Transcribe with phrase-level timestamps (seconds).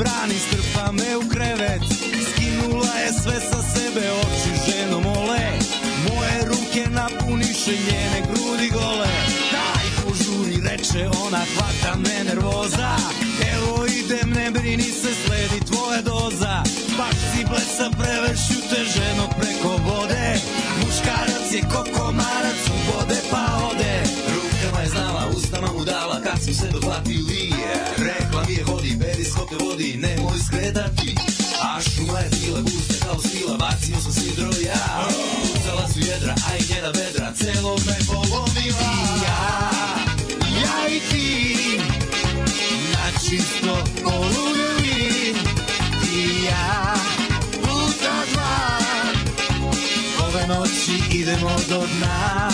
[0.00, 0.38] brani,
[34.30, 35.08] bacio sam sidro ja
[35.54, 38.90] Pucala su jedra, a i njena vedra, celo me polomila
[39.26, 39.70] Ja,
[40.62, 41.78] ja i ti,
[42.92, 45.34] na čisto poludeli
[46.02, 46.94] Ti i ja,
[47.62, 48.78] puta dva.
[50.26, 52.50] Ove noći idemo do dna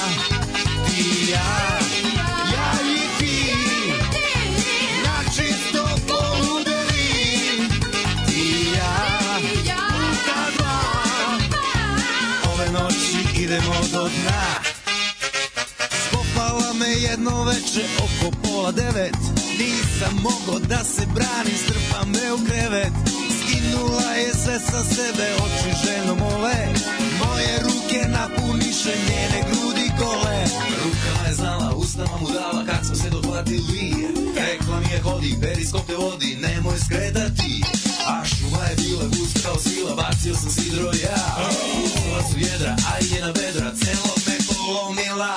[17.77, 19.17] jedno veče oko pola devet
[19.59, 22.93] Nisam mogo da se branim, strpa me u krevet.
[23.39, 26.59] Skinula je sve sa sebe, oči ženo mole.
[27.21, 30.45] Moje ruke napuniše njene grudi gole
[30.85, 33.95] Rukama je znala, ustama mu dala kad smo se dohvatili.
[34.37, 37.63] Rekla mi je hodi, periskop te vodi, nemoj skretati.
[38.07, 41.25] A šuma je bila gusta kao svila, bacio sam sidro ja.
[41.75, 43.09] Pucala su jedra, a i
[43.41, 45.37] vedra, celo me polomila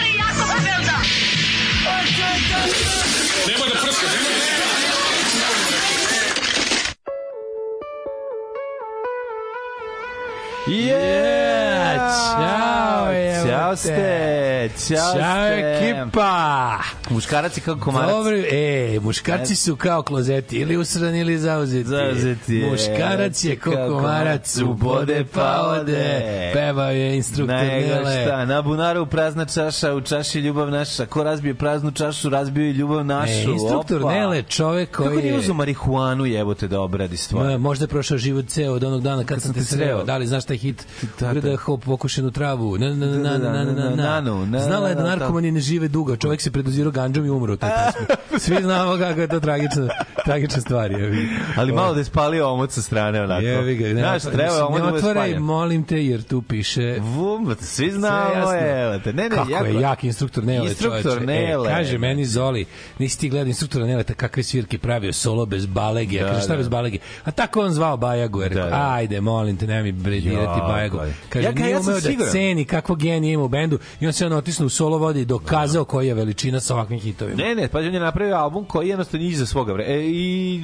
[10.67, 13.77] Je, Ćao, evo Ćao te.
[13.77, 15.59] ste, ćao, Ćao ste.
[15.59, 16.77] ekipa!
[17.11, 18.09] Muškarac je kao komarac.
[18.09, 21.89] Dobro, e, muškarci su kao klozeti, ili usrani ili zauzeti.
[21.89, 22.71] Zauzeti je.
[22.71, 26.51] Muškarac je kao komarac, ubode pa ode.
[26.53, 28.23] Pevao je instruktor Nele.
[28.25, 31.05] šta, na bunaru prazna čaša, u čaši ljubav naša.
[31.05, 33.49] Ko razbije praznu čašu, razbio i ljubav našu.
[33.49, 34.13] E, instruktor Opa.
[34.13, 35.39] Nele, čovek koji Kako nije je...
[35.39, 37.59] uzeo marihuanu jebote da obradi stvar?
[37.59, 40.03] Možda je prošao život ceo od onog dana kad, sam te sreo.
[40.03, 40.85] Da li znaš taj hit?
[41.19, 41.33] Da, da.
[41.33, 42.77] Grda hop pokušenu travu.
[42.77, 43.95] Na, na, na, na, na, na, na, na.
[43.95, 46.15] Nanu, na, Znala je da na, na, narkomani ne žive dugo.
[46.15, 48.15] Čovjek se predozirao ganđom i umro u toj pesmi.
[48.45, 49.87] Svi znamo kako je to tragična,
[50.25, 50.91] tragična stvar.
[50.91, 51.27] Je.
[51.57, 53.41] Ali malo da je spalio omot sa strane onako.
[53.41, 56.97] Jevi ga, ne, Znaš, treba je omot ne da otvaraj, molim te, jer tu piše
[56.99, 59.13] Vum, svi Sve znamo, evo te.
[59.13, 61.25] Ne, ne, Kako jako, je jak instruktor Nele, Instruktor čoveče.
[61.25, 61.69] Nele.
[61.69, 62.65] E, kaže meni Zoli,
[62.99, 66.19] nisi ti gledao instruktora Nele, kakve svirke pravio solo bez balege.
[66.19, 66.57] Da, kaže, šta da.
[66.57, 66.97] bez balege?
[67.23, 68.41] A tako on zvao Bajagu.
[68.41, 68.93] Ja rekao, Da, da.
[68.93, 70.97] ajde, molim te, nemoj mi bredirati Ja, Bajagu.
[70.97, 71.13] koji.
[71.29, 74.25] Kaže, Ja nije ja umeo da ceni kakvo genije ima u bendu i on se
[74.25, 77.43] on otisnuo u solo vodi i dokazao koja je veličina sa ovakvim hitovima.
[77.43, 79.95] Ne, ne, pa on je napravio album koji jednostavno iza svoga vremena.
[79.95, 80.61] E, i,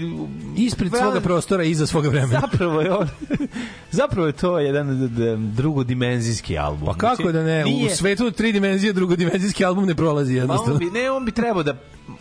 [0.58, 2.40] Ispred Vra- svoga prostora i iza svoga vremena.
[2.42, 3.08] Zapravo je on
[3.92, 5.10] zapravo je to jedan
[5.56, 6.86] drugodimenzijski album.
[6.86, 10.80] Pa kako da ne, u svetu tri dimenzije drugodimenzijski album ne prolazi Pa on jednostavno.
[10.80, 11.78] bi, ne, on bi trebao da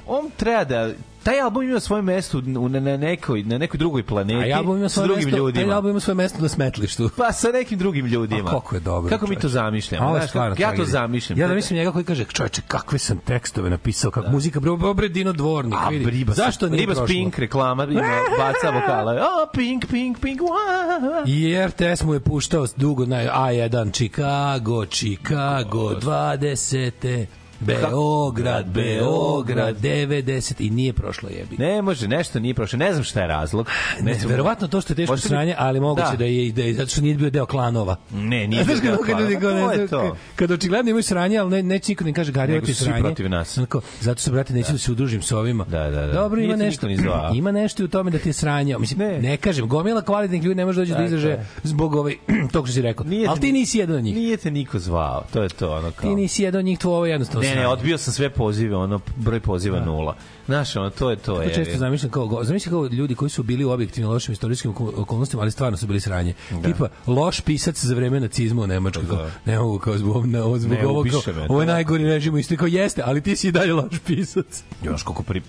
[0.07, 0.91] on treba da
[1.27, 4.77] taj album ima svoje mesto u- na, na, nekoj, na nekoj drugoj planeti A album
[4.77, 5.65] ima sa drugim mesto, ljudima.
[5.65, 7.11] taj album ima svoje mesto na smetlištu.
[7.19, 8.51] Pa sa nekim drugim ljudima.
[8.51, 10.05] A kako je dobro, Kako mi to zamišljamo?
[10.05, 11.39] A ovo Znaš, stvarno ja to zamišljam.
[11.39, 15.09] Ja da mislim njega koji kaže, čoveče, kakve sam tekstove napisao, kako muzika, bre, bre,
[15.09, 16.11] Dino Dvornik, A vidi.
[16.11, 17.07] riba, Zašto nije prošlo?
[17.07, 18.03] Pink reklama ima
[18.39, 19.15] baca vokale.
[19.15, 21.25] O, Pink, Pink, Pink, wa.
[21.27, 27.27] I RTS mu je puštao dugo na A1 Chicago, Chicago 20.
[27.61, 31.57] Beograd, Beograd 90 i nije prošlo jebi.
[31.59, 32.77] Ne može, nešto nije prošlo.
[32.77, 33.69] Ne znam šta je razlog.
[34.01, 36.17] Ne, znam- verovatno to što je teško Možete sranje, ali moguće Da.
[36.17, 37.97] da, je, da je zato što nije bio deo klanova.
[38.13, 40.17] Ne, nije bio deo kad Pa ne to je to.
[40.37, 42.75] Kad očigledno imaju sranje, ali ne, neće niko ne kaže Gari, Nego ovo ti je
[42.75, 43.03] su svi sranje.
[43.03, 43.59] protiv nas.
[43.59, 45.65] Onako, zato se, brate, neću da se udružim sa ovima.
[45.65, 46.13] Da, da, da.
[46.13, 46.87] Dobro, ima Nije nešto,
[47.35, 48.79] ima nešto u tome da ti je sranje.
[48.79, 49.19] Mislim, Ne.
[49.21, 51.47] ne, kažem, gomila kvalitetnih ljudi ne može doći do Tako izražaja je.
[51.63, 52.15] zbog ovaj,
[52.53, 53.07] tog što si rekao.
[53.07, 54.15] Nije ali ti nisi jedan od njih.
[54.15, 55.25] Nije te niko zvao.
[55.33, 56.11] To je to, ono kao.
[56.11, 58.77] Ti nisi jedan od njih, tvoje ovo je jednostavno Ne, ne, odbio sam sve pozive,
[58.77, 60.17] ono, broj poziva nula.
[60.47, 61.33] Znaš, ono, to je to.
[61.33, 61.55] Tako je.
[61.55, 65.43] često zamišljam kao, zamišljam kao ljudi koji su bili u objektivno lošim istorijskim oko- okolnostima,
[65.43, 66.35] ali stvarno su bili sranje.
[66.65, 69.05] Tipa, loš pisac za vreme nacizma u Nemačkoj.
[69.05, 69.31] Da.
[69.45, 71.73] Ne mogu kao zbog, ne, zbog Ne, ovog, kao, ovo je da.
[71.73, 72.59] najgori režim u istini.
[72.59, 74.63] Kao, jeste, ali ti si i dalje loš pisac.
[74.83, 75.43] Još koliko pri...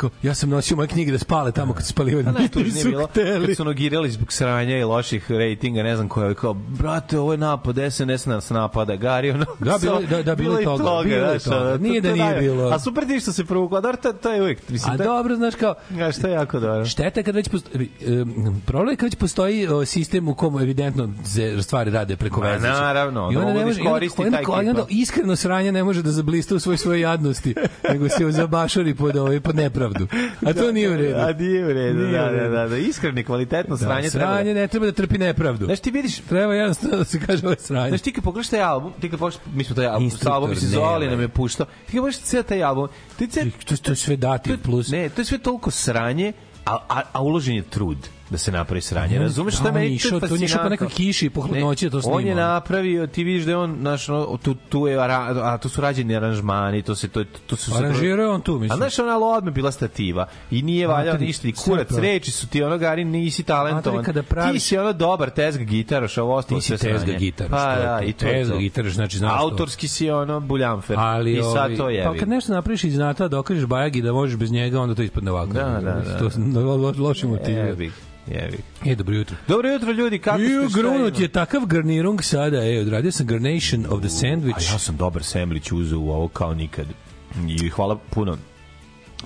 [0.00, 2.26] Kao, ja sam nosio moje knjige da spale tamo kad su spalivali.
[2.26, 3.06] A najtužnije Niti je su bilo
[3.46, 7.38] kad su nogirali zbog sranja i loših rejtinga, ne znam koje, kao, brate, ovo je
[7.38, 9.46] napad, SNS nas napada, Gari, ono.
[9.58, 11.56] Da, bilo je- da, da, bilo je i toga, bilo je znaš, toga.
[11.58, 12.68] ono, to- Nije da nije bilo.
[12.68, 15.36] A super ti što se provukla, dobro, to, to je uvijek, mislim, A je- dobro,
[15.36, 16.84] znaš kao, Znaš, to je jako dobro.
[16.86, 17.90] Šteta je kad već postoji,
[18.66, 22.68] problem je kad već postoji sistem u kom evidentno se stvari rade preko veze.
[22.68, 24.86] naravno, I onda onda ne da može, i onda, i onda, onda ekipa.
[24.90, 27.54] iskreno sranje ne može da zablista u svoj svojoj jadnosti,
[27.84, 29.89] nego se zabašori pod, ovaj, pod nepravdu.
[30.46, 31.18] A to nije u redu.
[31.18, 32.54] A nije u redu, Nije da, u da, redu.
[32.54, 34.60] da, da, iskreno i kvalitetno Da, sranje treba sranje da...
[34.60, 35.64] ne treba da trpi nepravdu.
[35.64, 37.88] Znaš, ti vidiš, Treba jednostavno da se kaže ovo je sranje.
[37.88, 40.56] Znaš, ti kad pogledaš taj album, ti kad pogledaš, mi smo taj album, Instruktor album
[40.56, 41.10] se Zoli ne.
[41.10, 44.16] nam je puštao, ti kad pogledaš cijel taj album, ti cijel, To, to je sve
[44.16, 44.88] dati plus.
[44.88, 46.32] Ne, to je sve toliko sranje,
[46.64, 47.98] a, a, a uložen je trud
[48.30, 49.16] da se napravi sranje.
[49.16, 51.30] On- Razumeš šta da, meni išao- to je on je išao po nekoj kiši i
[51.30, 52.40] po hladnoći da to On je snima.
[52.42, 55.80] napravio, ti vidiš da je on, znaš, ono, tu, tu je, ara- a tu su
[55.80, 57.74] rađeni aranžmani, to se, to, to su.
[57.76, 58.72] Aranžirao on tu, mislim.
[58.72, 62.62] A znaš, ona odme bila stativa i nije valjao ništa, i kurac, reči su ti
[62.62, 64.04] ono, Gari, nisi talentovan.
[64.04, 67.18] Praviš- Ti si ono dobar tezg gitaraš, ovo ostalo Ti sve si tezga sranje.
[67.18, 67.50] gitaraš.
[67.50, 69.38] Pa da, i to Tezga gitaraš, znači znaš to.
[69.40, 70.96] Autorski si ono buljamfer.
[70.98, 72.04] Ali, I sad ovaj, to je.
[72.04, 75.30] Pa kad nešto napraviš iz znata, dokažeš Bajagi da možeš bez njega, onda to ispadne
[75.30, 75.52] ovako.
[75.52, 76.18] Da, da, da.
[76.18, 76.30] To
[76.76, 77.90] lo, loši motivi.
[78.30, 78.58] Jebi.
[78.86, 79.36] E, dobro jutro.
[79.48, 83.86] Dobro jutro ljudi, kako ste šta grunut je takav garnirung sada, e, odradio sam garnation
[83.88, 84.70] of the sandwich.
[84.70, 86.86] A ja sam dobar semlić uzeo u ovo kao nikad.
[87.48, 88.36] I hvala puno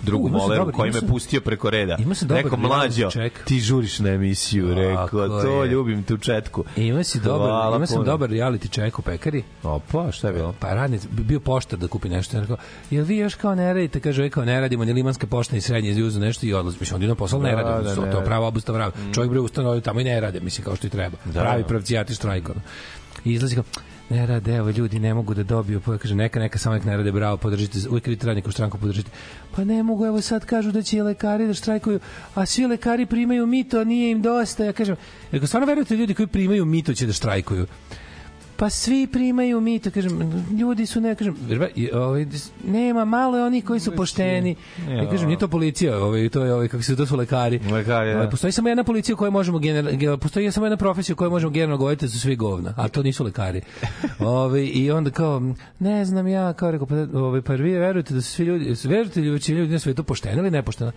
[0.03, 1.97] drugu U, moleru koji me pustio preko reda.
[2.29, 5.09] Rekao, mlađo, check." ti žuriš na emisiju, rekao,
[5.43, 5.71] to je.
[5.71, 6.65] ljubim tu četku.
[6.77, 8.07] Ima si dobar, Hvala ima sam puno.
[8.07, 9.43] dobar reality check u pekari.
[9.63, 10.55] Opa, šta je bilo?
[10.61, 12.41] Pa radnic, bi- bio poštar da kupi nešto.
[12.41, 12.57] Rekao,
[12.91, 14.01] jel vi još kao ne radite?
[14.01, 16.77] Kaže, kao ne radimo, ni limanska pošta, ni srednje izjuzu nešto i odlazi.
[16.81, 17.85] Mislim, on na posao ne Da, radi.
[17.85, 18.27] da, to, ne to radi.
[18.27, 18.93] pravo obustav radi.
[19.15, 21.17] Čovjek bre ustanovi tamo i ne rade, mislim, kao što i treba.
[21.33, 22.49] Pravi pravcijati štrajk.
[22.49, 22.61] ono.
[23.25, 23.65] I izlazi kao,
[24.11, 26.97] ne rade, evo ljudi ne mogu da dobiju, pa kaže neka neka samo nek ne
[26.97, 29.11] rade, bravo, podržite, uvijek vidite radnika u stranku podržite.
[29.57, 32.01] Pa ne mogu, evo sad kažu da će lekari da štrajkuju,
[32.35, 34.65] a svi lekari primaju mito, a nije im dosta.
[34.65, 34.97] Ja kažem,
[35.33, 37.67] ako stvarno verujete ljudi koji primaju mito će da štrajkuju?
[38.57, 40.21] Pa svi primaju mito, kažem,
[40.53, 42.27] ljudi su ne, kažem, verba- i, ovaj,
[42.65, 44.57] nema malo je onih koji su pošteni.
[44.91, 47.59] Ja kažem, nije to policija, ovaj, to je ovaj kako se to su lekari.
[47.61, 48.17] Lekari, da.
[48.17, 51.51] Ovaj, Postoji samo jedna policija koju možemo gener, ge- postoji samo jedna profesija koju možemo
[51.51, 53.61] generalno govoriti da su svi govna, a to nisu lekari.
[54.19, 55.43] Ovaj i onda kao
[55.79, 59.21] ne znam ja kao rekao pa ovaj pa vi verujete da su svi ljudi verujete
[59.21, 60.91] li većina ljudi na svetu pošteni ili nepošteni?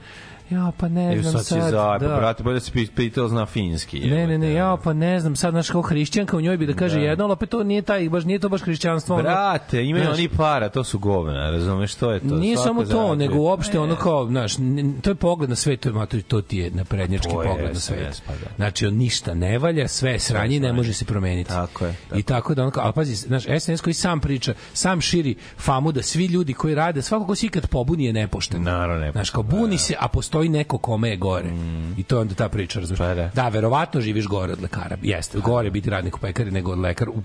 [0.50, 1.62] Ja pa ne E, znam sad sad.
[1.64, 2.16] za, da.
[2.16, 4.00] brate, bolje da pi- pitao zna finski.
[4.02, 6.74] Ne, ne, ne, ja pa ne znam, sad znaš kao hrišćanka u njoj bi da
[6.74, 9.18] kaže jedno, ali opet to nije taj, baš nije to baš hrišćanstvo.
[9.18, 12.36] Brate, imaju Znaš, oni para, to su govna, razumeš, to je to.
[12.36, 13.16] Nije samo to, zarađuje.
[13.18, 13.80] nego uopšte Ne.
[13.80, 14.56] ono kao, znaš,
[15.02, 17.80] to je pogled na svet, to, je, to ti je naprednjački To je, pogled na
[17.80, 18.22] svet.
[18.28, 18.56] pa da.
[18.56, 21.50] Znači, on ništa ne valja, sve je sranje ne može se promeniti.
[21.50, 24.54] Tako je, tako I tako da ono kao, ali pazi, znaš, SNS koji sam priča,
[24.74, 28.64] sam širi famu da svi ljudi koji rade, svako ko se ikad pobuni je nepošten.
[28.64, 31.50] Naravno, nepošten, Znaš, kao buni se, a postoji neko kome je gore.
[31.98, 33.00] I to je onda ta priča, razumiješ?
[33.00, 33.32] Pa da.
[33.34, 34.98] Da, verovatno živiš gore od lekara.
[35.02, 37.22] Jeste, gore biti radnik u pekari nego od lekar u,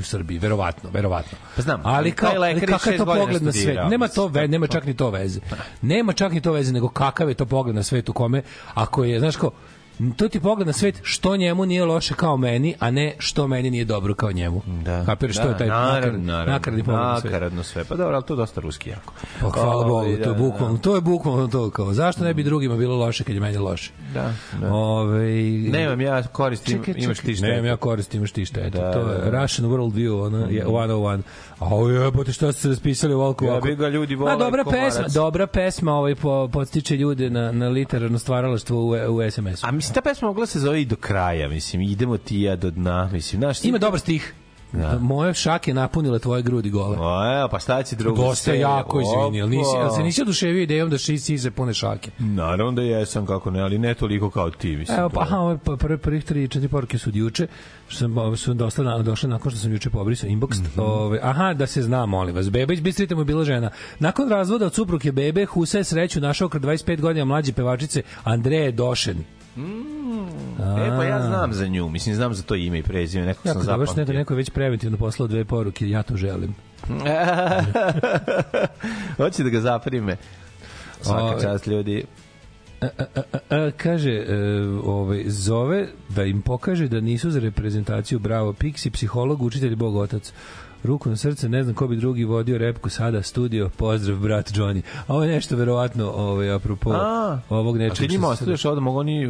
[0.00, 1.38] u Srbiji, verovatno, verovatno.
[1.56, 2.32] Pa znam, ali kao,
[2.68, 3.78] kakav je to pogled na svet?
[3.90, 5.40] Nema to ve, nema čak ni to veze.
[5.82, 8.42] Nema čak ni to veze, nego kakav je to pogled na svet u kome,
[8.74, 9.50] ako je, znaš ko,
[10.16, 13.70] To ti pogled na svet što njemu nije loše kao meni, a ne što meni
[13.70, 14.62] nije dobro kao njemu.
[14.66, 15.04] Da.
[15.04, 17.32] Kapiraš što je taj naravno, naravno, nakaradni pogled na svet.
[17.32, 17.84] Nakaradno sve.
[17.84, 19.14] Pa dobro, ali to je dosta ruski jako.
[19.40, 21.94] Pa hvala Ovaj, Bogu, to je da, bukvalno, to je bukvalno to kao.
[21.94, 23.90] Zašto ne bi drugima bilo loše kad je meni loše?
[24.14, 24.74] Da, da.
[24.74, 25.32] Ove,
[25.72, 27.46] Nemam ja koristim, imaš ti šta.
[27.46, 28.60] Nemam ja koristim, imaš ti šta.
[28.60, 29.42] Da, to da, je da.
[29.42, 31.22] Russian World View, ono, je 101.
[31.58, 34.94] A ovo jebote, šta ste raspisali ovako Ja bi ga ljudi vole A dobra komarac.
[34.94, 39.66] pesma, dobra pesma ovaj, po, podstiče ljude na, na literarno stvaralaštvo u, u SMS-u.
[39.66, 42.70] A mislim, ta pesma mogla se zove i do kraja, mislim, idemo ti ja do
[42.70, 44.34] dna, mislim, znaš, Ima dobar stih.
[44.72, 44.98] Da.
[44.98, 46.96] Moje šake napunile tvoje grudi gole.
[47.00, 48.22] O, evo, pa šta će drugo?
[48.22, 48.58] Dosta sve?
[48.58, 52.10] jako, izvini, ali nisi, ali se nisi oduševio idejom da ši size pune šake.
[52.18, 54.98] Naravno da jesam, kako ne, ali ne toliko kao ti, mislim.
[54.98, 57.46] Evo, pa, je- aha, ove pa- prve, prvih tri, četiri poruke su od juče,
[57.88, 60.60] što sam, su na, došle nakon što sam juče pobrisao inbox.
[60.62, 60.80] Mhm.
[60.80, 62.50] ove, aha, da se zna, molim vas.
[62.50, 63.70] Beba iz Bistrita mu je bila žena.
[63.98, 68.72] Nakon razvoda od supruge Bebe, Husa je sreću našao kod 25 godina mlađe pevačice Andreje
[68.72, 69.24] Došen.
[69.58, 73.58] E, pa ja znam za nju, mislim, znam za to ime i prezime, nekog Jako
[73.58, 74.18] sam dobro što neko, zapamtio.
[74.18, 76.54] neko je već preventivno poslao dve poruke, ja to želim.
[79.16, 80.16] Hoće da ga zaprime.
[81.00, 82.04] Svaka čast ljudi.
[82.80, 82.86] A,
[83.50, 84.24] a, kaže, e,
[84.84, 88.52] ovaj, zove da im pokaže da nisu za reprezentaciju bravo.
[88.52, 90.32] Pixi, psiholog, učitelj, bog, otac.
[90.84, 94.82] Ruku na srce, ne znam ko bi drugi vodio repku sada, studio, pozdrav, brat Johnny.
[95.06, 97.96] A ovo je nešto verovatno, ovaj, apropo A, ovog A nečeg.
[97.96, 99.20] ti njima ostavljaš ovde, mogu oni,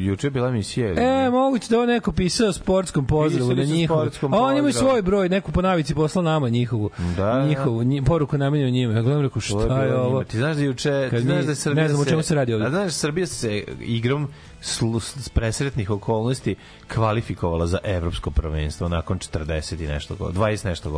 [0.00, 0.88] juče bila emisija.
[1.26, 4.00] E, moguće da ovo neko pisao sportskom pozdravu na njihovu.
[4.22, 6.90] A oni imaju svoj broj, neku po navici posla nama njihovu.
[7.16, 7.46] Da.
[7.46, 8.92] Njihovu, nji, poruku namenjenu njima.
[8.94, 10.24] Ja gledam, rekao, šta je ovo?
[10.24, 12.54] Ti znaš da juče, ti znaš da je Srbija ne znam o čemu se radi
[12.54, 12.66] ovde.
[12.66, 14.28] A znaš Srbija se igrom
[14.62, 16.54] slu- s presretnih okolnosti
[16.94, 20.97] kvalifikovala za evropsko prvenstvo nakon 40 i nešto godina, 20 nešto godina.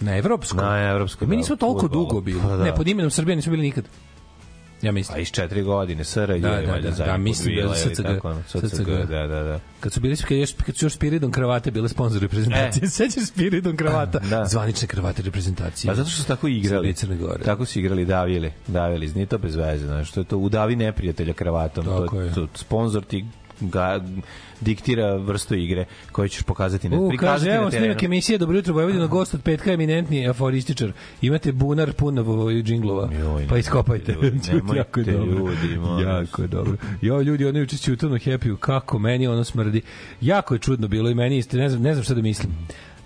[0.00, 0.58] Na evropskom?
[0.58, 2.04] Na evropskom, Mi da, nismo toliko fudbalu.
[2.04, 2.40] dugo bili.
[2.42, 2.64] Pa da.
[2.64, 3.84] Ne, pod imenom Srbija nismo bili nikad.
[4.82, 5.16] Ja mislim.
[5.16, 7.90] A iz četiri godine, SR je Da, da, da, da, mislim da SCG.
[8.48, 8.86] SCG, SCG.
[8.86, 9.60] da, da, da.
[9.80, 12.84] Kad su bili kad, još, kad su još Spiridon kravate bile sponzor reprezentacije.
[12.84, 12.88] E.
[12.98, 14.18] Sećaš Spiridon kravata?
[14.18, 14.44] Da.
[14.44, 15.88] Zvanične kravate reprezentacije.
[15.90, 16.78] Pa zato što su tako igrali.
[16.78, 17.44] Srbije Crne Gore.
[17.44, 21.32] Tako su igrali, davili, davili, nije to bez veze, znaš, to je to udavi neprijatelja
[21.32, 22.26] kravatom, Tako to, je.
[22.26, 22.34] je.
[22.34, 23.24] to, sponsor ti
[23.60, 24.00] ga
[24.60, 27.84] diktira vrstu igre koju ćeš pokazati na U, prikazati kaže, na evo terenu.
[27.84, 30.92] snimak emisije Dobro jutro Vojvodina, gost od petka eminentni aforističar.
[31.22, 32.16] Imate bunar pun
[32.64, 34.12] džinglova, Joj, pa iskopajte.
[34.12, 35.38] nemojte, jako je dobro.
[35.38, 36.76] ljudi, molim jako je dobro.
[37.02, 39.82] Jo, ljudi, ono juče će utorno happy kako meni ono smrdi.
[40.20, 42.52] Jako je čudno bilo i meni isto, ne znam, ne znam šta da mislim.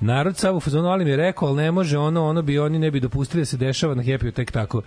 [0.01, 2.79] Narod sav u fazonu, ali mi je rekao, ali ne može ono, ono bi oni
[2.79, 4.83] ne bi dopustili da se dešava na happy tek tako.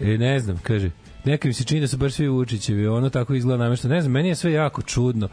[0.00, 0.90] E, ne znam, kaže,
[1.24, 3.94] Neka mi se čini da su baš svi Vučićevi, ono tako izgleda namešteno.
[3.94, 5.28] Ne znam, meni je sve jako čudno.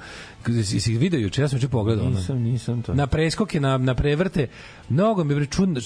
[0.64, 2.06] Si, si video juče, ja sam juče pogledao.
[2.06, 2.16] ono.
[2.16, 2.94] Nisam, nisam to.
[2.94, 4.48] Na preskoke, na, na prevrte,
[4.90, 5.82] mnogo mi je čudno,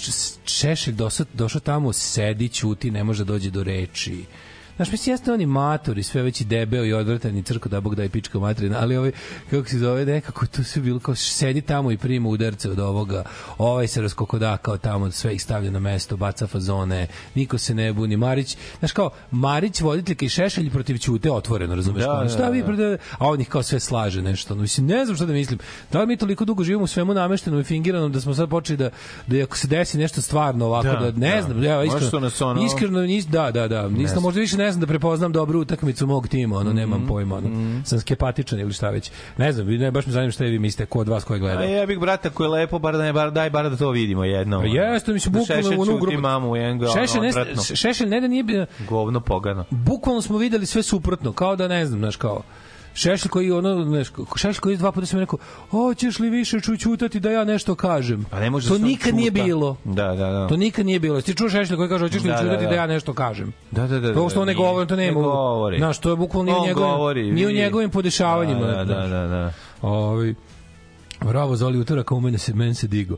[0.45, 4.25] Šešelj došao, došao tamo, sedi, ćuti, ne može da dođe do reči.
[4.81, 8.03] Znaš, mislim, jeste oni matori, sve veći debeo i odvratan i crko da bog da
[8.03, 9.11] i pička materina, ali ovaj,
[9.49, 13.23] kako se zove, nekako to sve bilo kao sedi tamo i prima udarce od ovoga,
[13.57, 17.93] ovaj se raskokoda kao tamo, sve ih stavlja na mesto, baca fazone, niko se ne
[17.93, 18.17] buni.
[18.17, 22.03] Marić, znaš kao, Marić, voditeljka i Šešelj protiv Ćute otvoreno, razumeš?
[22.03, 22.65] Da, da, šta vi da.
[22.65, 22.85] protiv,
[23.17, 24.55] a on ih kao sve slaže nešto.
[24.55, 25.59] No, mislim, ne znam šta da mislim.
[25.91, 28.77] Da li mi toliko dugo živimo u svemu nameštenom i fingiranom da smo sad počeli
[28.77, 28.89] da,
[29.27, 31.41] da ako se desi nešto stvarno ovako, da, Da, ne da.
[31.41, 34.87] znam, ja, iskreno, ono- iskreno nis, da, da, da, nisam, možda više ne znam da
[34.87, 37.49] prepoznam dobru utakmicu mog tima, ono, Mhm, nemam pojma, ono,
[37.85, 39.11] sam skepatičan ili šta već.
[39.37, 41.59] Ne znam, ne, baš me zanima šta vi mislite, ko od vas koji gleda.
[41.59, 43.89] A ja bih brata ko je lepo, bar da ne, bar, daj bar da to
[43.89, 44.59] vidimo jedno.
[44.59, 47.31] Pa jeste, mislim, Da bukvalno Šešelj ono grubo- mamu, jedan ga, Šešelj, ne.
[47.75, 49.65] Šešelj ne da nije Govno pogano.
[49.69, 52.41] bukvalno smo videli sve suprotno, kao da ne znam, znaš, kao
[52.93, 57.31] Šešelj koji ono, znaš, Šešelj koji dva puta sam rekao, hoćeš li više čućutati da
[57.31, 58.25] ja nešto kažem?
[58.29, 59.43] Pa ne može to da nikad nije čuta.
[59.43, 59.75] bilo.
[59.83, 60.47] Da, da, da.
[60.47, 61.21] To nikad nije bilo.
[61.21, 62.75] Ti čuješ Šešelja koji kaže, hoćeš li Da, da, čutati da, da.
[62.75, 63.53] ja nešto kažem?
[63.71, 64.13] Da, da, da.
[64.13, 65.19] To što on ne nije- govori, to nema.
[65.19, 65.77] Ne govori.
[65.77, 68.67] Znaš, to je bukvalno nije u njegovim, nije u vi- njegovim podešavanjima.
[68.67, 69.53] Da, da, da, da.
[69.81, 70.35] Ovi,
[71.25, 73.17] Bravo, Zoli, utorak, a u mene se, meni se digo.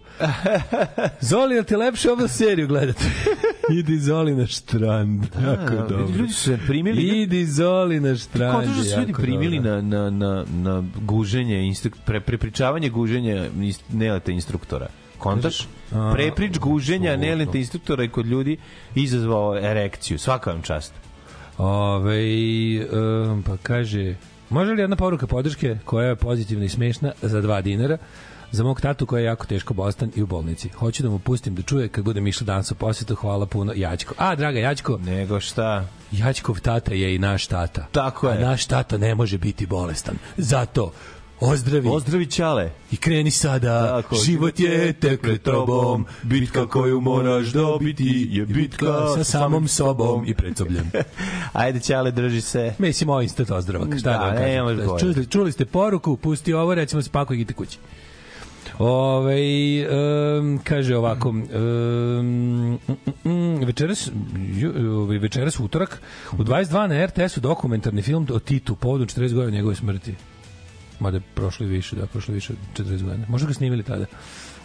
[1.30, 3.04] Zoli, jel ti lepše ovu seriju gledati?
[3.80, 5.26] Idi Zoli na štrand.
[5.44, 6.16] jako Da, dobro.
[6.18, 7.02] Ljudi su se primili.
[7.02, 8.74] Idi Zoli na štrand.
[8.74, 9.82] Što su ljudi primili dobro.
[9.82, 13.46] na, na, na, na guženje, instruk, pre, prepričavanje guženja
[13.90, 14.88] nelete instruktora.
[15.18, 15.68] Kontaš?
[16.14, 18.58] Preprič guženja nelete instruktora je kod ljudi
[18.96, 20.20] izazvao erekciju.
[20.20, 20.94] Svaka vam čast.
[21.58, 22.20] Ove,
[22.86, 24.16] um, pa kaže,
[24.54, 27.98] može li jedna poruka podrške koja je pozitivna i smešna za 2 dinara?
[28.54, 30.70] za mog tatu koji je jako teško bolestan i u bolnici.
[30.70, 33.16] Hoću da mu pustim da čuje kad budem išla danas u posjetu.
[33.16, 34.14] Hvala puno, Jačko.
[34.18, 35.86] A, draga Jačko, Nego šta?
[36.12, 37.86] Jačkov tata je i naš tata.
[37.92, 38.38] Tako je.
[38.38, 40.16] A naš tata ne može biti bolestan.
[40.38, 40.92] Zato
[41.44, 41.90] ozdravi.
[41.90, 42.72] Ozdravi Ćale.
[42.92, 49.08] I kreni sada, Tako, život je tek pred tobom, bitka koju moraš dobiti je bitka
[49.16, 50.92] sa samom sobom i pred sobljem.
[51.54, 52.74] Ajde Ćale, drži se.
[52.80, 53.88] Mislim, ovo instant ozdravak.
[54.00, 55.00] Šta Da, da, vam kažem?
[55.00, 57.78] Čuli, čuli ste poruku, pusti ovo, recimo se pako i idite kući.
[58.80, 59.36] Ove,
[60.40, 64.10] um, kaže ovako um, mm, mm, mm, večeras
[64.54, 69.58] ju- ovaj, večeras utorak u 22 na RTS-u dokumentarni film o Titu povodom 40 godina
[69.58, 70.16] njegove smrti
[71.04, 74.06] mada je prošlo i više da, prošlo više od 40 godina možda ga snimili tada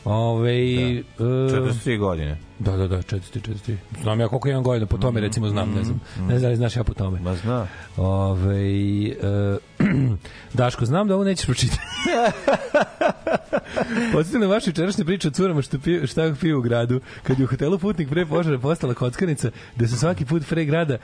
[0.04, 1.24] Ove, da.
[1.24, 2.38] 43 godine.
[2.58, 3.76] Da, da, da, 400, 400.
[4.02, 6.00] Znam ja koliko imam godina, po tome recimo znam, ne znam.
[6.20, 7.20] Ne znam da li znaš ja po tome.
[7.20, 7.66] Ma zna.
[7.96, 9.58] Ove, e,
[10.54, 11.82] Daško, znam da ovo nećeš pročitati.
[14.12, 17.00] Podsjetim na vašu večerašnju priču o curama što piju, šta piju u gradu.
[17.22, 20.94] Kad je u hotelu Putnik pre požara postala kockanica, gde su svaki put pre grada
[20.94, 20.98] e,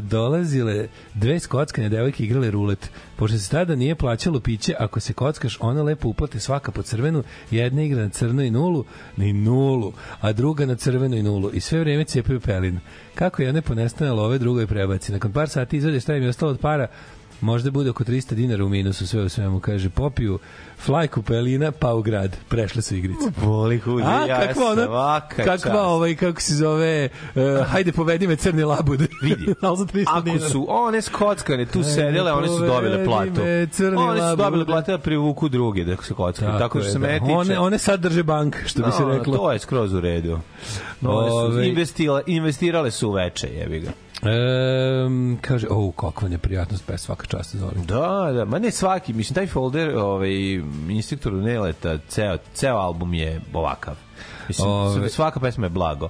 [0.00, 2.90] dolazile dve skockane devojke igrale rulet.
[3.16, 7.22] Pošto se tada nije plaćalo piće, ako se kockaš, ona lepo uplate svaka po crvenu,
[7.50, 8.84] jedna igra na crno i nulu,
[9.16, 11.50] ni nulu, a druga na crvenu i nulu.
[11.52, 12.78] I sve vreme cepaju pelin.
[13.14, 15.12] Kako je ne ponestane love, drugo je prebaci.
[15.12, 16.86] Nakon par sati izvede šta im je ostalo od para,
[17.40, 20.38] možda bude oko 300 dinara u minusu sve u svemu, kaže, popiju
[20.78, 22.36] flajku pelina, pa u grad.
[22.48, 23.30] Prešle su igrice.
[23.44, 25.64] Boli hudi, A, ja kakva ona, svaka čast.
[25.64, 29.00] kakva ovaj, kako se zove, uh, hajde povedi me crni labud.
[29.22, 29.54] Vidi.
[29.62, 33.40] Ali za 300 Ako su one skockane tu sedele, one su dobile platu.
[33.98, 36.50] One su dobile platu da privuku druge da se kockaju.
[36.50, 36.98] Tako, tako je, se da.
[36.98, 37.32] mene tiče.
[37.32, 39.36] One, one sad drže bank, što bi se No, reklo.
[39.36, 40.38] To je skroz u redu.
[41.02, 43.90] One su investirale su u veče, jebi ga.
[44.22, 47.84] Um, kaže, o, kakva neprijatnost, pa svaka čast za ovim.
[47.86, 50.30] Da, da, ma ne svaki, mislim, taj folder, ovaj,
[50.88, 53.94] instruktoru Neleta, ceo, ceo album je ovakav.
[54.48, 56.08] Mislim, Ove- svaka pesma je blago.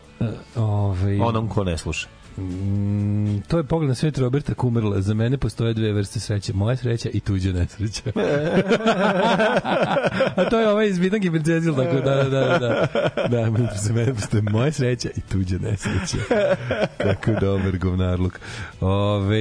[0.57, 2.09] Ove, Onom ko ne sluša.
[2.39, 5.01] Mm, to je pogled na svet Roberta Kumerla.
[5.01, 6.53] Za mene postoje dve vrste sreće.
[6.53, 8.03] Moja sreća i tuđa nesreća.
[10.37, 12.89] A to je ovaj iz Bitanki Princezil, tako da, da, da, da.
[13.29, 16.19] Da, za mene postoje moja sreća i tuđa nesreća.
[16.99, 18.41] Kako dobar govnarluk.
[18.81, 19.37] Ove,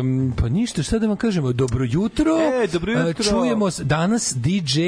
[0.00, 1.52] um, pa ništa, šta da vam kažemo?
[1.52, 2.32] Dobro jutro.
[2.62, 3.24] E, dobro jutro.
[3.24, 4.80] Čujemo se danas DJ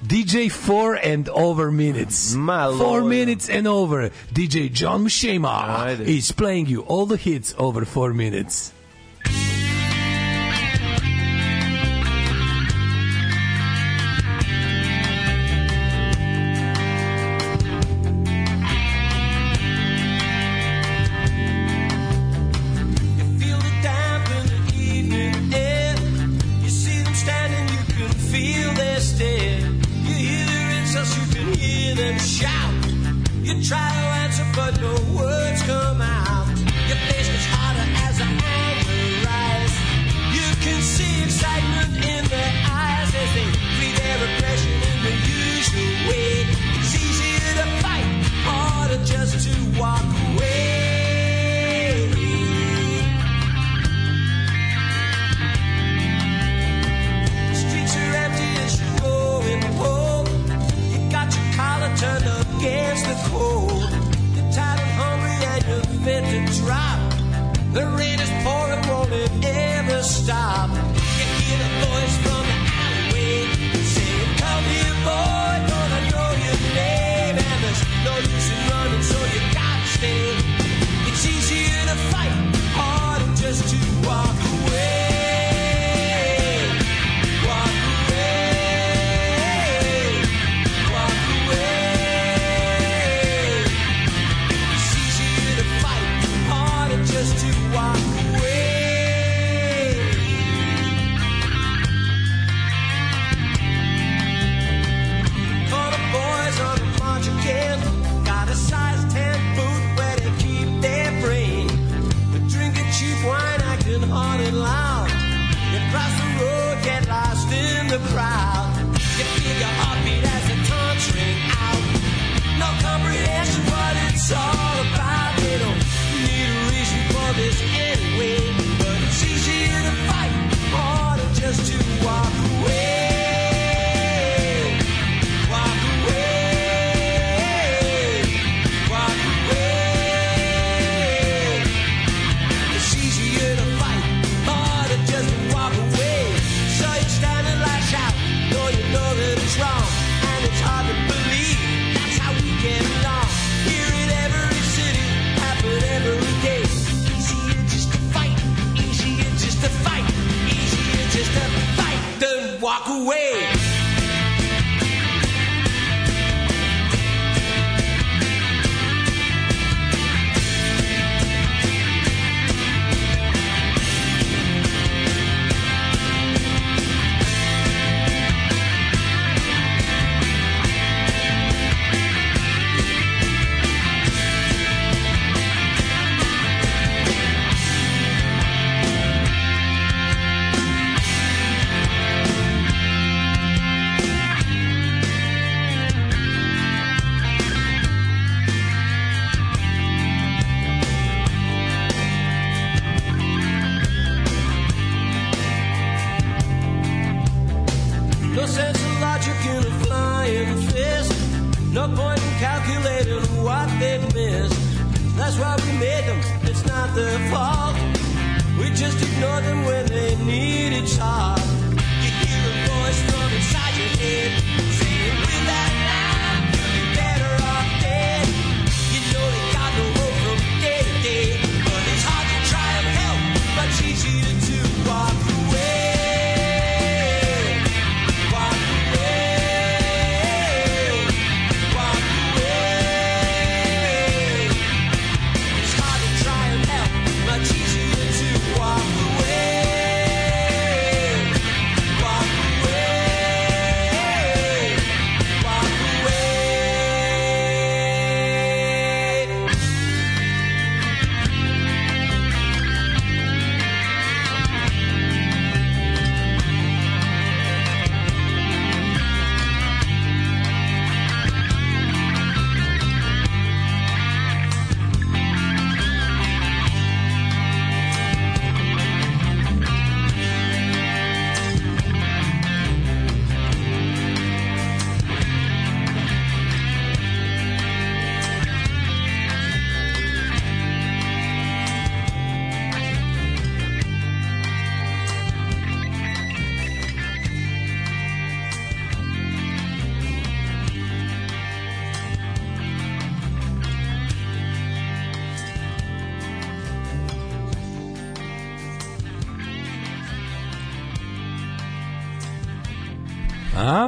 [0.00, 2.34] DJ 4 and over minutes.
[2.34, 3.06] Ma, 4 lord.
[3.06, 4.10] minutes and over.
[4.30, 5.97] DJ John Mushema Ajde.
[6.00, 8.72] Is playing you all the hits over 4 minutes.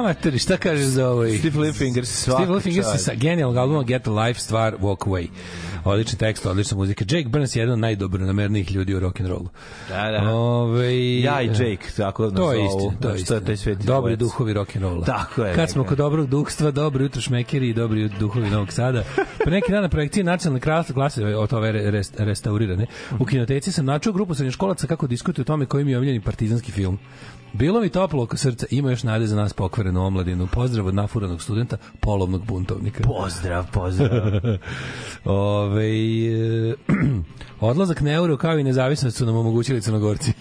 [0.01, 1.25] A, materi, šta kažeš za ovo?
[1.29, 3.05] Steve Littfingers, svaka Steve Littfingers čast.
[3.05, 5.27] sa genijalnog albuma Get a Life, stvar Walk Away.
[5.83, 7.05] Odličan tekst, odlična muzika.
[7.09, 9.47] Jake Burns je jedan od najdobronamernijih ljudi u rock'n'rollu.
[9.89, 10.29] Da, da.
[10.31, 12.67] Ove, Ja i Jake, tako nas To je zovu.
[12.77, 13.65] istina, to je Znači, to je taj istina.
[13.65, 14.19] sveti Dobri dvojac.
[14.31, 15.05] duhovi rock'n'rolla.
[15.05, 19.03] Tako je, Kad smo kod dobrog duhstva, dobri jutro šmekeri i dobri duhovi Novog Sada.
[19.37, 22.85] Pre neki dan na projekciji nacionalne klase, klase od ove rest, restaurirane,
[23.19, 26.71] u kinoteci sam načuo grupu srednjoškolaca kako diskutuju o tome koji mi je omiljeni partizanski
[26.71, 26.99] film.
[27.53, 30.47] Bilo mi toplo oko srca, ima još nade za nas pokvarenu omladinu.
[30.47, 33.03] Pozdrav od nafuranog studenta, polovnog buntovnika.
[33.03, 34.31] Pozdrav, pozdrav.
[35.25, 36.73] Ove, e,
[37.59, 40.33] odlazak na euro kao i nezavisnost su nam omogućili crnogorci.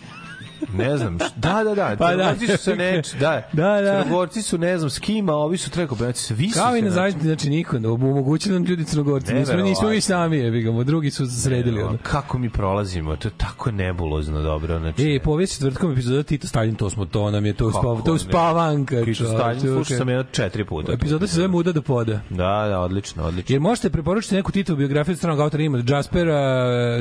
[0.74, 2.34] Ne znam, da, da, da, Pa da.
[2.56, 4.02] Su se neč, da, Da, da.
[4.02, 7.22] Crnogorci su, ne znam, s kima, a ovi su znači, svi su Kao i nezavisni,
[7.22, 9.34] znači niko, ne omogućili nam ljudi crnogorci.
[9.34, 11.82] Nismo, nismo mi sami, jebi ga, drugi su sredili.
[11.82, 11.98] ono.
[12.02, 15.14] Kako mi prolazimo, to je tako nebulozno dobro, znači.
[15.14, 18.14] E, povijest četvrtkom epizoda Tito Stalin, to smo, to nam je, to, uspav, to ne?
[18.14, 19.04] uspavanka.
[19.04, 20.92] Kiču Stalin, slušao sam jedno četiri puta.
[20.92, 22.20] Epizoda se zove Muda do poda.
[22.30, 23.54] Da, da, odlično, odlično.
[23.54, 26.38] Jer možete preporučiti neku Titovu biografiju od stranog autora ima Jaspera,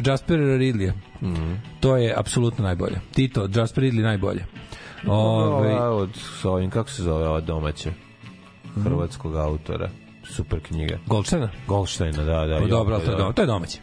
[0.06, 0.94] Jaspera Ridleya.
[1.22, 1.54] Mhm.
[1.80, 3.00] To je apsolutno najbolje.
[3.14, 4.46] Tito, Jasper Ridley najbolje.
[5.08, 6.10] Ove, Ova od,
[6.42, 7.92] s ovim, kako se zove ova domaća?
[8.84, 9.90] Hrvatskog autora.
[10.24, 10.98] Super knjiga.
[11.06, 11.50] Goldsteina?
[11.68, 12.60] Golštajna, da, da.
[12.60, 13.80] Pa dobro, to je, doma- to je domaće.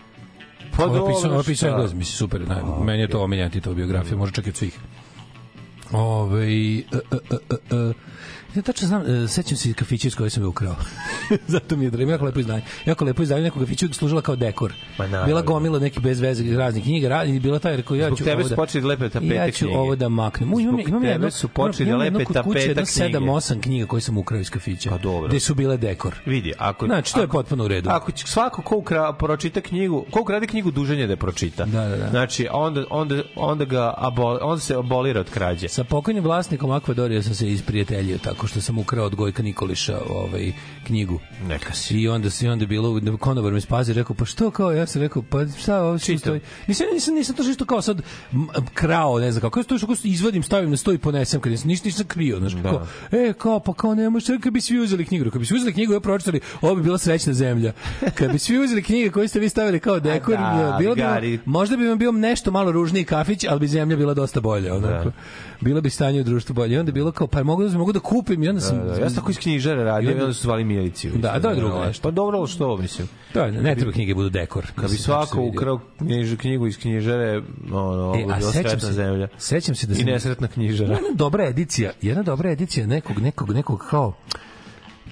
[0.77, 1.69] Pa Ovo je dobro, pisao, ovo pisao šta?
[1.69, 2.49] Englez, mislim, super.
[2.49, 4.79] Naj, meni je to omiljena Titova biografija, možda čak i od svih.
[5.93, 6.83] Ove, e, e,
[7.31, 7.93] e, e,
[8.55, 10.77] Ja tačno znam, e, sećam se kafića iz koje sam je ukrao.
[11.47, 12.63] Zato mi je drago, jako lepo izdanje.
[12.87, 14.73] Jako lepo izdanje nekog kafića služila kao dekor.
[14.99, 18.19] Ma bila gomila neki bez veze raznih knjiga, ra- i bila taj rekao ja Zbog
[18.19, 19.79] ću tebe ovo su da, počeli lepe tapete ja ću knjige.
[19.79, 20.55] ovo da maknem.
[20.55, 23.19] U, imam, Zbog imam tebe jedno, su počeli imam lepe kod kuće, jedno tapeta knjige.
[23.19, 24.91] 7-8 knjiga koje sam ukrao iz kafića.
[24.91, 25.29] Pa dobro.
[25.29, 26.15] Gde su bile dekor.
[26.27, 27.91] Vidi, ako Znači, to je ako- potpuno u redu.
[27.91, 31.65] Ako svako ko ukra, pročita knjigu, ko ukrade knjigu dužan je da je pročita.
[31.65, 32.09] Da, da, da.
[32.11, 35.69] Znači, onda, onda, onda ga abol, onda se abolira od krađe.
[35.69, 40.53] Sa pokojnim vlasnikom Akvadorija sam se isprijateljio tako što sam ukrao od Gojka Nikoliša ovaj
[40.87, 41.19] knjigu.
[41.49, 42.01] Neka si.
[42.01, 45.23] I onda se onda bilo konobar me spazi rekao pa što kao ja sam rekao
[45.31, 46.41] pa šta ovo što stoji.
[46.67, 50.43] Nisam nisam nisam to što kao sad m, krao ne znam kako to što izvadim
[50.43, 52.63] stavim na sto i ponesem kad nisam ništa nisam krio znači Da.
[52.63, 55.57] kao e kao pa kao ne može kad bi svi uzeli knjigu kad bi svi
[55.57, 57.73] uzeli knjigu ja pročitali ovo bi bila srećna zemlja
[58.15, 61.77] kad bi svi uzeli knjige koje ste vi stavili kao dekor da, bilo bi možda
[61.77, 65.11] bi vam bio nešto malo ružniji kafić ali bi zemlja bila dosta bolja onako
[65.61, 67.93] bilo bi stanje u društvu bolje I onda je bilo kao pa mogu da mogu
[67.93, 70.43] da kupim i onda sam Da, ja sam tako iz knjižare radio, i onda su
[70.43, 71.11] zvali Milici.
[71.11, 72.03] Da, je drugo nešto.
[72.03, 73.09] Pa dobro, što, mislim.
[73.33, 74.67] To je, ne treba knjige budu dekor.
[74.75, 77.43] Kad bi svako ukrao knjiž, knjigu iz knjižare,
[77.73, 79.29] ono, E, a sećam se, zemlja.
[79.39, 80.05] sećam se da I sam...
[80.07, 80.95] nesretna knjižara.
[80.95, 84.13] Jedna dobra edicija, jedna dobra edicija nekog, nekog, nekog kao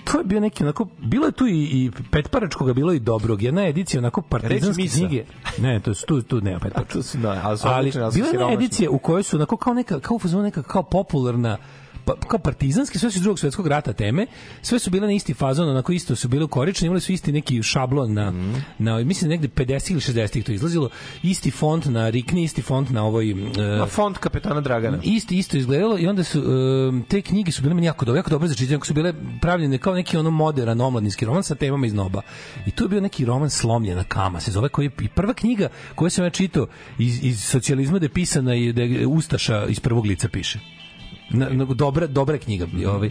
[0.04, 3.42] to je bio neki onako, bilo je tu i, i petparačkoga, bilo je i dobrog.
[3.42, 5.24] Jedna edicija onako partizanske knjige.
[5.58, 6.94] Ne, to su, tu, tu nema petparačkog.
[7.02, 9.74] To su, da, ali su ali ali bila je edicija u kojoj su onako kao
[9.74, 11.56] neka kao u fazonu neka kao popularna
[12.04, 14.26] pa, kao partizanske, sve su iz drugog svetskog rata teme,
[14.62, 17.62] sve su bile na isti fazon, onako isto su bile ukoričene, imali su isti neki
[17.62, 18.32] šablon na,
[18.78, 20.88] na mislim negde 50 ili 60 to izlazilo,
[21.22, 23.34] isti font na Rikni, isti font na ovoj e,
[23.78, 24.98] Na fond kapetana Dragana.
[25.02, 28.30] isto isto izgledalo i onda su um, te knjige su bile meni jako dobre, jako
[28.30, 31.94] dobre za čitanje, su bile pravljene kao neki ono modern omladinski roman sa temama iz
[31.94, 32.22] noba.
[32.66, 35.68] I tu je bio neki roman Slomljena kama, se zove koji je i prva knjiga
[35.94, 36.66] koju sam ja čitao
[36.98, 40.83] iz, iz socijalizma da je pisana i da je Ustaša iz prvog lica piše.
[41.30, 42.66] Na, na, dobra, dobra knjiga.
[42.86, 43.10] Ovaj.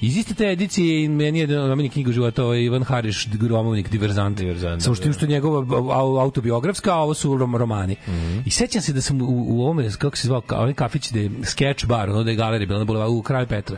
[0.00, 1.46] Iz iste te edicije i meni je
[1.76, 4.38] meni knjiga života ovaj Ivan Hariš, romovnik Diverzant.
[4.38, 5.12] Diverzant, Samo što, da.
[5.12, 7.96] što je njegova au- autobiografska, a ovo su rom- romani.
[8.46, 11.30] I sećam se da sam u, u ovome, kako se zvao, onaj kafić da je
[11.44, 13.76] sketch bar, ono da je galerija bila na bulevaru u kraju Petra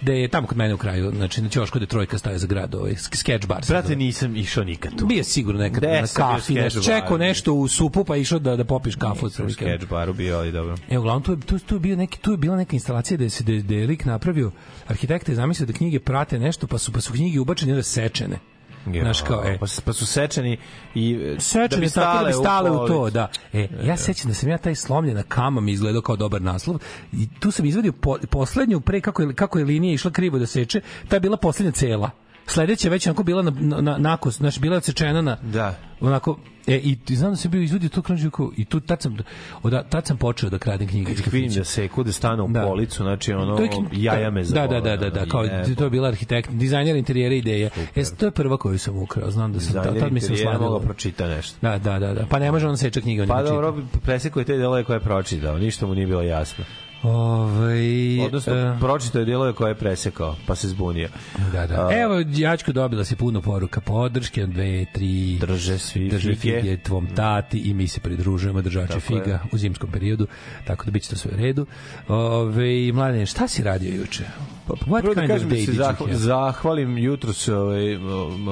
[0.00, 2.74] da je tamo kod mene u kraju, znači na ćošku da trojka staje za grad,
[2.74, 3.64] ovaj sk- sketch bar.
[3.68, 5.06] Brate, nisam išao nikad tu.
[5.06, 8.64] Bio sigurno nekad Gde na kafi, nešto, čekao nešto u supu pa išao da, da
[8.64, 9.26] popiš kafu.
[9.26, 9.64] Otprilike.
[9.64, 10.76] sketch baru bio, ali dobro.
[10.90, 13.30] E, uglavnom, tu je, tu, tu je, bio neki, tu je bila neka instalacija da
[13.30, 14.50] se, da da je lik napravio,
[14.88, 18.38] arhitekta je zamislio da knjige prate nešto, pa su, pa su knjige ubačene onda sečene.
[18.86, 19.58] Ja, Znaš kao, e.
[19.58, 20.56] pa, su- pa su sečeni
[20.94, 23.14] i e, Sečene da tako da bi stale u to, policu.
[23.14, 23.28] da.
[23.52, 26.78] E, ja sećam da sam ja taj slomljena kama mi izgledao kao dobar naslov
[27.12, 30.46] i tu sam izvadio po, poslednju pre kako je, kako je linija išla krivo da
[30.46, 32.10] seče, ta je bila poslednja cela.
[32.50, 35.74] Sledeća je već onako bila na, na, na nakos, znači bila je odsečena na Da.
[36.00, 36.36] onako
[36.66, 39.16] e i ti znam da sam bio izvadio to kranđuko i tu tad sam
[39.62, 42.62] od tad sam počeo da kradem knjige Kad vidim da seku, da stane u Da.
[42.62, 44.66] policu, znači ono, To je jaja me da, zabole.
[44.70, 45.74] da, da, da, da, ono, kao jebo.
[45.74, 47.70] to je bila arhitekt, dizajner interijera ideje.
[47.96, 50.64] E, to je prva koju sam ukrao, znam da sam Dizajner tad mi se osladilo.
[50.64, 51.56] mogao pročita nešto.
[51.62, 52.26] Da, da, da, da.
[52.26, 55.58] Pa ne može on seče knjige, Pa dobro, presekao je te delove koje je pročitao,
[55.58, 56.64] ništa mu nije bilo jasno.
[57.02, 61.08] Ovaj Odnosno, e, pročitao je delove koje je presekao, pa se zbunio.
[61.52, 61.86] da, da.
[61.88, 66.60] A, Evo, Jačko dobila se puno poruka podrške, dve, tri, Drže svi drže fige.
[66.60, 69.40] fige tvom tati i mi se pridružujemo držači Tako figa je.
[69.52, 70.26] u zimskom periodu,
[70.64, 71.66] tako da biće to sve u redu.
[72.08, 74.24] Ove, mladine, šta si radio juče?
[74.68, 75.66] What Prvo da kind kažem da day
[76.12, 77.98] se zahvalim jutro se ovaj,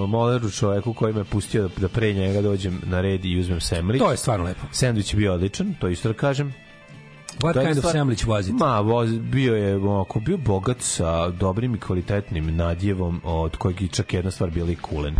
[0.08, 3.98] moleru čoveku koji me pustio da, da pre njega dođem na red i uzmem semlić.
[4.00, 4.66] To je stvarno lepo.
[4.72, 6.54] Sandvič je bio odličan, to isto da kažem.
[7.38, 8.54] What To kind of stvar- sandwich was it?
[8.54, 13.88] Ma, voz, bio je onako, bio bogat sa dobrim i kvalitetnim nadjevom, od kojeg je
[13.88, 15.14] čak jedna stvar bila i kulen.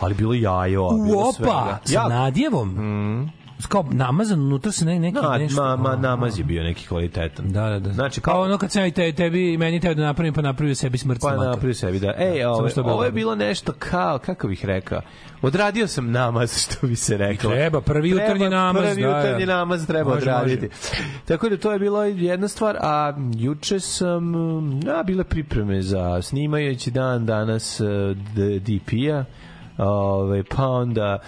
[0.00, 1.80] Ali bilo jajo, bilo Opa, svega.
[1.84, 2.68] sa nadjevom?
[2.68, 3.30] Mm.
[3.68, 5.62] Kao namazan, unutra se ne, neki na, nešto.
[5.62, 7.48] ma, ma, namaz je bio neki kvalitetan.
[7.48, 7.92] Da, da, da.
[7.92, 10.42] Znači, kao, kao- ono kad sam i te, tebi i meni teo da napravim, pa
[10.42, 12.14] napravio sebi smrt Pa napravio sebi da.
[12.18, 15.00] Ej, ovo, bilo ovo je bilo nešto kao, kako bih rekao,
[15.42, 17.50] odradio sam namaz, što bi se reklo.
[17.50, 19.18] treba, prvi jutarnji namaz, Prvi da, da.
[19.18, 20.66] jutarnji namaz treba Može, odraditi.
[20.66, 21.04] može.
[21.24, 24.34] Tako da to je bila jedna stvar, a juče sam,
[24.88, 27.84] a, bile pripreme za snimajući dan danas eh,
[28.60, 29.24] DP-a,
[29.78, 31.18] Ove, pa onda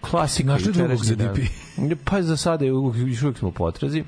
[0.00, 1.14] klasika Našli drugog za.
[1.14, 1.38] DP?
[2.04, 4.04] Pa za sada još uvijek smo u potrazi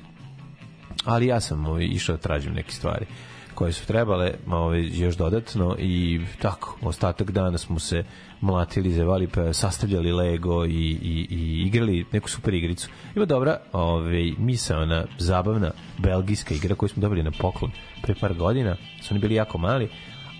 [1.05, 3.05] ali ja sam ovaj, išao da tražim neke stvari
[3.55, 8.03] koje su trebale ovaj, još dodatno i tako, ostatak dana smo se
[8.41, 12.89] mlatili, zevali, pa sastavljali Lego i, i, i igrali neku super igricu.
[13.15, 18.75] Ima dobra ovaj, misaona, zabavna belgijska igra koju smo dobili na poklon pre par godina,
[19.01, 19.89] su oni bili jako mali,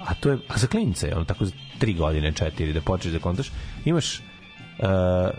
[0.05, 3.19] a to je, a za klinice, ono tako za tri godine, četiri, da počneš da
[3.19, 3.51] kontaš,
[3.85, 4.21] imaš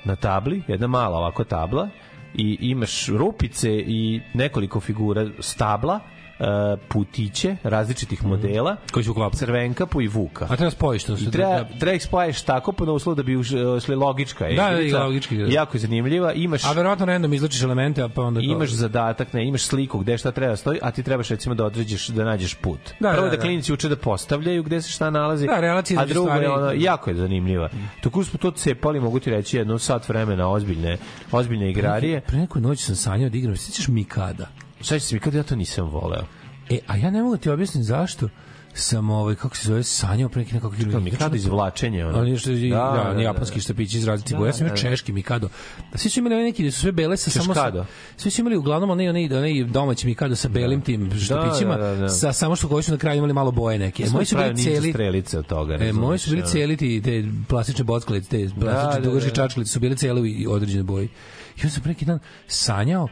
[0.04, 1.88] na tabli, jedna mala ovako tabla
[2.34, 6.00] i imaš rupice i nekoliko figura stabla,
[6.32, 6.46] uh,
[6.88, 9.38] putiće različitih modela, Koji su uklapani.
[9.38, 10.46] crvenkapu i vuka.
[10.50, 11.12] A treba spojiš to.
[11.14, 14.56] I treba, treba ih spojiš tako po uslovu da bi uš- ušli logička je.
[14.56, 14.96] Da, da, igrica.
[14.96, 15.44] i logički, da.
[15.44, 16.32] Jako je zanimljiva.
[16.32, 18.40] Imaš A verovatno random izlačiš elemente, a pa onda...
[18.40, 21.64] kao- imaš zadatak, ne, imaš sliku gde šta treba stoji, a ti trebaš recimo da
[21.64, 22.80] određeš da nađeš put.
[23.00, 23.42] Da, Prvo da, da, da.
[23.42, 25.46] klinici uče da postavljaju gde se šta nalazi.
[25.46, 27.68] Da, relacija a drugo je ono, jako je zanimljiva.
[28.00, 30.98] Tako smo to cepali, mogu ti reći, jedno sat vremena ozbiljne,
[31.32, 32.20] ozbiljne igrarije.
[32.20, 34.46] Pre neku noć sam sanjao da igram, sećaš Mikada?
[34.82, 36.24] Šta se mi kad ja to nisam voleo?
[36.70, 38.28] E, a ja ne mogu ti objasniti zašto
[38.74, 42.18] sam ovaj kako se zove sanjao pre neki nekako To mi kada izvlačenje ono.
[42.18, 44.48] Ali nešto da, da, Da, da, da, japanski štapići iz različitih boja.
[44.48, 44.76] Ja sam da, da.
[44.76, 45.48] češki Mikado.
[45.92, 47.84] Da svi su imali neki da su sve bele sa samo sa,
[48.16, 52.08] svi su imali uglavnom onaj onaj onaj domaći Mikado sa belim tim štapićima, da, da.
[52.08, 54.02] sa samo što koji su na kraju imali malo boje neke.
[54.02, 55.74] E, moji su bili celi strelice od toga.
[55.80, 59.34] E, moji su bili celi ti te plastične bockalice, te plastične da, dugačke da.
[59.34, 61.08] čačkalice su bile cele u i određenoj boji.
[61.56, 63.08] I onda sam pre neki dan sanjao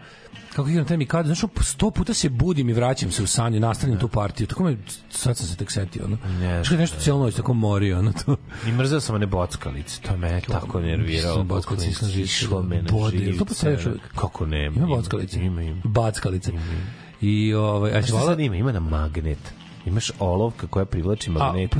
[0.54, 3.98] kako igram taj Mikado, znaš, sto puta se budim i vraćam se u sanju, nastavljam
[3.98, 4.46] tu partiju.
[4.46, 4.76] Tako me,
[5.10, 6.16] sad sam se tek setio, ono.
[6.30, 8.36] Ne, Znaš, kad nešto cijelo noć tako morio, ono, to.
[8.66, 11.44] I mrzeo sam one bockalice, to me je tako nerviralo.
[11.44, 12.24] Bockalice živio.
[12.24, 14.02] Išlo me na jel to još uvijek?
[14.14, 14.76] Kako nema?
[14.76, 15.40] Ima bockalice?
[15.40, 15.80] Ima, ima.
[15.84, 16.52] Backalice.
[17.20, 18.56] I, ovaj, a A volao- sad ima?
[18.56, 19.38] Ima na magnet.
[19.86, 21.72] Imaš olovka koja privlači magnet,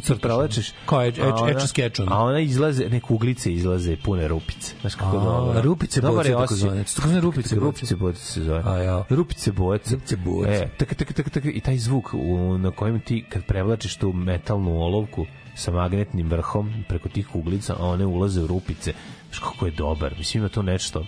[1.22, 2.14] a edge- ona- edge sketch, ono.
[2.14, 4.74] A ona izlaze, ne kuglice izlaze pune rupice.
[4.80, 5.62] Znaš kako A, dobro.
[5.62, 6.68] rupice boce je tako osjećaj.
[6.68, 6.84] zvane.
[6.84, 7.64] To takozvane rupice boce.
[7.66, 8.62] Rupice boce se zove.
[8.66, 9.04] A, ja.
[9.10, 9.94] Rupice boce.
[9.94, 10.50] Rupice boce.
[10.50, 14.12] E, tak, tak, tak, tak, i taj zvuk u, na kojem ti kad prevlačiš tu
[14.12, 18.92] metalnu olovku sa magnetnim vrhom preko tih kuglica, a one ulaze u rupice.
[19.28, 20.14] Znaš kako je dobar.
[20.18, 21.04] Mislim ima to nešto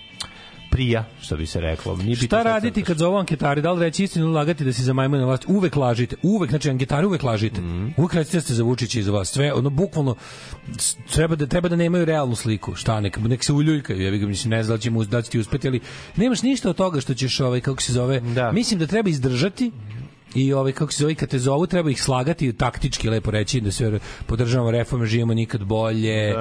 [0.72, 1.96] prija, što bi se reklo.
[1.96, 2.86] Nije Šta sad raditi crtaš.
[2.86, 3.62] kad zovu anketari?
[3.62, 5.44] Da li reći istinu ili lagati da si za majmune vlast?
[5.48, 6.16] Uvek lažite.
[6.22, 7.60] Uvek, znači anketari uvek lažite.
[7.60, 7.88] Mhm.
[7.96, 9.28] Uvek recite da ste za Vučića i za vas.
[9.30, 10.14] Sve, ono, bukvalno,
[11.12, 12.74] treba da, treba da nemaju realnu sliku.
[12.74, 14.02] Šta, nek, nek se uljuljkaju.
[14.02, 15.80] Ja bih mislim, ne znam da da će ti uspeti, ali
[16.16, 18.52] nemaš ništa od toga što ćeš, ovaj, kako se zove, Da.
[18.52, 19.70] mislim da treba izdržati
[20.34, 23.72] i ovaj kako se zove kad te zovu treba ih slagati taktički lepo reći da
[23.72, 26.34] sve podržavamo reforme živimo nikad bolje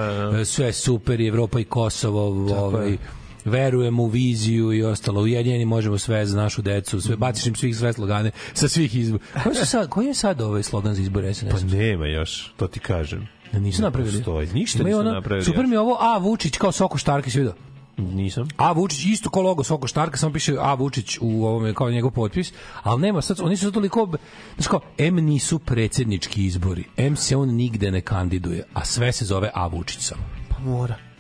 [0.46, 2.98] sve je super i Evropa i Kosovo ovaj
[3.46, 7.78] verujemo u viziju i ostalo ujedinjeni možemo sve za našu decu sve baciš im svih
[7.78, 11.34] sve slogane sa svih izbora koji su sad koji je sad ovaj slogan za izbore
[11.34, 13.28] SNS Pa nema još, to ti kažem.
[13.52, 14.48] Da nisu napravili postoji.
[14.54, 17.54] Ništa nisu ono- napravili super mi je ovo A Vučić kao Soko Štarka si vidio
[17.98, 18.48] Nisam.
[18.58, 22.12] A Vučić isto kao logo Soko Štarka, samo piše A Vučić u ovome kao njegov
[22.12, 24.10] potpis, ali nema sad oni su toliko
[24.56, 26.84] znači kao M nisu predsjednički izbori.
[26.98, 30.22] M se on nigde ne kandiduje, a sve se zove A Vučić samo.
[30.50, 31.11] Pa mora.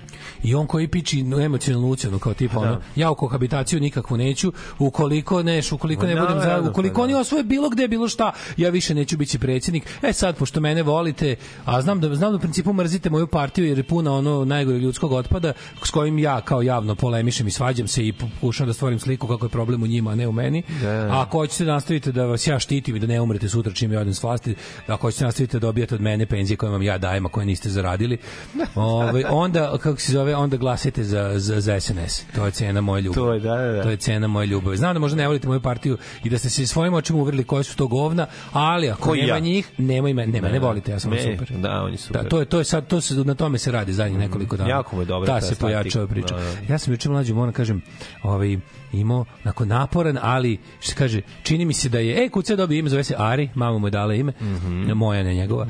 [0.44, 4.54] I on koji piči no, emocionalnu ucenu kao tipa ono, ja u kohabitaciju nikakvu neću,
[4.80, 7.20] ukoliko neš, ukoliko ne budem za, ukoliko pa oni da.
[7.20, 9.84] osvoje bilo gde bilo šta, ja više neću biti predsjednik.
[10.02, 13.66] E sad pošto mene volite, a znam da znam da u principu mrzite moju partiju
[13.66, 17.88] jer je puna ono najgore ljudskog otpada s kojim ja kao javno polemišem i svađam
[17.88, 20.64] se i pokušavam da stvorim sliku kako je problem u njima, a ne u meni.
[20.84, 23.94] A ako hoćete da nastavite da vas ja štitim i da ne umrete sutra čim
[23.94, 24.56] ja odem s vlasti,
[24.88, 27.46] da ako hoćete nastavite da dobijate od mene penzije koje vam ja dajem, a koje
[27.46, 28.18] niste zaradili,
[28.76, 32.26] ovaj, onda, kako se zove, onda glasajte za, za, za SNS.
[32.36, 33.26] To je cena moje ljubavi.
[33.26, 33.84] To je, da, da, da.
[33.84, 34.78] To je cena moje ljubavi.
[34.78, 37.64] Znam da možda ne volite moju partiju i da ste se svojim očima uverili koje
[37.64, 39.40] su to govna, ali ako Ko i nema ja.
[39.40, 41.58] njih, nema i mene, ne, mene volite, ja sam Ne, super.
[41.58, 42.24] Da, on je super.
[42.24, 44.70] Da, to je to je sad to se na tome se radi zadnjih nekoliko dana.
[44.70, 46.36] Jako mu je dobra Ta ta se pojačava priča.
[46.36, 47.82] Da, Ja sam juče mlađi, moram kažem,
[48.24, 48.58] ovaj
[48.94, 52.90] imao nakon naporan, ali što kaže, čini mi se da je, e, kuca dobije ime,
[52.90, 54.92] zove se Ari, mama mu je dala ime, Mhm.
[54.92, 55.68] moja, ne njegova,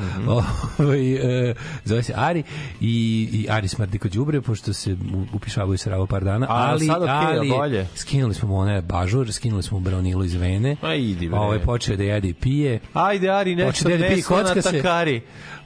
[0.80, 1.14] ovaj,
[1.50, 1.54] e,
[1.86, 2.44] zove se Ari
[2.82, 2.94] i,
[3.34, 4.98] i Ari smrdi kod đubre, pošto se
[5.34, 7.88] upišavaju se ravo par dana, A, ali, sad okej, a ali bolje?
[7.96, 11.40] skinuli smo mu onaj bažur, skinuli smo mu braunilu iz vene, Ma idi, bre.
[11.40, 14.72] ovaj, počeo da jede i pije, Ajde, Ari, nešto Počeo da pije, kocka se.
[14.72, 15.22] takari.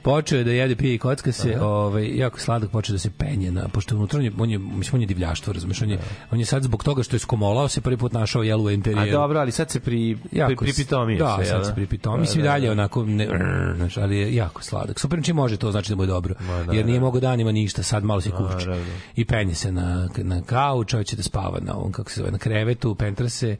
[0.06, 3.50] Počeo je da jede, pije i kocka se, ovaj jako sladak počeo da se penje
[3.50, 5.98] na pošto je unutra on je on je mislim on je divljaštvo, razumeš, on je
[6.30, 8.72] on je sad zbog toga što je skomolao se prvi put našao jel u A
[8.72, 9.10] interijeru.
[9.10, 10.16] dobro, ali sad se pri,
[10.46, 12.20] pri, pripitomio da, se, jel sad se pripitomio.
[12.20, 12.72] Mislim Da, da, dalje da.
[12.72, 13.28] onako, ne,
[13.76, 15.00] znaš, ali je jako sladak.
[15.00, 16.34] Super čim može to znači da mu je dobro.
[16.66, 17.04] da, jer nije da.
[17.04, 18.30] mogao danima ništa, sad malo se.
[18.30, 18.84] Naravno.
[19.16, 22.38] I penje se na, na kauč, hoće da spava na ovom, kako se zove, na
[22.38, 23.56] krevetu, pentra se.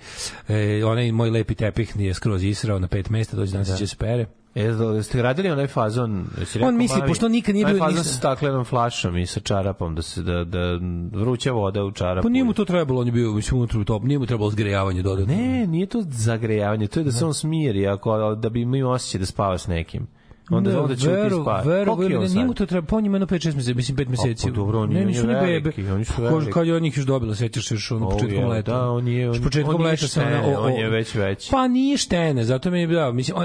[0.48, 3.96] E, onaj moj lepi tepih nije skroz israo na pet mesta, dođe danas će se
[3.96, 4.26] pere.
[4.56, 6.26] E, ste radili onaj fazon?
[6.36, 9.94] rekao, On misli, mami, pošto nikad nije bio fazon sa staklenom flašom i sa čarapom,
[9.94, 10.78] da se da, da
[11.12, 12.22] vruća voda u čarapu.
[12.22, 14.50] Pa nije mu to trebalo, on je bio mislim unutra u top, nije mu trebalo
[14.50, 15.34] zgrejavanje dodatno.
[15.34, 19.18] Ne, nije to zagrejavanje, to je da se on smiri, ako, da bi imao osjećaj
[19.18, 20.06] da spava s nekim.
[20.50, 21.62] Onda Ne, onda će veru, spava.
[21.62, 22.36] veru, veru, ne, sad?
[22.36, 24.44] nije mu to treba, pa on ima jedno 5-6 meseci, mislim 5 meseci.
[24.44, 25.92] pa dobro, on ne, nisu ni veliki, bebe.
[25.92, 26.52] oni su Ko- veliki.
[26.52, 28.72] Kad je on njih još dobila, sećaš se još ono O, početkom je, leta.
[28.72, 30.90] da, on je- on- Još početkom on leta se ona, štene, o- on o- je
[30.90, 31.48] već veći.
[31.50, 33.36] Pa nije štene, zato mi je da, mislim,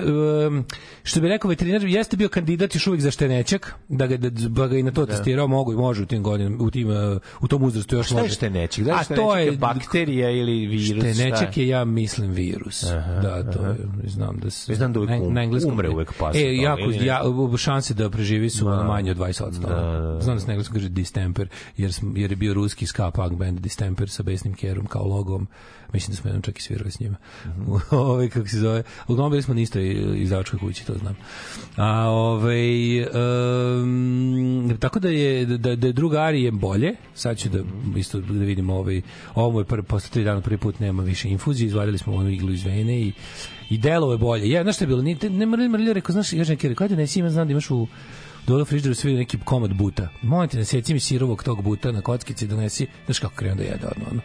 [0.47, 0.65] um,
[1.03, 4.67] što bi rekao veterinar, jeste bio kandidat još uvijek za štenećak, da ga, da, da
[4.67, 6.87] ga i na to testirao, mogu i može u tim godinama, u, tim,
[7.41, 8.33] u tom uzrastu još Šta je može.
[8.33, 8.85] štenećik?
[8.85, 11.01] Da, A štenećik to je bakterija ili virus?
[11.03, 12.83] Štenećak šta je, ja mislim, virus.
[13.21, 14.75] da, to je, znam da se...
[14.75, 16.90] Znam da uvek na, um- na umre uvek pas od E, jako?
[16.91, 17.21] Ja,
[17.57, 19.59] šanse da preživi su ono manje od 20%.
[19.59, 20.21] Da, da, da.
[20.21, 23.59] Znam da se na engleskom kaže distemper, jer, jer je bio ruski ska punk band
[23.59, 25.47] distemper sa besnim kerom kao logom.
[25.93, 27.17] Mislim da smo jednom čak i svirali s njima.
[27.45, 27.71] Mhm.
[27.95, 28.83] Ove, kako se zove.
[29.07, 31.15] Uglavnom bili smo na istoj izdavačkoj kući, to znam.
[31.75, 32.55] A, ove,
[33.81, 36.95] um, tako da je, da, da je druga Ari je bolje.
[37.15, 37.59] Sad ću da
[37.95, 39.01] isto da vidimo ovaj,
[39.35, 42.51] ovo je prvi, posle tri dana prvi put nema više infuzije, izvadili smo onu iglu
[42.51, 43.11] iz vene i
[43.71, 44.49] i delo je bolje.
[44.49, 45.01] Ja, znaš šta je bilo?
[45.01, 47.71] Nije, ne mrlja, mrlja, rekao, znaš, još neki rekao, ajde nesi ima, znam da imaš
[47.71, 47.87] u
[48.47, 50.07] dole u sve neki komad buta.
[50.21, 53.87] Molim te, naseci mi sirovog tog buta na kockici, donesi, znaš kako krenu da jede
[53.87, 54.21] odmah, ono.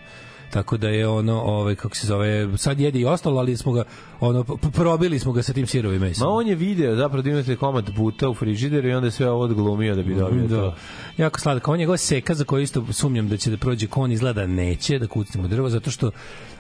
[0.57, 3.85] Tako da je ono, ovaj kako se zove, sad jede i ostalo, ali smo ga
[4.21, 6.27] ono probili smo ga sa tim sirovim mesom.
[6.27, 9.31] Ma on je video zapravo da imate komad buta u frižideru i onda je sve
[9.31, 10.57] ovo odglumio da bi dobio Da.
[10.57, 10.75] to.
[11.17, 11.69] Jako sladak.
[11.69, 15.07] On njegova seka za koju isto sumnjam da će da prođe kon izgleda neće da
[15.07, 16.11] kucnemo drvo zato što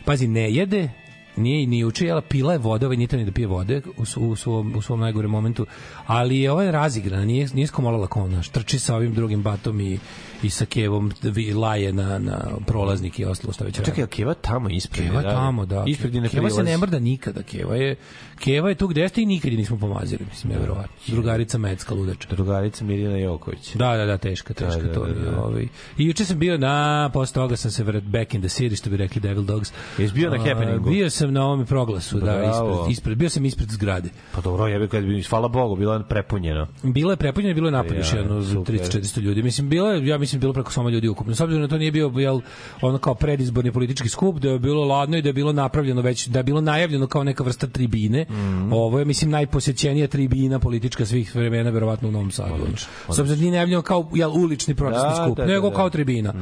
[0.05, 0.89] pazi ne jede
[1.37, 4.37] nije ni juče jela, pila je vode, ovaj nije ni da pije vode u, u,
[4.37, 5.67] svom, u svom najgorem momentu,
[6.07, 9.99] ali je ovaj razigrana, nije, nije skomolala kao ona, trči sa ovim drugim batom i,
[10.43, 11.13] i sa kevom
[11.57, 13.77] laje na, na prolaznik i ostalo što već.
[13.85, 15.07] Čekaj, a Keva tamo ispred.
[15.07, 15.85] Keva je tamo, da.
[15.87, 17.43] Ispred je ne Keva se ne mrda nikada.
[17.43, 17.97] Keva je,
[18.39, 20.25] Keva je tu gde ste i nikad nismo pomazili.
[20.31, 20.93] Mislim, je verovatno.
[21.07, 22.29] Drugarica Mecka ludača.
[22.31, 23.75] Drugarica Mirjana Joković.
[23.75, 25.05] Da, da, da, teška, teška Da, da, to.
[25.05, 25.43] da, je, da.
[25.43, 25.63] Ovaj.
[25.99, 28.91] I juče sam bio na, posle toga sam se vrat back in the city, što
[28.91, 29.73] bi rekli Devil Dogs.
[29.99, 30.91] Jesi bio na happeningu?
[30.91, 32.71] Bio sam na ovome proglasu, da, Bravo.
[32.71, 34.09] ispred, ispred, bio sam ispred zgrade.
[34.33, 36.67] Pa dobro, jebe kad bi, hvala Bogu, bila je prepunjena.
[36.83, 38.75] Bilo je prepunjeno, bilo je još Ja, jedno super.
[38.75, 39.43] 30-400 ljudi.
[39.43, 41.35] Mislim, bilo je, ja mislim, bilo preko soma ljudi ukupno.
[41.35, 42.41] S obzirom na to nije bio, jel,
[42.83, 46.27] ono kao predizborni politički skup, da je bilo ladno i da je bilo napravljeno već,
[46.27, 48.27] da je bilo najavljeno kao neka vrsta tribine.
[48.31, 48.73] Mhm.
[48.73, 52.67] Ovo je, mislim, najposećenija tribina politička svih vremena, verovatno u Novom Sadu.
[53.09, 55.77] S obzirom da nije najavljeno kao jel, ulični protestni Da, skup, da, da, nego da.
[55.77, 56.35] kao tribina.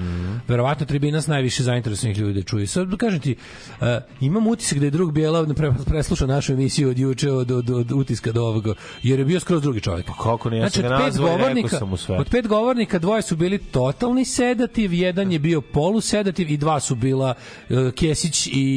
[0.49, 2.67] Verovatno tribina s najviše zainteresovanih ljudi da čuje.
[2.67, 3.37] Sad, kažem ti,
[3.81, 3.87] uh,
[4.21, 7.93] imam utisak da je drug Bijela pre, preslušao našu emisiju od juče, od, od, od
[7.93, 10.07] utiska do ovoga, jer je bio skroz drugi čovjek.
[10.23, 12.19] kako ne, ja sam znači, ga od pet nazvao i rekao sam mu sve.
[12.19, 16.95] od pet govornika dvoje su bili totalni sedativ, jedan je bio polusedativ i dva su
[16.95, 17.35] bila
[17.71, 18.69] uh, Kesić i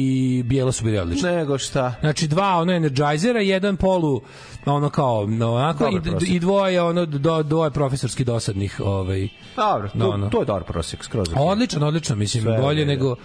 [0.44, 1.30] Bijela su bili odlični.
[1.30, 1.94] Nego šta?
[2.00, 4.20] Znači dva ono energizera, jedan polu
[4.66, 6.28] ono kao no, onako Dobar i, prosek.
[6.28, 10.28] i dvoje ono do, dvoje profesorski dosadnih ovaj Dobro, to, No, no.
[10.30, 11.28] to je dobar prosjek, skroz.
[11.28, 11.42] okej.
[11.42, 12.92] odličan odličan mislim Sve bolje vreme.
[12.92, 13.16] nego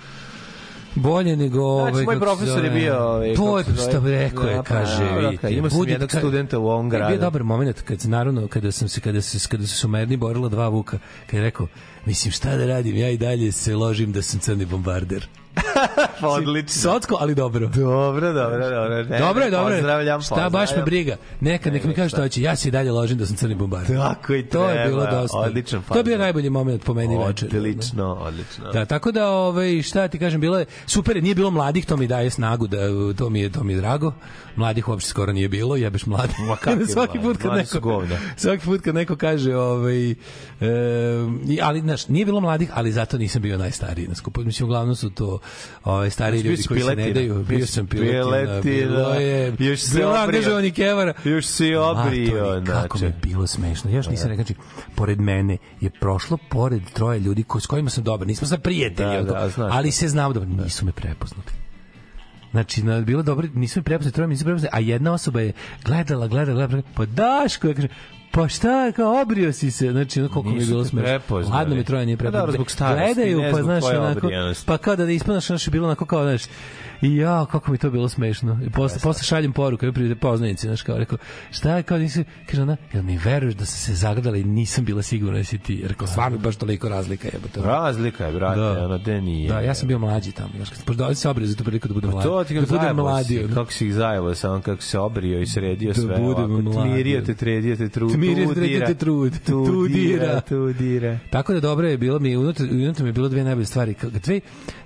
[0.96, 3.00] bolje nego ovaj Znači, moj kako se profesor je zove, bio...
[3.00, 4.98] Ovaj, to je što rekao je kaže.
[5.00, 7.08] dobro, vidite Imao sam jednog ka- studenta u ovom je gradu.
[7.08, 10.18] bio dobar moment kad naravno kada sam se kada se kada su se u Merni
[10.18, 11.68] borila dva vuka kad je rekao
[12.06, 12.96] mislim šta da radim?
[12.96, 15.28] Ja i dalje se ložim da sam crni bombarder
[16.22, 16.82] odlično.
[16.82, 17.68] Socko, ali dobro.
[17.68, 19.04] Dobro, dobro, dobro.
[19.04, 19.80] Ne, Dobro je, dobro je.
[19.80, 20.86] Pozdravljam, Šta baš me pozdravljam.
[20.86, 21.16] briga.
[21.40, 22.42] Nekad nek mi kaže šta hoće.
[22.42, 23.98] Ja se i dalje ložim da sam crni bombarder.
[23.98, 25.38] Tako i To je treba, bilo dosta.
[25.38, 27.48] odličan To je bio najbolji moment po meni večer.
[27.48, 28.72] Odlično, odlično.
[28.72, 31.98] Da, tako da ovaj šta ti kažem bilo je super, je, nije bilo mladih, to
[31.98, 32.78] mi daje snagu da
[33.18, 34.14] to mi je to mi je drago.
[34.56, 36.34] Mladih uopšte skoro nije bilo, jebeš mladi.
[36.48, 38.04] Ma svaki put kad neko
[38.38, 40.16] svaki put kad neko kaže ovaj e,
[41.62, 44.42] ali znaš, nije bilo mladih, ali zato nisam bio najstariji na skupu.
[44.42, 45.40] Mislim uglavnom su to
[45.84, 47.14] ovaj stariji Znači, ljudi koji se ne piletina.
[47.14, 47.44] daju.
[47.44, 48.22] Bio sam piletina.
[48.22, 48.62] piletina.
[48.62, 51.14] Bilo je Još se bilo angažovani kevara.
[51.24, 53.28] Još si obrio, Matori, kako mi je znači.
[53.28, 53.90] bilo smešno.
[53.90, 54.56] Ja još nisam rekao, znači,
[54.96, 58.28] pored mene je prošlo pored troje ljudi ko, s kojima sam dobar.
[58.28, 60.50] Nismo sad prijatelji, Da, da, znaš ali se znao dobro.
[60.50, 61.48] Nisu me prepoznali.
[62.52, 65.54] Znači, na, bilo dobro, nisu me prepoznali, troje me nisu prepoznali, a jedna osoba je
[65.86, 67.90] gledala, gledala, gledala, pa Daško, ja kažem,
[68.36, 71.20] pa šta, kao obrio si se, znači, ono koliko mi je bilo smešno.
[71.52, 72.42] Ladno mi troje nije Pa prepoznali.
[72.42, 74.30] dobro, zbog starosti, Gledaju, ne pa znaš, onako,
[74.66, 76.42] pa kao da ispanaš, znaš, bilo onako kao, znaš,
[77.04, 78.60] I ja, kako mi to bilo smešno.
[78.64, 81.18] I posle, posle šaljem poruku, ja pride poznanici, znaš, kao rekao,
[81.52, 84.86] šta je, kao nisi, kaže ona, jel mi veruješ da sam se zagledala i nisam
[84.86, 85.84] bila sigurna da si ti.
[85.86, 87.62] Rekao, stvarno baš toliko razlika jebote.
[87.62, 88.86] Razlika je, brate, Da.
[88.86, 89.50] ono, de nije.
[89.50, 90.50] Da, ja sam bio mlađi tamo.
[90.56, 92.24] Znaš, kad pošto ovdje se obrio za tu priliku da budem mlađi.
[92.24, 93.28] Pa To ti da budem mladi.
[93.40, 96.62] si, kako si ih zajebo sam, kako se obrio i sredio Da sve budem ovako,
[96.64, 96.90] mladi.
[96.90, 99.34] tmirio te, tredio te, trud, Tmirio te, tredio te, trud.
[99.36, 100.42] tu Tu dira, dira.
[100.42, 101.20] tu dira.
[101.30, 103.96] Tako da dobro je bilo mi unutra, unutra mi je bilo dve najbolje stvari.
[104.04, 104.40] Dve,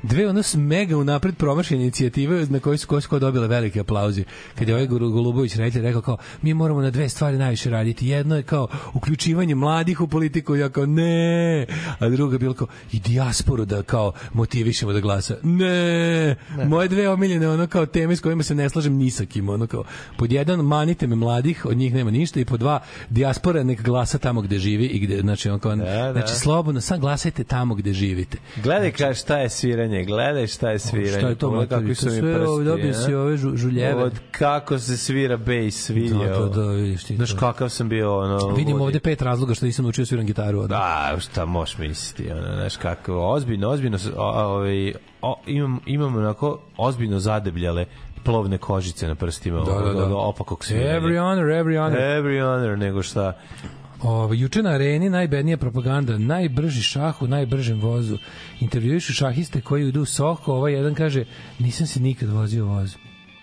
[0.04, 4.24] dve ono mega unapred promašene inicijative na koje su kao dobile velike aplauze.
[4.56, 8.08] Kad je ovaj Golu- Golubović reditelj rekao kao mi moramo na dve stvari najviše raditi.
[8.08, 11.66] Jedno je kao uključivanje mladih u politiku, ja kao ne.
[12.00, 15.36] A druga je bilo kao i dijasporu da kao motivišemo da glasa.
[15.44, 16.36] Ne.
[16.68, 19.68] Moje dve omiljene ono kao teme s kojima se ne slažem ni sa kim, ono
[19.68, 19.84] kao
[20.18, 22.80] pod jedan manite me mladih, od njih nema ništa i pod dva
[23.10, 26.12] dijaspora nek glasa tamo gde živi i gde znači on kao da.
[26.12, 28.38] znači slobodno sam glasajte tamo gde živite.
[28.64, 31.18] Gledaj ka šta je sviranje, gledaj šta je sviranje.
[31.20, 31.36] Šta je
[31.68, 32.40] kakvi To su mi prsti.
[32.42, 34.04] ovo, dobio si ove žu- žuljeve.
[34.04, 35.38] Od kako se svira
[35.90, 36.48] Da, vidio.
[36.48, 37.16] da, da, vidiš ti.
[37.16, 38.48] Znaš kakav sam bio, ono...
[38.48, 40.68] Vidim ovde pet razloga što nisam naučio da sviram gitaru.
[40.68, 44.94] Da, šta možeš misliti, ono, znaš kako, ozbiljno, ozbiljno, ovaj,
[45.48, 47.86] imam, imam onako ozbiljno zadebljale
[48.24, 50.16] plovne kožice na prstima, Da, da, da.
[50.16, 51.00] opakog sviranja.
[51.00, 52.00] Every honor, every honor.
[52.00, 53.34] Every honor, nego šta.
[54.02, 58.18] Ovo, juče na areni najbednija propaganda, najbrži šah u najbržem vozu.
[58.60, 61.26] Intervjuišu šahiste koji idu u Soko, ovaj jedan kaže,
[61.60, 62.98] nisam se nikad vozio vozu.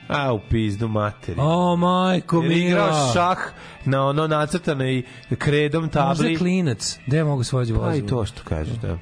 [0.09, 1.41] A, u pizdu materi.
[1.41, 3.39] O, majko je igrao šah
[3.85, 5.03] na ono nacrtanoj
[5.39, 6.37] kredom Možda tabli.
[6.37, 6.99] klinac.
[7.07, 7.91] Gde mogu voziti vozu?
[7.91, 8.99] Pa i to što kažeš, da.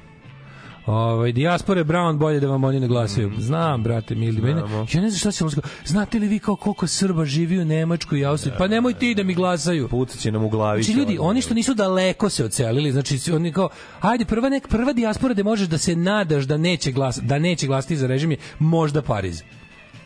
[0.85, 3.31] Ovaj dijaspore Brown bolje da vam oni ne glasaju.
[3.37, 4.41] Znam, brate, mili.
[4.41, 4.85] Mene, Mm.
[4.93, 5.61] Ja ne znam šta se možda...
[5.85, 8.55] Znate li vi kao koliko Srba živi u Nemačkoj i Austriji?
[8.57, 9.87] Pa nemoj ti da mi glasaju.
[9.87, 10.83] Pucat će nam u glavi.
[10.83, 13.69] Znači ljudi, oni što nisu daleko se ocelili, znači oni kao
[14.01, 17.67] ajde prva nek prva dijaspora da možeš da se nadaš da neće glas da neće
[17.67, 19.43] glasati za režim je možda Pariz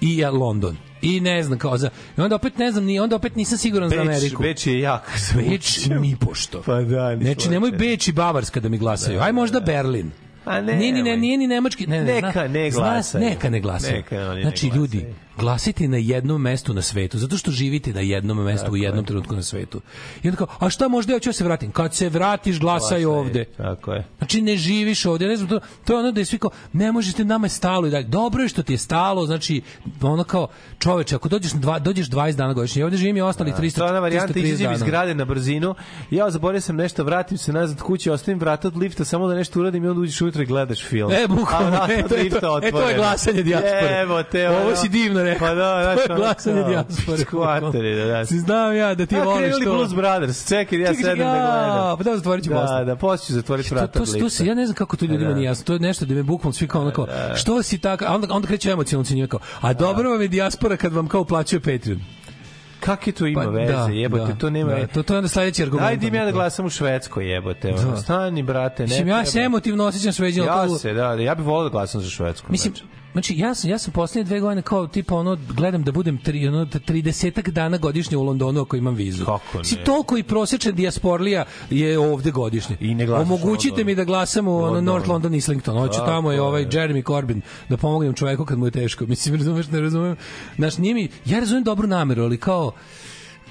[0.02, 0.78] i ja, London.
[1.02, 3.90] I ne znam kao za i onda opet ne znam ni onda opet nisam siguran
[3.90, 4.44] za Beč, Ameriku.
[4.44, 5.20] Beč je jak.
[5.36, 6.62] Beč ni pošto.
[6.66, 7.72] Pa da, Znači nemoj.
[7.72, 9.20] Beč i Bavarska da mi glasaju.
[9.22, 10.12] Aj možda Berlin.
[10.48, 11.88] A ne, nije, ni, ne, nije ni nemački.
[11.88, 13.26] Ne, ne, Neka zna- ne zna- glasaju.
[13.26, 13.96] Neka ne glasaju.
[13.96, 14.82] Neka oni ne znači, glasaju.
[14.82, 15.06] ljudi,
[15.38, 19.36] glasite na jednom mestu na svetu, zato što živite na jednom mestu u jednom trenutku
[19.36, 19.82] na svetu.
[20.24, 21.72] I onda kao, a šta možda ja ću da se vratim?
[21.72, 23.46] Kad se vratiš, glasaj ovde.
[23.46, 24.06] Tako je.
[24.18, 26.92] Znači ne živiš ovde, ne znam, to, to je ono da je svi kao, ne
[26.92, 28.04] možete, nama je stalo i dalje.
[28.08, 29.62] Dobro je što ti je stalo, znači,
[30.02, 30.48] ono kao,
[30.80, 33.84] čoveče, ako dođeš, dva, dođeš 20 dana godišnje, ja ovde živim i ostalih 300, To
[33.86, 34.88] je ona varijanta, 330 izađem iz dana.
[34.88, 35.76] zgrade na brzinu,
[36.12, 39.60] ja zaboravio sam nešto, vratim se nazad kući, ostavim vrata od lifta, samo da nešto
[39.60, 41.12] uradim i onda uđeš unutra i gledaš film.
[41.12, 44.00] E, bukvalno, e, to je to, e, to je glasanje dijaspore.
[44.02, 45.48] Evo te, Ovo ono- si divno rekao.
[45.48, 47.18] Pa da, znaš, To je glasanje dijaspore.
[47.18, 48.26] Skvateri, da, da.
[48.26, 49.72] Si znam ja da ti A voliš to.
[49.74, 51.98] Blues Brothers, čekaj, ja čekaj, da ja, gledam.
[51.98, 52.86] pa da, zatvorit ću Da, posle.
[52.86, 54.30] da, posle ću zatvoriti To, vrata to, to, lifta.
[54.30, 55.36] se, ja ne znam kako to ljudima Da.
[55.36, 55.66] nije jasno.
[55.66, 58.28] To je nešto da me bukvalno svi kao ono kao, što si tako, a onda,
[58.32, 62.00] onda kreće emocionalno cenjuje kao, a dobro vam je dijaspora kad vam kao uplaćuje Patreon.
[62.80, 64.74] Kakve to ima Pa, veze, da, jebote, da, to nema...
[64.74, 65.88] da, to, to je onda sledeći argument.
[65.88, 67.72] Ajde im ja da glasam u Švedskoj, jebote.
[67.72, 67.98] Da.
[67.98, 70.48] Stani, brate, ne Mislim, ja se emotivno osjećam sveđeno.
[70.48, 72.48] Ja se, da, da, ja bih volio da glasam za Švedsku.
[72.52, 72.86] Mislim, znači
[73.30, 76.66] ja sam ja sam poslednje dve godine kao tipa ono gledam da budem tri ono
[76.66, 79.26] 30 dana godišnje u Londonu ako imam vizu.
[79.26, 79.64] Kako ne?
[79.64, 82.78] Si toliko i prosečna dijasporlija je ovde godišnje.
[82.80, 84.82] I ne glasaš u Omogućite mi da glasam u ono Londonu.
[84.82, 85.78] North London Islington.
[85.78, 86.70] Hoću tamo je ovaj je.
[86.70, 89.06] Jeremy Corbyn da pomognem čoveku kad mu je teško.
[89.12, 90.16] Mislim razumeš, ne razumem.
[90.56, 92.72] Znaš, nije mi ja razumem dobru nameru, ali kao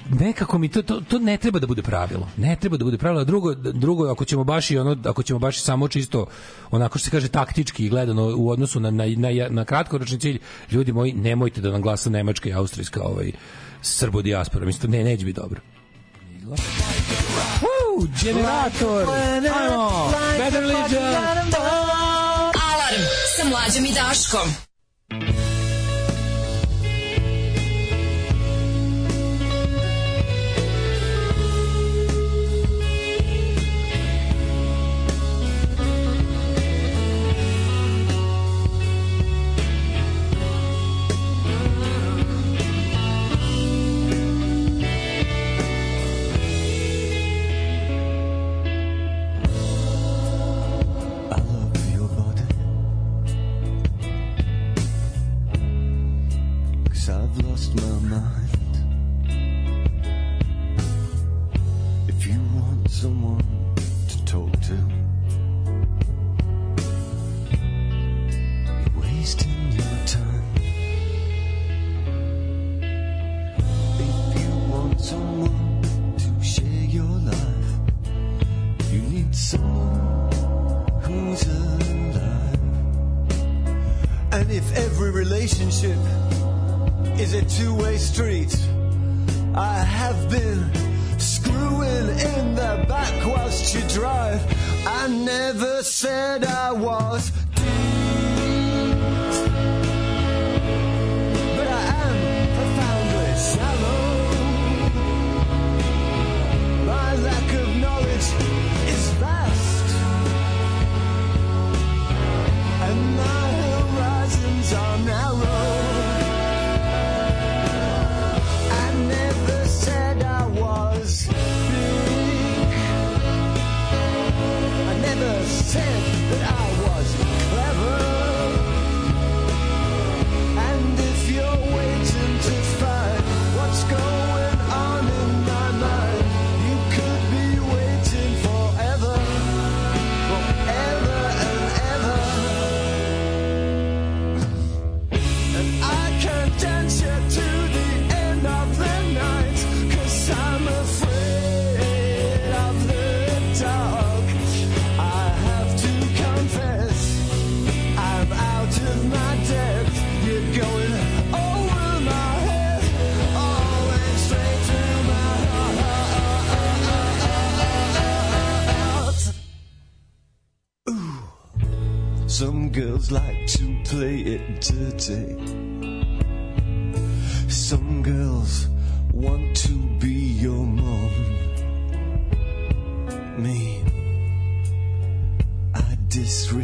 [0.09, 2.27] nekako mi to, to, to ne treba da bude pravilo.
[2.37, 3.23] Ne treba da bude pravilo.
[3.23, 6.25] Drugo, drugo ako ćemo baš i ono, ako ćemo baš samo čisto
[6.71, 10.39] onako što se kaže taktički gledano u odnosu na, na, na, na kratkoročni cilj,
[10.71, 13.31] ljudi moji, nemojte da nam glasa Nemačka i Austrijska ovaj,
[13.81, 14.65] srbo dijaspora.
[14.65, 15.61] Mislim, ne, neće biti dobro.
[17.61, 19.05] Woo, generator!
[19.55, 20.11] Ajmo!
[20.37, 21.03] Better Legion!
[22.71, 23.03] Alarm
[23.35, 24.49] sa mlađom i Daškom.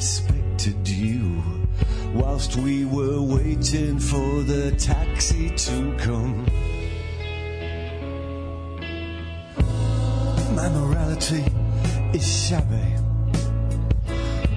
[0.04, 1.42] Disrespected you
[2.14, 6.46] whilst we were waiting for the taxi to come.
[10.56, 11.46] My morality
[12.14, 12.90] is shabby.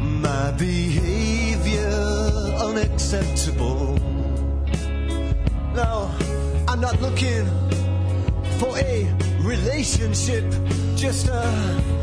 [0.01, 1.91] My behavior
[2.69, 3.95] unacceptable.
[5.77, 6.11] No,
[6.67, 7.47] I'm not looking
[8.59, 10.45] for a relationship,
[10.97, 11.96] just a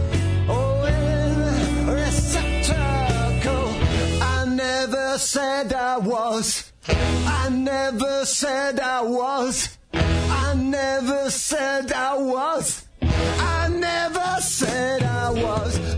[5.14, 6.74] never said I was.
[6.88, 9.78] I never said I was.
[9.94, 12.88] I never said I was.
[13.00, 15.93] I never said I was.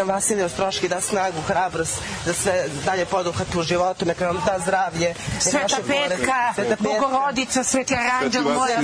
[0.00, 4.58] nam Vasilije Ostroški da snagu, hrabrost, da sve dalje poduhate u životu, neka vam da
[4.58, 5.14] zdravlje.
[5.40, 8.80] Sveta Petka, Sveta Petka, Bogorodica, Sveti Aranđel, Moja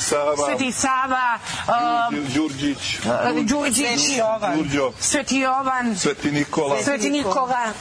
[0.00, 2.98] Sava, Sveti Sava, um, Đurđić,
[3.42, 7.72] Đurđić, Sveti Jovan, Sveti Jovan, Sveti Nikola, Sveti Nikola,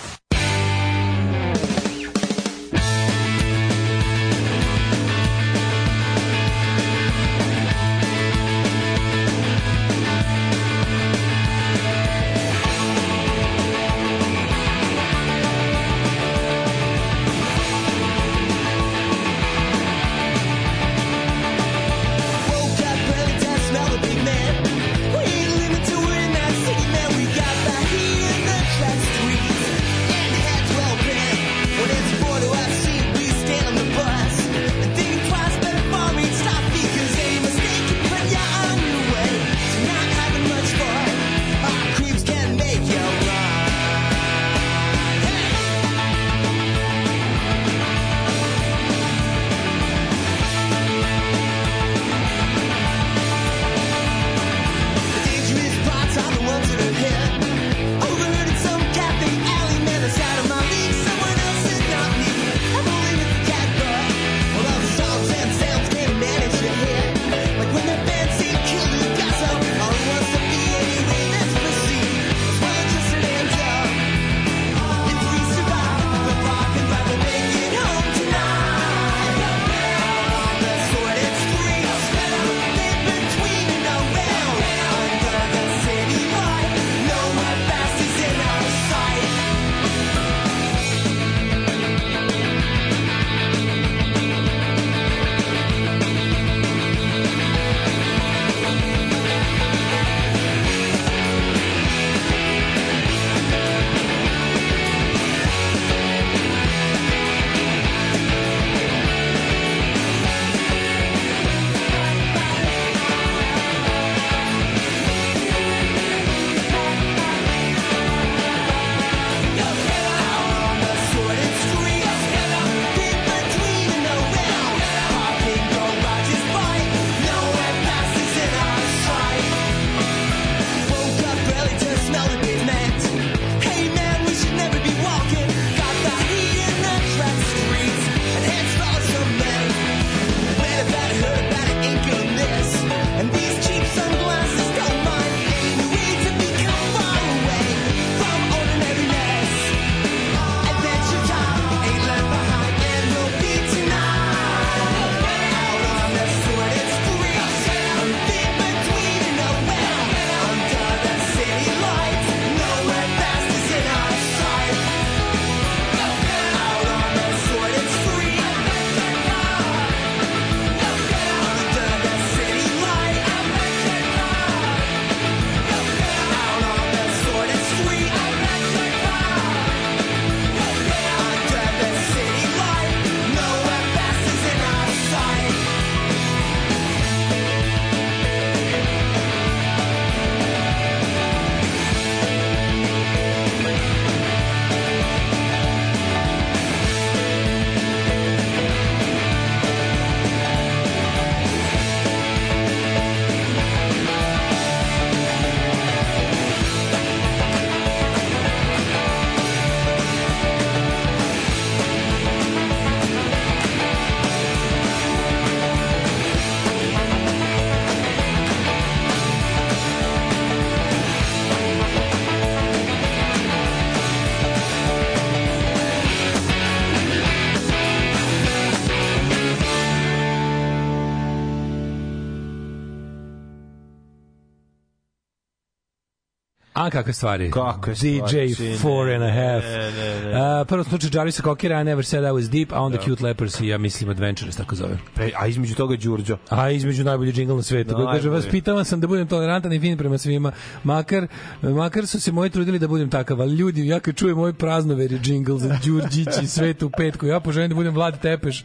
[236.87, 237.51] A, kakve stvari.
[237.51, 239.63] Kakve DJ stvari, four and a half.
[239.63, 240.59] Ne, ne, ne.
[240.61, 243.59] Uh, prvo slučaj Jarvisa Kokera, I never said I was deep, a onda Cute Lepers
[243.59, 244.97] i ja mislim Adventures, tako zove.
[245.15, 246.37] Pre, a između toga Đurđo.
[246.49, 247.91] A između najbolji džingl na svetu.
[247.91, 248.17] Najbolji.
[248.17, 250.51] Kaže, vas pitavam sam da budem tolerantan i fin prema svima.
[250.83, 251.27] Makar,
[251.61, 255.19] makar su se moji trudili da budem takav, ali ljudi, ja kad čujem moj praznoveri
[255.19, 258.63] džingl za Đurđić i svetu u petku, ja poželim da budem Vlad Tepeš i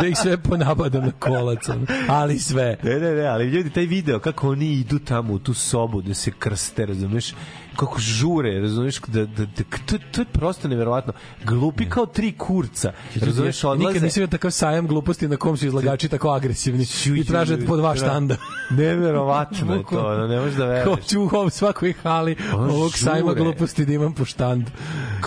[0.00, 1.68] da ih sve ponabadam na kolac.
[2.08, 2.76] Ali sve.
[2.82, 6.14] Ne, ne, ne, ali ljudi, taj video, kako oni idu tamo u tu sobu da
[6.14, 7.34] se krste, razumeš?
[7.78, 11.12] Kako žure, razumeš, da, da, da, to, to je prosto neverovatno.
[11.44, 14.00] Glupi kao tri kurca, razumeš, Nikad odlaze...
[14.00, 17.96] nisam vidio takav sajam gluposti na kom su izlagači tako agresivni i traže po dva
[17.96, 18.36] štanda.
[18.78, 21.00] Neverovatno je to, ne možeš da veruješ.
[21.00, 24.70] Hoću u ovom svakoj hali Ono ovog sajma gluposti da imam po štandu.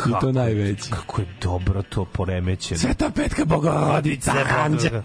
[0.10, 0.92] I to najveći.
[0.92, 2.80] Kako je dobro to poremećeno.
[2.80, 4.34] Sveta petka bogorodica,
[4.66, 5.04] anđa.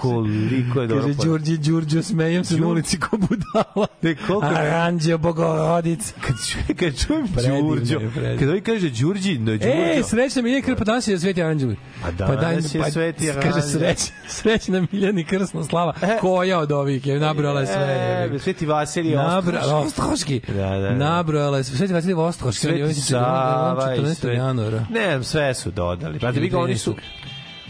[0.00, 1.18] Koliko je dobro Kaže.
[1.24, 3.86] Đurđe, Đurđe, smejem se na ulici ko budala.
[4.02, 4.46] Ne, koliko...
[4.46, 6.14] Aranđe, bogorodica.
[6.20, 7.26] Kad, čujem, kad čujem
[7.60, 8.00] Đurđo,
[8.38, 9.68] kad ovaj kaže Đurđi, no Đurđo.
[9.68, 11.74] E, srećna Miljana Krpa, danas je Sveti Aranđel.
[12.18, 13.62] Pa danas je Sveti Kaže, Aranđel.
[13.62, 15.94] sreć, srećna Miljana i krsna slava.
[16.20, 18.28] Koja od ovih je nabrala sve.
[18.34, 20.40] E, Sveti Vasilij Nabrala, Ostroški.
[20.48, 20.94] Da, da, da.
[20.94, 21.76] Nabrala je sve.
[21.76, 22.66] Sveti Vasilij Ostroški.
[22.66, 24.14] Sveti Sava i 14.
[24.14, 24.34] sve.
[24.34, 24.86] januara.
[24.90, 26.18] Ne, sve su dodali.
[26.18, 26.94] Pa vi ga oni su...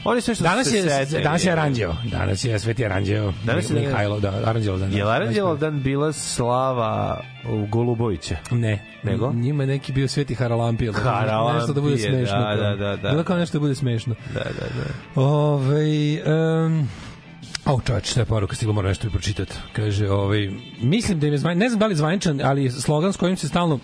[0.06, 1.22] Oni sve što Danas su se je, setili.
[1.22, 1.94] danas je Aranđeo.
[2.04, 3.32] Danas je Sveti Aranđeo.
[3.44, 4.92] Danas je- Mihajlo, da, Aranđelo dan.
[4.92, 8.36] Je li Aranđelov dan bila slava u Golubovića?
[8.50, 8.82] Ne.
[9.02, 9.32] Nego?
[9.32, 10.92] Njima je neki bio Sveti Haralampije.
[10.92, 12.38] da- Haralampije, Nešto da bude smešno.
[12.38, 13.10] da, da, da, da.
[13.10, 14.14] Bilo kao nešto da bude smešno.
[14.34, 15.20] Da, da, da.
[15.20, 15.84] Ove,
[16.64, 16.88] um,
[17.64, 19.54] Au, čovječ, šta je poruka stigla, moram nešto pročitati.
[19.72, 20.50] Kaže, ovaj,
[20.80, 23.48] mislim da im je zvaničan, ne znam da li zvaničan, ali slogan s kojim se
[23.48, 23.78] stalno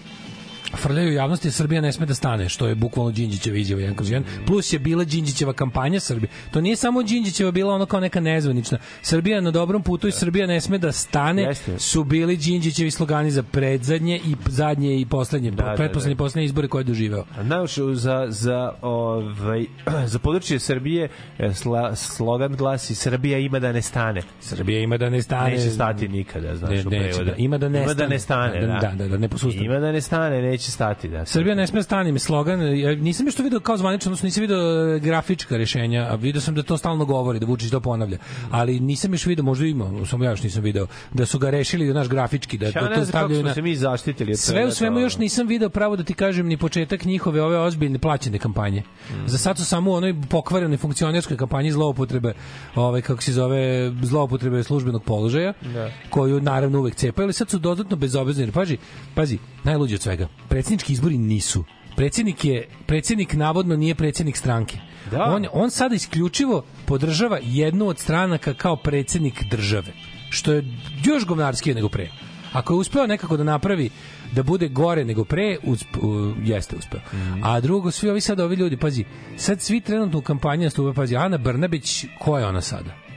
[0.74, 4.24] frljaju javnosti Srbija ne sme da stane, što je bukvalno Đinđićeva izjava jedan kroz jedan.
[4.46, 6.30] Plus je bila Đinđićeva kampanja Srbije.
[6.50, 8.78] To nije samo Đinđićeva bila ono kao neka nezvanična.
[9.02, 11.42] Srbija na dobrom putu i Srbija ne sme da stane.
[11.42, 11.78] Jeste.
[11.78, 16.18] Su bili Đinđićevi slogani za predzadnje i zadnje i poslednje, Da, da, pretposlednje da.
[16.18, 17.24] poslednje izbore koje je doživeo.
[17.42, 19.66] Znaš, za, za, ovaj,
[20.06, 21.08] za područje Srbije
[21.38, 24.22] e, sla, slogan glasi Srbija ima da ne stane.
[24.40, 25.50] Srbija ima da ne stane.
[25.50, 28.08] Neće stati nikada, znaš, Ne, neće da- ima da ne ima da stane.
[28.08, 28.78] ne stane, Da, da.
[28.80, 29.66] da, da, da ne posustane.
[29.66, 31.26] Ima da ne stane, neće stati, da.
[31.26, 32.78] Srbija ne sme stane mi slogan.
[32.78, 36.40] Ja nisam još to video kao zvanično, odnosno nisam video e, grafička rešenja, a video
[36.40, 38.18] sam da to stalno govori, da Vučić to ponavlja.
[38.50, 41.86] Ali nisam još video, možda ima, samo ja još nisam video, da su ga rešili
[41.86, 43.54] da naš grafički, da, Ja da to stavljaju na...
[43.54, 44.36] se mi zaštitili.
[44.36, 47.98] Sve u svemu još nisam video pravo da ti kažem ni početak njihove ove ozbiljne
[47.98, 48.80] plaćene kampanje.
[48.80, 49.26] Mm.
[49.26, 52.34] Za sad su samo u onoj pokvarenoj funkcionerskoj kampanji zloupotrebe,
[52.74, 55.90] ovaj kako se zove, zloupotrebe službenog položaja, Da.
[56.10, 58.42] koju naravno uvek cepaju, ali sad su dodatno bezobrazni.
[58.42, 58.76] Jer, Pazi,
[59.14, 60.28] pazi, najluđe od svega.
[60.53, 61.64] Predsjednički izbori nisu.
[61.96, 64.78] Predsjednik je predsjednik navodno nije predsjednik stranke.
[65.11, 65.24] Da.
[65.24, 69.92] On on sada isključivo podržava jednu od stranaka kao predsjednik države,
[70.30, 70.64] što je
[71.05, 72.11] još govnarskije nego pre.
[72.53, 73.90] Ako je uspeo nekako da napravi
[74.32, 77.00] da bude gore nego pre, usp, u, jeste uspeo.
[77.42, 79.05] A drugo, svi ovi sad ovi ljudi, pazi,
[79.36, 83.11] sad svi trenutno u kampanji nastupe, pazi, Ana Brnabić, ko je ona sada?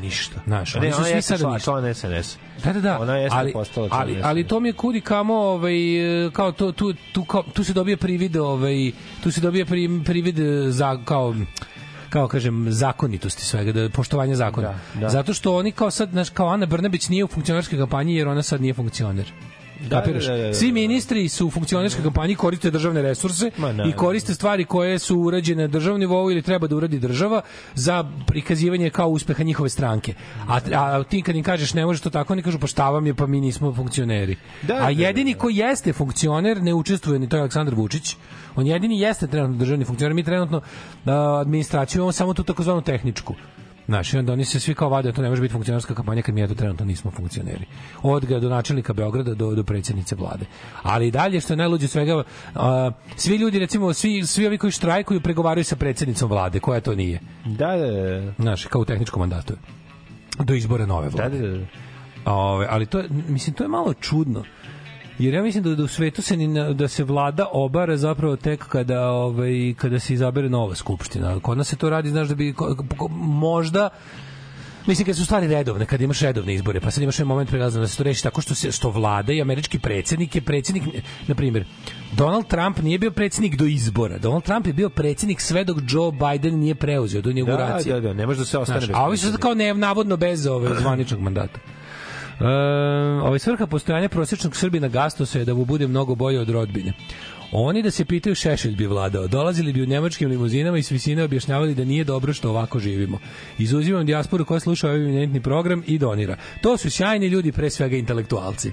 [0.00, 0.40] Ništa.
[0.46, 1.64] Znaš, Ne, oni su ona svi sada ništa.
[1.64, 2.36] član SNS.
[2.64, 2.98] Da, da, da.
[3.00, 5.74] Ona jeste ali, postala ali, ali to mi je kudi kamo ovaj
[6.32, 8.92] kao to tu tu kao, tu se dobije privid ovaj
[9.22, 10.36] tu se dobije pri, privid
[10.68, 11.34] za kao
[12.10, 14.68] kao kažem zakonitosti svega da poštovanje zakona.
[14.94, 15.08] Da, da.
[15.08, 18.42] Zato što oni kao sad znaš kao Ana Brnabić nije u funkcionerskoj kampanji jer ona
[18.42, 19.32] sad nije funkcioner.
[19.80, 20.54] Da, da, da, da, da.
[20.54, 23.92] Svi ministri su u funkcionerskoj kampanji koriste državne resurse Ma, naravno.
[23.92, 27.42] i koriste stvari koje su urađene na državnom nivou ili treba da uradi država
[27.74, 30.14] za prikazivanje kao uspeha njihove stranke.
[30.48, 33.06] A, a ti kad im kažeš ne može to tako, oni kažu pa šta vam
[33.06, 34.36] je, pa mi nismo funkcioneri.
[34.62, 35.40] Da, a da, jedini da, da.
[35.40, 38.16] ko jeste funkcioner ne učestvuje ni to je Aleksandar Vučić.
[38.56, 40.14] On jedini jeste trenutno državni funkcioner.
[40.14, 40.60] Mi trenutno
[41.06, 43.34] a, administraciju imamo samo tu takozvanu tehničku.
[43.88, 46.34] Znaš, i onda oni se svi kao vade, to ne može biti funkcionerska kampanja kad
[46.34, 47.64] mi eto trenutno nismo funkcioneri.
[48.02, 50.44] Od ga do načelnika Beograda do, do predsjednice vlade.
[50.82, 52.22] Ali i dalje, što je najluđe svega,
[52.54, 56.94] a, svi ljudi, recimo, svi, svi ovi koji štrajkuju pregovaraju sa predsjednicom vlade, koja to
[56.94, 57.20] nije.
[57.44, 58.32] Da, da, da.
[58.38, 59.54] Znaš, kao u tehničkom mandatu.
[60.38, 61.38] Do izbora nove Da, vlade.
[61.38, 61.64] da, da.
[62.32, 64.44] Ove, ali to je, mislim, to je malo čudno.
[65.18, 68.64] Jer ja mislim da, da u svetu se ni da se vlada obara zapravo tek
[68.64, 71.40] kada ovaj kada se izabere nova skupština.
[71.40, 72.54] Kod nas se to radi, znaš da bi
[73.10, 73.88] možda
[74.88, 77.82] Mislim kad su stvari redovne, kad imaš redovne izbore, pa sad imaš jedan moment prelazan
[77.82, 80.84] da se to reši tako što se što vlada i američki predsjednik je predsjednik,
[81.26, 81.64] na primjer,
[82.12, 84.18] Donald Trump nije bio predsjednik do izbora.
[84.18, 87.94] Donald Trump je bio predsjednik sve dok Joe Biden nije preuzeo do Da, inauguracije.
[87.94, 90.16] da, da, ne može da se ostane Znaš, bez a ovi su kao ne, navodno
[90.16, 91.60] bez ove zvaničnog mandata.
[93.22, 96.92] Ovaj svrha postojanja prosječnog Srbina Gastosa je da mu bude mnogo bolje od rodbine.
[97.52, 99.26] Oni da se pitaju Šešelj bi vladao.
[99.26, 103.18] Dolazili bi u njemačkim limuzinama i s visine objašnjavali da nije dobro što ovako živimo.
[103.58, 106.36] Izuzimam dijasporu koja sluša ovaj eminentni program i donira.
[106.60, 108.72] To su sjajni ljudi, pre svega intelektualci.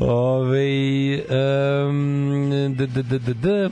[0.00, 1.20] Ove,
[1.88, 3.70] um, d, d, d, d, d,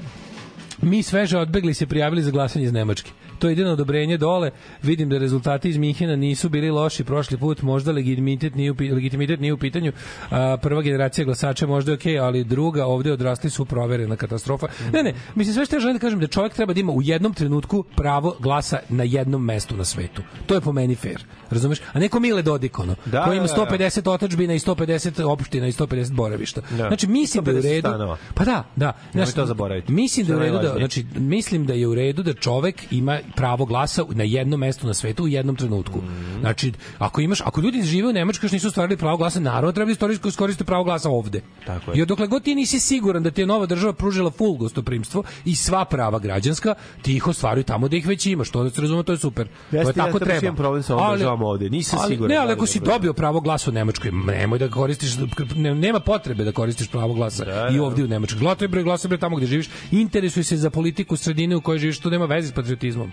[0.83, 3.11] mi sveže odbegli se prijavili za glasanje iz Nemačke.
[3.39, 4.51] To je jedino odobrenje dole.
[4.83, 9.41] Vidim da rezultati iz Minhena nisu bili loši prošli put, možda legitimitet nije u, legitimitet
[9.41, 9.93] nije u pitanju.
[10.31, 14.67] A, prva generacija glasača možda je okej, ali druga ovde odrasli su proverena katastrofa.
[14.93, 17.03] Ne, ne, mislim sve što ja želim da kažem da čovjek treba da ima u
[17.03, 20.23] jednom trenutku pravo glasa na jednom mestu na svetu.
[20.47, 21.25] To je po meni fair.
[21.51, 21.79] Razumeš?
[21.93, 23.77] A neko Mile Dodik ono, Da, koji ima da, da.
[23.77, 26.61] 150 otačbina i 150 opština i 150 boravišta.
[26.71, 26.89] Da.
[26.89, 27.89] Znači mislim da je u 150 redu.
[27.89, 28.17] stanova.
[28.35, 28.93] Pa da, da.
[29.15, 29.93] Nemoj to zaboraviti.
[29.93, 31.03] Mislim da je u redu da najvažnije.
[31.05, 34.95] znači mislim da je u redu da čovek ima pravo glasa na jednom mestu na
[34.95, 35.99] svetu u jednom trenutku.
[35.99, 36.41] Mhm.
[36.41, 39.89] Znači ako imaš ako ljudi žive u Nemačkoj još nisu ostvarili pravo glasa, naravno treba
[39.89, 41.41] da iskoriste iskoriste pravo glasa ovde.
[41.67, 42.03] Tako je.
[42.03, 45.55] I dokle god ti nisi siguran da ti je nova država pružila full gostoprimstvo i
[45.57, 48.51] sva prava građanska, ti ih ostvaruj tamo da ih već imaš.
[48.51, 49.47] To da se razume, to je super.
[49.71, 50.57] to je Jeste, ja tako baš treba.
[50.57, 51.71] problem sa ovom državom ovde.
[51.71, 54.59] Nisam ali, siguran Ne, da ali li ako si dobio pravo glasa u Nemačkoj, nemoj
[54.59, 55.11] da koristiš
[55.57, 57.83] ne, nema potrebe da koristiš pravo glasa Da, i da.
[57.85, 58.41] ovde u Nemačkoj.
[58.41, 59.69] Glasaj bre, glasaj bre tamo gde živiš.
[59.91, 63.13] Interesuj se za politiku sredine u kojoj živiš, to nema veze s patriotizmom.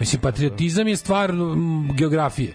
[0.00, 2.54] Mislim, patriotizam je stvar mm, geografije.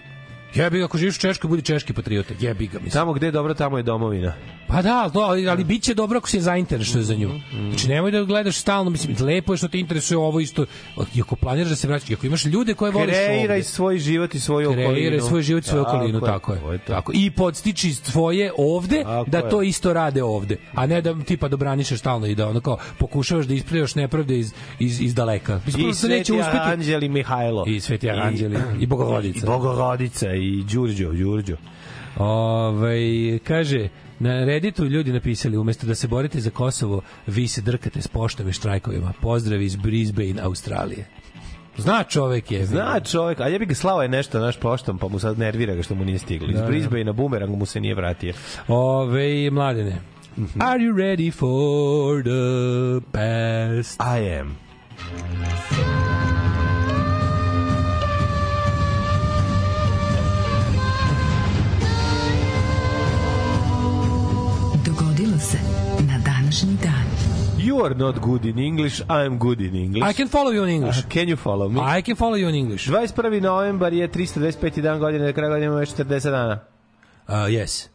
[0.54, 2.34] Jebi ga, ako živiš u Češkoj, budi češki patriota.
[2.40, 2.92] Jebi ga, mislim.
[2.92, 4.32] Tamo gde je dobro, tamo je domovina.
[4.68, 7.30] Pa da, to, ali, ali bit će dobro ako se zainteresuje za nju.
[7.68, 10.66] Znači, nemoj da gledaš stalno, mislim, lepo je što te interesuje ovo isto.
[11.14, 13.98] I ako planiraš da se vraćaš, i ako imaš ljude koje voliš Kreiraj ovde, svoj
[13.98, 14.90] život i svoju okolinu.
[14.90, 16.60] kreiraj svoj život i svoju okolinu, tako je.
[16.60, 16.78] to je.
[16.78, 17.12] Tako.
[17.14, 19.50] I podstiči tvoje ovde Tako da je.
[19.50, 23.46] to isto rade ovde, a ne da tipa dobranišeš stalno i da ono kao pokušavaš
[23.46, 25.60] da ispravljaš nepravde iz, iz, iz daleka.
[25.66, 26.58] Mislim, I prosto neće Sveti uspeti.
[26.72, 27.64] Anđeli Mihajlo.
[27.66, 29.46] I Sveti Anđeli i Bogorodica.
[29.46, 31.56] I Bogorodica i Đurđo, Đurđo.
[32.16, 33.88] Ovaj kaže
[34.18, 38.48] na Redditu ljudi napisali umesto da se borite za Kosovo, vi se drkate s poštom
[38.48, 39.12] i štrajkovima.
[39.20, 41.06] Pozdrav iz Brisbane, Australije.
[41.76, 42.66] Zna čovek je.
[42.66, 45.74] Zna čovjek, a ja bi ga slao je nešto naš poštom, pa mu sad nervira
[45.74, 46.48] ga što mu nije stiglo.
[46.48, 46.66] Iz Da, da.
[46.66, 48.34] Brisbane na bumerang mu se nije vratio.
[48.68, 49.96] Ove, mladene.
[50.38, 50.62] Mhm.
[50.62, 54.00] Are you ready for the past?
[54.00, 54.56] I am.
[67.66, 70.04] You are not good in English, I am good in English.
[70.10, 71.02] I can follow you in English.
[71.08, 71.80] Can you follow me?
[71.98, 72.88] I can follow you in English.
[72.88, 73.40] 21.
[73.42, 74.82] novembar je 325.
[74.82, 76.58] dan godine, do kraja godine imamo još 40 dana.
[77.28, 77.88] Uh, yes.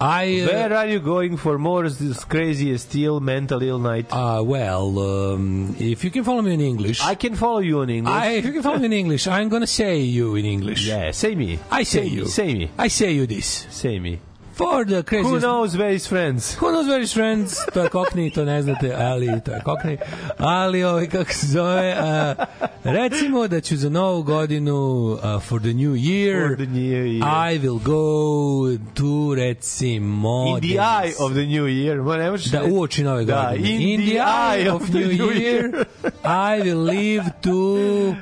[0.00, 4.06] I uh, Where are you going for more s- crazy still mental ill night?
[4.12, 7.90] uh, well, um, if you can follow me in English, I can follow you in
[7.90, 8.14] English.
[8.24, 10.86] I, if you can follow me in English, I'm gonna say you in English.
[10.88, 11.58] Yeah, say me.
[11.80, 12.24] I say me, you.
[12.26, 12.70] Say me.
[12.78, 13.66] I say you this.
[13.70, 14.18] Say me.
[14.60, 15.30] For the craziest...
[15.30, 16.54] Who knows where is friends?
[16.60, 17.64] Who knows where is friends?
[17.72, 19.96] To je kokni, to ne znate, ali to je kokni.
[20.38, 22.44] Ali, ovaj, kako se zove, uh,
[22.84, 24.76] recimo da ću za novu godinu,
[25.12, 27.24] uh, for the new year, For the new year.
[27.52, 32.02] I will go to, recimo, In the eye of the new year.
[32.02, 33.94] Ma ne možeš da uoči nove Da, godine.
[33.94, 35.84] in, the, eye of the new year.
[36.24, 38.14] I will live to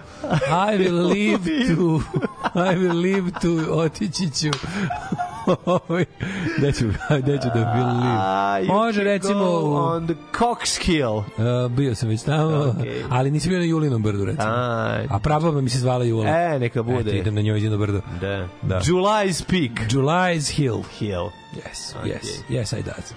[0.69, 1.45] I will live
[1.77, 2.03] to
[2.55, 4.51] I will live to otići ću
[5.67, 6.05] Ovaj,
[6.59, 9.45] da ću da ću da you Može recimo
[9.75, 11.17] on the Coxkill.
[11.17, 13.03] Uh, bio sam već tamo, Okay.
[13.11, 14.49] ali nisam bio na Julinom brdu, recimo.
[14.49, 16.29] A, A prababa mi se zvala Jula.
[16.29, 17.01] e, neka bude.
[17.01, 18.01] Eto, idem na njoj Julinom brdu.
[18.21, 18.49] Da.
[18.63, 18.81] Da.
[18.81, 19.91] July's Peak.
[19.91, 20.83] July's Hill.
[20.99, 21.27] Hill.
[21.55, 23.13] Yes, yes, yes, I does.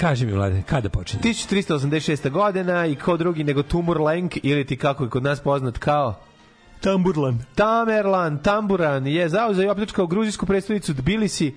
[0.00, 1.22] Kaži mi, mlade, kada počinje?
[1.22, 2.30] 1386.
[2.30, 6.14] godina i ko drugi nego Tumurlenk ili ti kako je kod nas poznat kao
[6.82, 7.40] Tamburland.
[7.54, 11.54] Tamerlan, Tamburan je zauzeo i opljačkao gruzijsku predstavnicu Tbilisi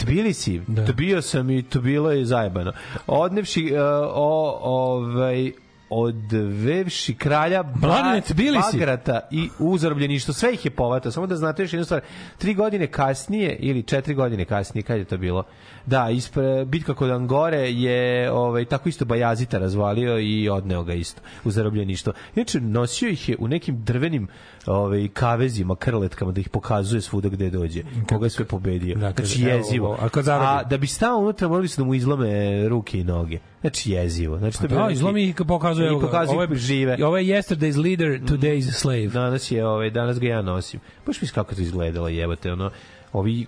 [0.00, 0.86] Tbilisi, Da.
[0.86, 2.72] to bio sam i to bilo je zajebano.
[3.06, 3.80] Odnevši uh,
[4.14, 5.52] o, ovaj,
[5.90, 8.72] odvevši kralja Mladene, Tbilisi.
[8.72, 10.34] Bagrata i u zarobljeništvo.
[10.34, 11.12] Sve ih je povatao.
[11.12, 12.00] Samo da znate još jednu stvar.
[12.38, 15.44] Tri godine kasnije, ili četiri godine kasnije, kad je to bilo?
[15.86, 18.00] Da, ispre, bitka kod Angore je
[18.32, 22.12] ovaj, tako isto Bajazita razvalio i odneo ga isto u zarobljeništvo.
[22.34, 24.28] Inače, nosio ih je u nekim drvenim
[24.66, 27.82] ovaj, kavezima, krletkama, da ih pokazuje svuda gde dođe.
[28.08, 28.94] Koga je sve pobedio.
[28.96, 29.98] Da, kaže, znači, jezivo.
[30.00, 30.08] a?
[30.28, 33.38] A da bi stao unutra, morali su da mu izlome ruke i noge.
[33.60, 34.38] Znači, jezivo.
[34.38, 35.92] Znači, to je bio Da, izlomi ih pokazuje.
[35.92, 36.96] I pokazuje ovo je- žive.
[36.98, 39.06] i Ovo je yesterday's leader, today's slave.
[39.06, 40.80] Danas je, ovaj, danas ga ja nosim.
[41.06, 42.70] Baš mi kako to izgledalo, jebote, ono,
[43.12, 43.46] ovi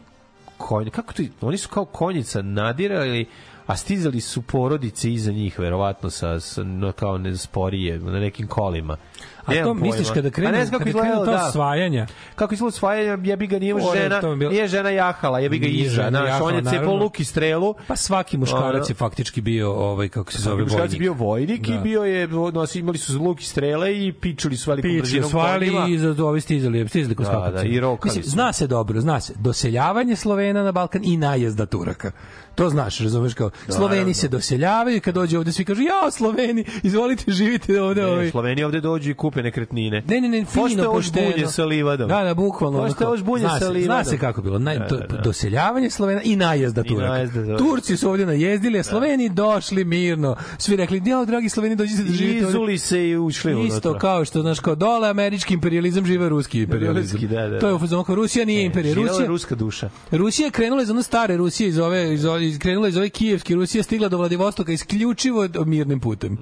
[0.62, 3.26] konj, kako to, oni su kao konjica nadirali
[3.66, 8.46] a stizali su porodice iza njih, verovatno, sa, sa no, kao ne sporije, na nekim
[8.46, 8.96] kolima.
[9.44, 10.14] A Nemam to misliš pojma.
[10.14, 11.46] kada A krenu, ne kada krenu to da.
[11.48, 12.06] osvajanja?
[12.34, 16.06] Kako izgleda osvajanje, jebi ga nije Ore, žena, bilo- nije žena jahala, jebi ga iža,
[16.10, 17.74] znaš, on je cepao luk i strelu.
[17.86, 21.00] Pa svaki muškarac je faktički bio ovaj kako se zove Svaki muškarac je vojnik.
[21.00, 21.78] bio vojnik i Da.
[21.78, 25.88] bio je, nosi, imali su luk i strele i pičuli su velikom brzinom osvajali konjima.
[25.88, 29.20] i za ovi stizali, stizali kod Da, da, i rokali Mislim, zna se dobro, zna
[29.20, 29.32] se.
[29.36, 32.10] Doseljavanje Slovena na Balkan i najezda Turaka.
[32.54, 33.50] To znaš, razumeš kao.
[33.68, 38.06] Sloveni se doseljavaju i kad dođe ovde svi kažu: "Ja, Sloveni, izvolite živite ovde." Ne,
[38.06, 38.30] ovaj.
[38.30, 40.02] Sloveni ovde dođu i kupe nekretnine.
[40.06, 41.00] Ne, ne, ne, fino, pošteno.
[41.00, 42.08] žbunje sa livadom.
[42.08, 42.94] Da, da, bukvalno.
[42.94, 44.04] kao, ovo žbunje zna sa se- Zna livadom.
[44.04, 44.58] se kako bilo.
[44.58, 45.16] Naj, Da, to, da, da.
[45.18, 47.08] Doseljavanje Slovena i najezda Turaka.
[47.08, 47.58] najezda Turaka.
[47.58, 50.36] Turci su ovde najezdili, a Sloveni došli mirno.
[50.58, 54.24] Svi rekli, ja, dragi Sloveni, dođite da živite ovde." Izuli se i ušli Isto kao
[54.24, 57.12] što znaš kao dole američki imperializam žive ruski imperializam.
[57.12, 57.76] Ruski, da, da, To je da.
[57.76, 58.94] u fazonu kao Rusija nije imperija.
[58.94, 59.90] Živela je Rusija, ruska duša.
[60.10, 63.54] Rusija je krenula iz one stare Rusije iz ove iz ove, krenula iz ove kijevske
[63.54, 66.38] Rusije stigla do Vladivostoka isključivo mirnim putem.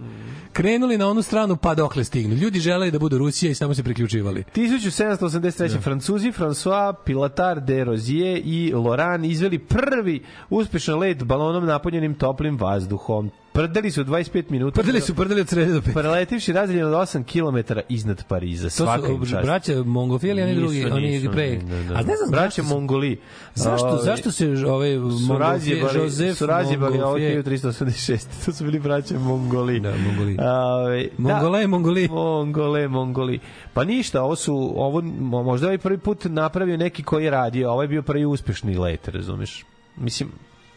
[0.53, 2.35] Krenuli na onu stranu pa dokle stignu.
[2.35, 4.45] Ljudi želeli da budu Rusija i samo se priključivali.
[4.55, 5.81] 1783.
[5.81, 13.31] Francuzi François Pilatar de Rozier i Laurent izveli prvi uspešan let balonom napunjenim toplim vazduhom.
[13.53, 14.75] Prdeli su 25 minuta.
[14.75, 15.95] Prdeli su prdeli od srede do pet.
[15.95, 18.65] Preletivši razdeljen od 8 km iznad Pariza.
[18.65, 19.45] To Svaka im su čast.
[19.47, 21.57] braća Mongofili, oni Nisu, drugi, oni nisu, pre.
[21.57, 21.95] da, da.
[21.95, 23.21] A ne znam Braća Mongoli.
[23.55, 24.91] Zašto, Ovaj, zašto se ovaj
[25.27, 28.45] su razjebali, Josef su razjebali ovo Montgolfier- 1386.
[28.45, 29.81] To su bili braća Mongoli.
[29.81, 30.37] Da, Mongoli.
[30.41, 31.29] Ovaj, da.
[31.29, 32.09] Mongole, Mongoli.
[32.09, 33.39] Mongole, Mongoli.
[33.75, 37.71] Pa ništa, ovo su, ovo, mo- možda ovaj prvi put napravio neki koji je radio,
[37.73, 39.65] je bio prvi uspešni let, razumeš?
[39.97, 40.29] Mislim,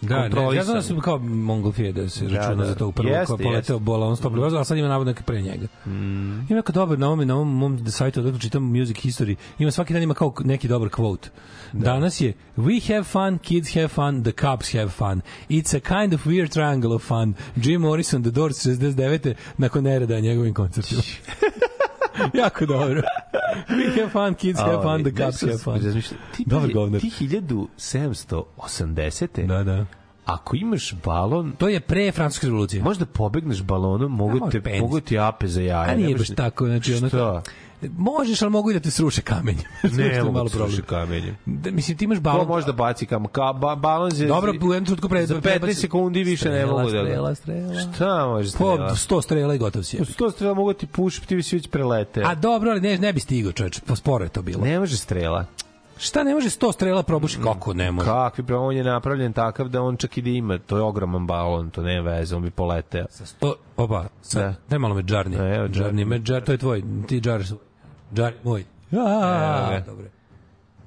[0.07, 2.65] Da, ne, ja znam da su kao Mongolfije da se Da, računa da.
[2.65, 3.83] za to prvo Jeste, ko je poleteo jeste.
[3.83, 5.67] bola on stop a sad ima navodno neke pre njega.
[5.85, 6.39] Mm.
[6.39, 9.93] Ima jako dobar na ovom, na ovom mom sajtu, odakle čitam music history, ima svaki
[9.93, 11.27] dan ima kao neki dobar quote.
[11.73, 15.21] Danas je We have fun, kids have fun, the cops have fun.
[15.49, 17.33] It's a kind of weird triangle of fun.
[17.55, 19.33] Jim Morrison, The Doors 69.
[19.57, 21.01] nakon nereda njegovim koncertima.
[22.43, 23.01] jako dobro.
[23.69, 25.79] We have fun, kids have fun, the znaš have fun.
[26.37, 27.01] Ti, Dobar govnar.
[27.01, 29.45] Ti 1780.
[29.47, 29.85] Da, da.
[30.25, 32.83] Ako imaš balon, To je pre francuske revolucije.
[32.83, 35.91] možda pobegneš balonom, mogu te, mogu ti ape za jaja.
[35.91, 37.41] A nije baš tako, znači ono Šta?
[37.89, 39.63] Možeš, ali mogu i da te sruše kamenjem.
[39.83, 40.49] Je Ne, mogu problem.
[40.49, 41.35] sruši kamenjem.
[41.45, 42.47] Da, mislim, ti imaš Ko balon.
[42.47, 43.25] može da baci kam?
[43.25, 45.25] Ka, ba, balon za, Dobro, u jednom trenutku pre...
[45.25, 46.99] za 15 sekundi više ne Strela, mogu da...
[46.99, 47.73] Strela, strela.
[47.73, 48.89] Šta može Po strela?
[48.89, 49.97] 100 strela i gotov si.
[49.97, 52.23] Po 100 strela mogu ti pušiti, ti bi si već prelete.
[52.23, 54.63] A dobro, ali ne, ne bi stigao, čoveč, po sporo je to bilo.
[54.63, 55.45] Ne može strela.
[55.97, 57.37] Šta ne može 100 strela probuši?
[57.39, 58.05] Kako ne može?
[58.05, 61.27] Kakvi pravo on je napravljen takav da on čak i da ima, to je ogroman
[61.27, 63.05] balon, to nema veze, on bi poleteo.
[63.39, 64.53] To, opa, sad, Da.
[64.69, 65.35] daj malo me džarni.
[65.37, 66.05] E, evo, džarni.
[66.05, 67.43] Me, džar, to je tvoj, ti džar.
[68.13, 68.63] Džar, moj.
[68.91, 69.83] A, ga.
[69.85, 70.05] dobro.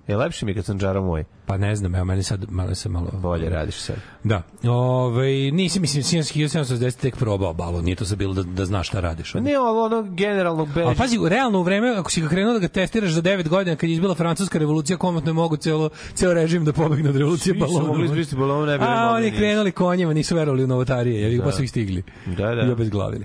[0.08, 1.24] Je lepše mi kad sam džara moj.
[1.46, 3.06] Pa ne znam, evo, meni sad malo se malo...
[3.12, 3.96] Bolje radiš sad.
[4.24, 4.42] Da.
[4.70, 8.88] Ove, nisi, mislim, Sijanski 1760 tek probao balon, nije to sad bilo da, da znaš
[8.88, 9.32] šta radiš.
[9.32, 10.86] Pa ne, ono, ono generalno beži.
[10.86, 13.76] Ali pazi, realno u vreme, ako si ga krenuo da ga testiraš za 9 godina,
[13.76, 17.54] kad je izbila francuska revolucija, komotno je mogu celo, ceo režim da pobegne od revolucije
[17.54, 17.88] Svi su balona.
[17.88, 21.40] mogli izmisliti balon, ne bi A, oni krenuli konjima, nisu verovali u novotarije, jer ih
[21.44, 22.02] posle ih stigli.
[22.26, 22.62] Da, da.
[22.62, 23.24] I obezglavili.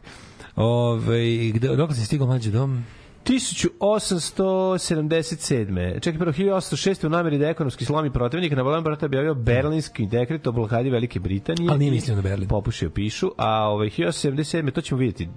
[0.55, 2.85] Ove, gde, dok si stigao mlađe dom?
[3.25, 5.99] 1877.
[5.99, 7.05] Čekaj, prvo 1806.
[7.05, 11.19] u nameri da ekonomski slomi protivnika na Balon brata objavio berlinski dekret o blokadi Velike
[11.19, 11.69] Britanije.
[11.69, 12.47] Ali nije mislio na Berlin.
[12.47, 14.71] Popušio pišu, a ovaj 1877.
[14.71, 15.29] to ćemo vidjeti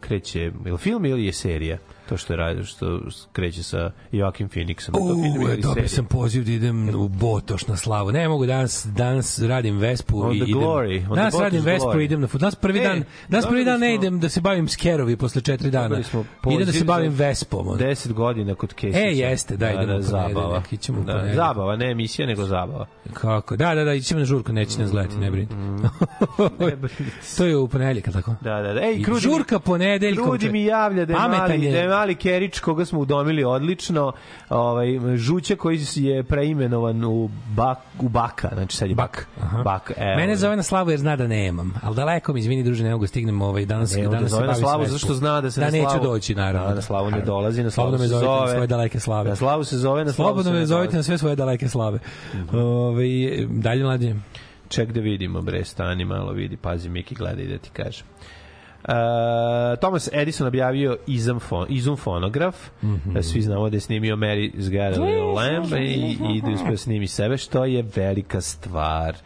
[0.00, 1.78] kreće je li film ili je serija?
[2.10, 3.00] To što je radio, što
[3.32, 4.92] kreće sa Joakim Phoenixom.
[4.92, 8.12] To film U, ili dobio sam poziv da idem u Botoš na slavu.
[8.12, 10.60] Ne mogu danas, danas radim Vespu On i the idem.
[10.60, 12.00] glory, danas radim Vespu glory.
[12.00, 12.40] i idem na fut.
[12.40, 15.70] Danas prvi E, dan, danas prvi dan ne idem da se bavim skerovi posle četiri
[15.70, 15.88] dana.
[15.88, 17.68] Dobili smo Idem da se bavim Vespom.
[17.68, 17.78] ono.
[17.78, 18.98] 10 godina kod Kesića.
[19.00, 20.32] E, jeste, da, idemo u zabava.
[20.32, 22.86] ponedeljak, ićemo u Da, zabava, ne emisija, nego zabava.
[23.12, 23.56] Kako?
[23.56, 25.54] Da, da, da, ićemo na žurku, neće nas gledati, ne brinite.
[27.36, 28.34] to je u ponedeljak, je tako?
[28.40, 28.80] Da, da, da.
[28.82, 30.24] Ej, Krudi žurka ponedeljkom.
[30.24, 31.72] Krudi mi javlja da je, mali, je.
[31.72, 34.12] da je mali Kerić koga smo udomili odlično,
[34.48, 39.28] ovaj, žuće koji je preimenovan u, bak, u Baka, znači sad je Bak.
[39.40, 39.62] Aha.
[39.62, 40.16] Bak, evo.
[40.16, 41.74] Mene zove na slavu jer zna da nemam.
[41.82, 44.46] Ali daleko mi, izvini druže, ne mogu da stignem ovaj, danas, Ne, danas se zove
[44.46, 45.16] na slavu zašto Vespom.
[45.16, 46.04] zna da se da na neću slavu...
[46.04, 46.68] doći, naravno.
[46.68, 48.52] Da, na slavu ne dolazi, na slavu me se zovite na zove...
[48.52, 49.30] svoje daleke slave.
[49.30, 51.98] Na slavu se zove, na slavu Slobodno se me zovite na sve svoje daleke slave.
[52.52, 53.08] Ovaj
[53.48, 54.14] dalje mlađe.
[54.68, 58.06] Ček da vidimo, bre, stani malo, vidi, pazi, Miki, gledaj da ti kažem.
[58.80, 62.56] Uh, Thomas Edison objavio izum, fon, izum fonograf.
[62.82, 63.22] Mm -hmm.
[63.22, 66.70] Svi znamo da je snimio Mary's Got a Little Lamb i, i da je uspio
[66.70, 69.16] da snimi sebe, što je velika stvar.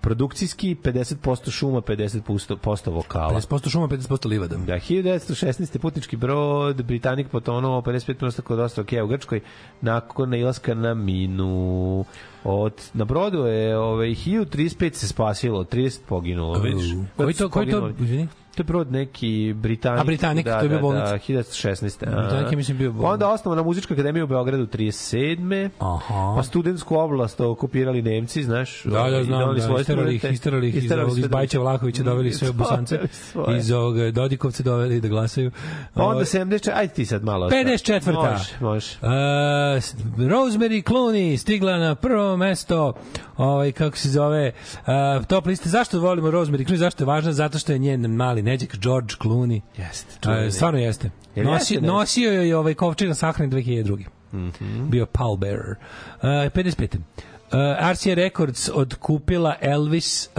[0.00, 3.40] Produkcijski 50% šuma, 50% posto vokala.
[3.40, 4.56] 50% šuma, 50% livada.
[4.56, 5.78] Da, 1916.
[5.78, 9.40] putnički brod, Britanik potonuo 55 minuta kod ostrava Kea u Grčkoj
[9.80, 12.04] nakon nailaska na minu.
[12.44, 16.62] Od, na brodu je ovaj, 1035 se spasilo, 30 poginulo.
[17.16, 18.28] Koji to, koji to, izvini?
[18.54, 20.00] To je brod neki Britanik.
[20.00, 21.10] A, Britanik, da, to je bio da, bolnica.
[21.10, 22.06] Da, 1916.
[22.06, 22.20] a.
[22.22, 23.12] Britanik je, mislim, bio Pa bolnica.
[23.12, 25.70] onda osnovana muzička akademija u Beogradu 37.
[25.78, 26.34] Aha.
[26.36, 28.84] Pa studentsku oblast okupirali Nemci, znaš.
[28.84, 31.58] Da, da, i znam, da, svoje isterali ih, isterali ih iz, iz druge.
[31.58, 32.98] Vlahovića, doveli sve bosance,
[33.58, 35.50] iz ovog Dodikovce doveli da glasaju.
[35.94, 37.50] Pa onda Ovaj, 70, ajde ti sad malo.
[37.50, 38.14] 54.
[38.14, 38.96] Može, može.
[39.02, 39.08] Uh,
[40.18, 42.92] Rosemary Clooney stigla na prvo mesto
[43.36, 45.68] ovaj, kako se zove uh, top liste.
[45.68, 46.76] Zašto volimo Rosemary Clooney?
[46.76, 47.32] Zašto je važna?
[47.32, 49.60] Zato što je njen mali neđak George Clooney.
[49.78, 50.30] Jeste.
[50.30, 51.10] Uh, stvarno jeste.
[51.34, 54.04] Jel Nosi, jeste, nosio je ovaj kovčeg na sahrani 2002.
[54.32, 54.90] Mhm.
[54.90, 55.74] Bio pallbearer.
[56.16, 56.96] Uh, 55.
[57.44, 57.50] Uh,
[57.92, 60.32] RCA Records odkupila Elvis uh,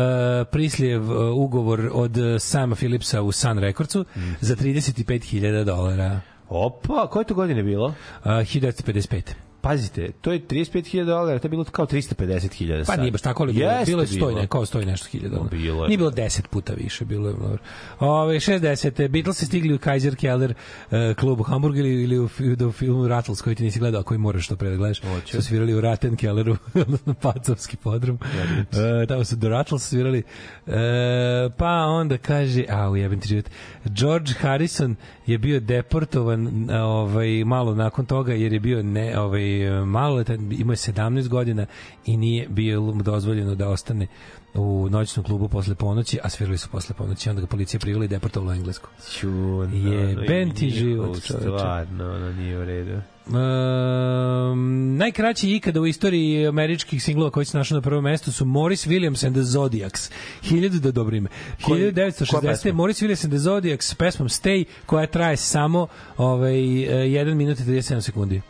[0.52, 4.32] Prislijev uh, ugovor od uh, Sama Philipsa u Sun Recordsu Mhm.
[4.42, 6.20] za 35.000 dolara.
[6.50, 7.86] Opa, koje to godine bilo?
[7.86, 7.94] Uh,
[8.26, 9.22] 1955.
[9.66, 13.54] Pazite, to je 35.000 dolara, to je bilo kao 350.000 Pa nije baš tako, ali
[13.54, 14.42] bilo, Jeste bilo je stoji, bilo.
[14.42, 15.40] ne, kao stoji nešto hiljada.
[15.40, 15.50] ono.
[15.50, 15.88] Bilo je.
[15.88, 17.36] Nije bilo 10 puta više, bilo je.
[18.00, 19.08] Ove, 60.
[19.08, 20.54] Beatles se stigli u Kaiser Keller
[20.92, 24.04] uh, klub u Hamburgu ili, ili u, fi- do filmu Rattles koji ti nisi gledao,
[24.04, 25.02] koji moraš to pre da gledaš.
[25.02, 25.38] Hoću.
[25.38, 28.16] Su svirali u Ratten Kelleru, odnosno Pacovski podrum.
[28.16, 30.24] Uh, tamo su do Rattles svirali.
[30.68, 30.74] Uh,
[31.58, 33.46] pa onda kaže, a ujebem ti život,
[33.86, 34.96] George Harrison
[35.26, 39.55] je bio deportovan ovaj malo nakon toga jer je bio ne ovaj
[39.86, 41.66] maloletan imao je 17 godina
[42.06, 44.08] i nije bilo mu dozvoljeno da ostane
[44.54, 48.08] u noćnom klubu posle ponoći, a svirali su posle ponoći, onda ga policija privela i
[48.08, 48.90] deportovala u Englesku.
[49.12, 49.30] Ću,
[49.74, 51.42] Jeben ti život, čoveče.
[51.42, 53.02] Stvarno, ono nije u redu.
[53.28, 58.88] Um, najkraći ikada u istoriji američkih singlova koji se našao na prvom mestu su Morris
[58.88, 60.12] Williams and the Zodiacs.
[60.44, 61.30] 1000 da dobro ime.
[61.64, 62.42] Koji- koja 1960.
[62.42, 62.74] pesma?
[62.74, 65.88] Morris Williams and the Zodiacs s pesmom Stay koja traje samo
[66.18, 68.42] ovaj, 1 minut i 37 sekundi.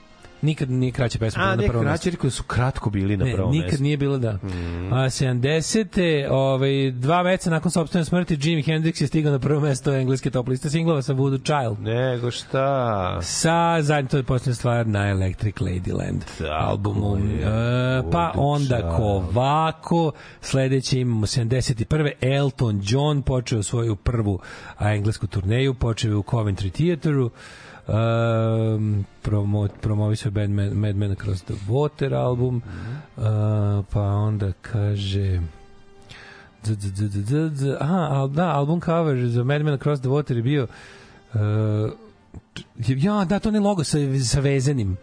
[0.42, 1.94] Nikad nije kraća pesma A, na ne, prvom mestu.
[1.94, 3.84] kraćeri koji su kratko bili na Ne, prvom nikad mestu.
[3.84, 4.34] nije bilo da.
[4.34, 4.94] Mhm.
[4.94, 5.96] A 70.
[6.30, 10.48] Ovaj, dva meseca nakon sopstvene smrti Jimi Hendrix je stigao na prvo mesto engleske top
[10.48, 11.80] liste singlova sa Voodoo Child.
[11.82, 13.18] Nego šta?
[13.22, 17.18] Sa zadnjim, to je posljednja stvar na Electric Ladyland Tako albumu.
[17.18, 17.42] je.
[17.42, 18.96] E, pa onda Child.
[18.96, 20.12] Kovako,
[20.42, 21.86] sledeće imamo 71.
[22.22, 24.40] Elton John počeo svoju prvu
[24.78, 27.30] a, englesku turneju, počeo je u Coventry Theateru,
[27.88, 32.62] um, promo, promovisao band Mad, Mad Men Across the Water album,
[33.18, 33.24] uh,
[33.90, 35.42] pa onda kaže...
[36.66, 40.02] D, d, d, d, d, d, aha, al, da, album cover za Mad Men Across
[40.02, 40.68] the Water je bio
[41.34, 41.92] uh,
[42.78, 44.98] ja, da, to ne logo sa, sa vezenim.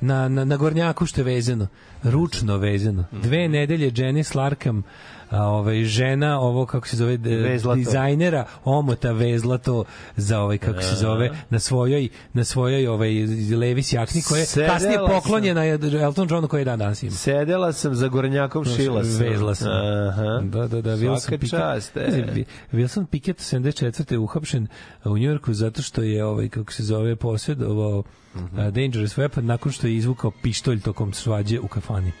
[0.00, 1.66] Na, na, na gornjaku što je vezano
[2.02, 3.04] ručno vezano.
[3.12, 4.82] Dve nedelje Jenny Slarkam
[5.30, 9.84] a, ovaj žena ovo kako se zove Vezla dizajnera omota vezla to
[10.16, 13.10] za ovaj kako se zove na svojoj na svojoj ovaj
[13.56, 15.06] levis jakni koja je Sedela kasnije sam.
[15.08, 19.18] poklonjena je Elton Johnu koji je dan danas ima Sedela sam za gornjakom, šila sam.
[19.20, 19.68] Vezla sam.
[20.08, 20.40] Aha.
[20.42, 20.90] Da, da, da.
[20.90, 22.44] Wilson Svaka Pickett, čast, e.
[22.72, 24.12] Wilson Pickett 74.
[24.12, 24.66] je uhapšen
[25.04, 28.02] u Njujorku zato što je, ovaj, kako se zove, posjedovao
[28.34, 28.58] Mhm.
[28.58, 32.12] uh, Dangerous Weapon nakon što je izvukao pištolj tokom svađe u kafani.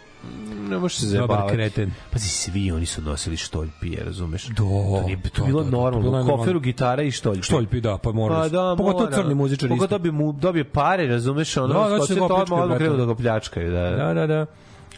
[0.68, 1.54] Ne možeš se Dobar zajebavati.
[1.54, 1.92] kreten.
[2.10, 4.46] Pazi, svi oni su nosili štoljpije, razumeš?
[4.46, 6.00] Do, to, nije, to da, bilo da, da, normalno.
[6.00, 6.36] bilo je u normalno.
[6.36, 7.42] koferu gitara i štoljpi.
[7.42, 8.34] Štoljpi, da, pa mora.
[8.34, 9.76] Pa da, Pogotovo crni muzičari isto.
[9.76, 12.96] Pogotovo bi mu dobije pare, razumeš, ono, Da, da, da, će to odmah, odmah krenu
[12.96, 13.90] da ga pljačkaju, da.
[13.90, 14.46] Da, da, da.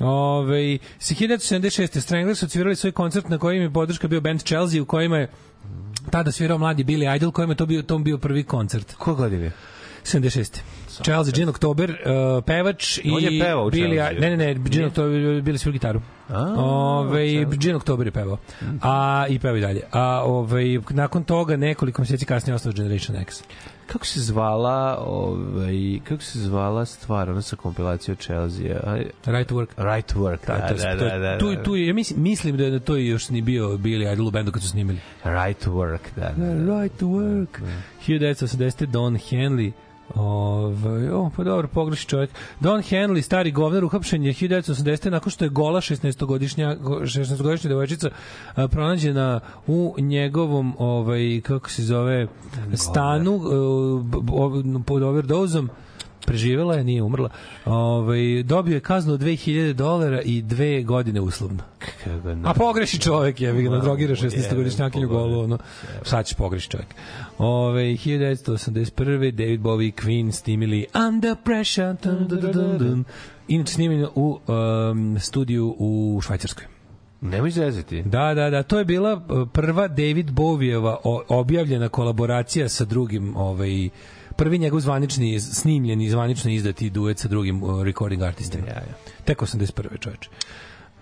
[0.00, 2.00] Ove, sa 1976.
[2.00, 5.30] Stranglers su odsvirali svoj koncert na kojem je podrška bio band Chelsea u kojima je
[6.10, 8.94] tada svirao mladi Billy Idol kojima je to bio, to bio prvi koncert.
[8.94, 9.50] Ko godine?
[10.04, 10.60] 76.
[11.02, 14.20] Chelsea, Gene Oktober, uh, pevač i On je pevao u Billy, Chelsea.
[14.20, 16.00] ne, ne, ne, Gene Oktober bili svoj gitaru.
[16.28, 17.26] A, Ove,
[17.56, 18.38] Gene Oktober je pevao.
[18.82, 19.80] A i pevao i dalje.
[19.90, 23.42] A ovaj nakon toga nekoliko meseci kasnije ostao Generation X.
[23.86, 25.74] Kako se zvala, ovaj,
[26.04, 28.66] kako se zvala stvar, ona sa kompilacijom Chelsea?
[29.26, 29.66] Right to work.
[29.86, 31.62] Right to work, da, to- da, to- da, da, tu, da.
[31.62, 34.68] tu, ja mislim, mislim da je to još ni bio Billy Idol bendu kad su
[34.68, 34.98] snimili.
[35.24, 36.32] Right to work, da.
[36.36, 36.80] da, da.
[36.82, 37.60] Right to work.
[38.06, 38.86] 1980.
[38.86, 39.72] Don Henley
[40.14, 42.30] Ovaj, o, pa dobro, pogreši čovjek.
[42.60, 45.10] Don Henley, stari govnar, uhapšen je 1980.
[45.10, 48.10] nakon što je gola 16-godišnja 16-godišnja devojčica
[48.54, 52.26] a, pronađena u njegovom ovaj kako se zove
[52.74, 53.38] stanu
[54.02, 55.70] b- ov- pod overdozom
[56.26, 57.28] preživela je, nije umrla.
[57.64, 61.62] Ovaj dobio je kaznu od 2000 dolara i dve godine uslovno.
[62.04, 65.58] Kako A pogreši čovek, je, ga nadrogira Wow, 16-godišnjakinju jebe, golu, ono.
[66.02, 66.86] Sad će pogreši čovek.
[67.38, 69.30] Ove, 1981.
[69.30, 71.96] David Bowie i Queen snimili Under Pressure.
[72.02, 73.04] Dun, dun, dun, dun.
[73.48, 76.64] Inače snimljeno u um, studiju u Švajcarskoj.
[77.20, 78.02] Nemoj zezati.
[78.02, 83.36] Da, da, da, to je bila uh, prva David Bowieva o- objavljena kolaboracija sa drugim,
[83.36, 83.88] ovaj,
[84.36, 88.66] prvi njegov zvanični, snimljeni, zvanično izdati duet sa drugim uh, recording artistima.
[88.66, 88.94] Ja, ja.
[89.24, 89.98] Tek 81.
[90.00, 90.30] čoveče.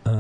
[0.05, 0.13] Uh,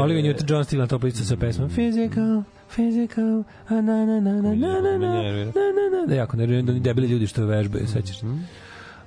[0.00, 2.42] Olivia Newton-John stigla na top listu sa pesmom Physical,
[2.76, 6.62] physical, a na na na na na na na na na na da jako nervira
[6.62, 8.26] da oni debeli ljudi što vežbaju, sećaš se.
[8.26, 8.36] Uh,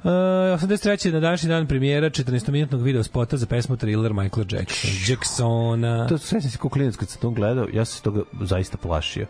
[0.04, 1.14] 83.
[1.14, 4.92] na današnji dan premijera 14-minutnog video spota za pesmu Thriller Michaela Jackson.
[5.08, 6.08] Jacksona.
[6.08, 9.28] To sve se kao klinac kad sam to gledao, ja sam se toga zaista plašio.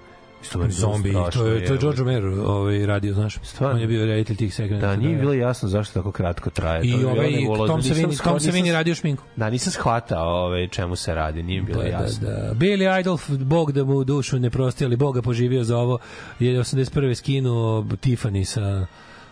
[0.69, 1.79] Zombi, strašno, to je, to je.
[1.79, 3.37] George Romero ovaj, radio, znaš.
[3.43, 3.75] Stvarno?
[3.75, 4.87] On je bio reditelj tih segmenta.
[4.87, 6.81] Da, nije bilo jasno zašto tako kratko traje.
[6.83, 7.73] I To ovaj, nebuloza.
[7.73, 9.23] Tom Savini, shva- Tom Savini radio šminku.
[9.35, 12.27] Da, nisam shvatao ovaj, čemu se radi, nije bilo Da, jasno.
[12.29, 12.53] da, da.
[12.53, 15.97] Billy Idol, Bog da mu dušu ne prosti, ali Boga poživio za ovo,
[16.39, 17.15] je 81.
[17.15, 18.85] skinuo Tiffany sa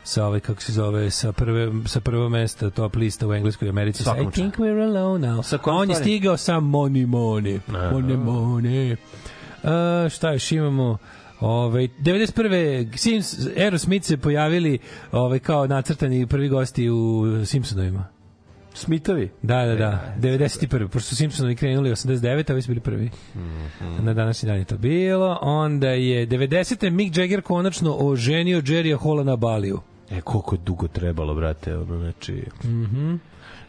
[0.03, 4.03] sa ovaj kako se zove sa prve sa prvog mesta top lista u engleskoj Americi
[4.03, 5.41] sa I think we're alone now.
[5.41, 7.59] Sa on je stigao sa Money Money.
[7.67, 8.95] Money Money.
[9.65, 10.97] Uh, šta još imamo?
[11.39, 12.97] Ove, 91.
[12.97, 14.79] Sims, Aerosmith se pojavili
[15.11, 18.05] ove, kao nacrtani prvi gosti u Simpsonovima.
[18.73, 19.31] Smithovi?
[19.41, 20.15] Da, da, da.
[20.19, 20.87] 91.
[20.87, 22.49] Pošto su Simpsonovi krenuli 89.
[22.49, 23.09] a ovi su bili prvi.
[23.99, 25.39] Na današnji dan je to bilo.
[25.41, 26.89] Onda je 90.
[26.89, 29.81] Mick Jagger konačno oženio Jerrya Halla na Baliju.
[30.11, 32.43] E, koliko je dugo trebalo, brate, ono, znači...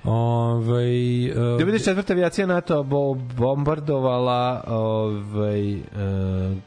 [0.06, 2.10] Ovaj uh, 94.
[2.12, 5.82] avijacija NATO bo bombardovala ovaj, e,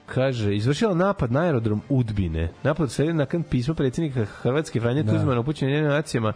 [0.05, 2.51] kaže, izvršila napad na aerodrom Udbine.
[2.63, 5.11] Napad sledi nakon pisma predsjednika Hrvatske Franje Da.
[5.11, 6.33] Tuđmana upućenja njenim nacijama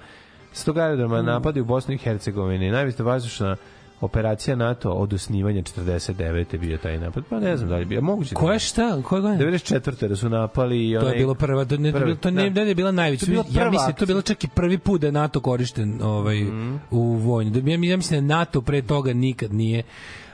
[0.52, 2.72] s tog aerodroma napadi u Bosnu i Hercegovini.
[2.72, 3.56] Najveća vazdušna
[4.02, 6.54] operacija NATO od osnivanja 49.
[6.54, 7.24] je bio taj napad.
[7.30, 8.02] Pa ne znam da li bio.
[8.02, 8.36] Moguće.
[8.36, 8.56] da Ko je.
[8.56, 9.02] je šta?
[9.02, 9.46] Koje godine?
[9.46, 10.08] 94.
[10.08, 11.14] da su napali i To onaj...
[11.14, 12.64] je bilo prva, to ne, to, Prvi, to ne, da.
[12.64, 12.70] da.
[12.70, 13.26] je bila najveća.
[13.26, 16.02] To bila Ja mislim, to je bilo čak i prvi put da je NATO korišten
[16.02, 16.44] ovaj,
[16.92, 17.52] u vojni.
[17.52, 19.84] Da, ja, ja mislim da NATO pre toga nikad nije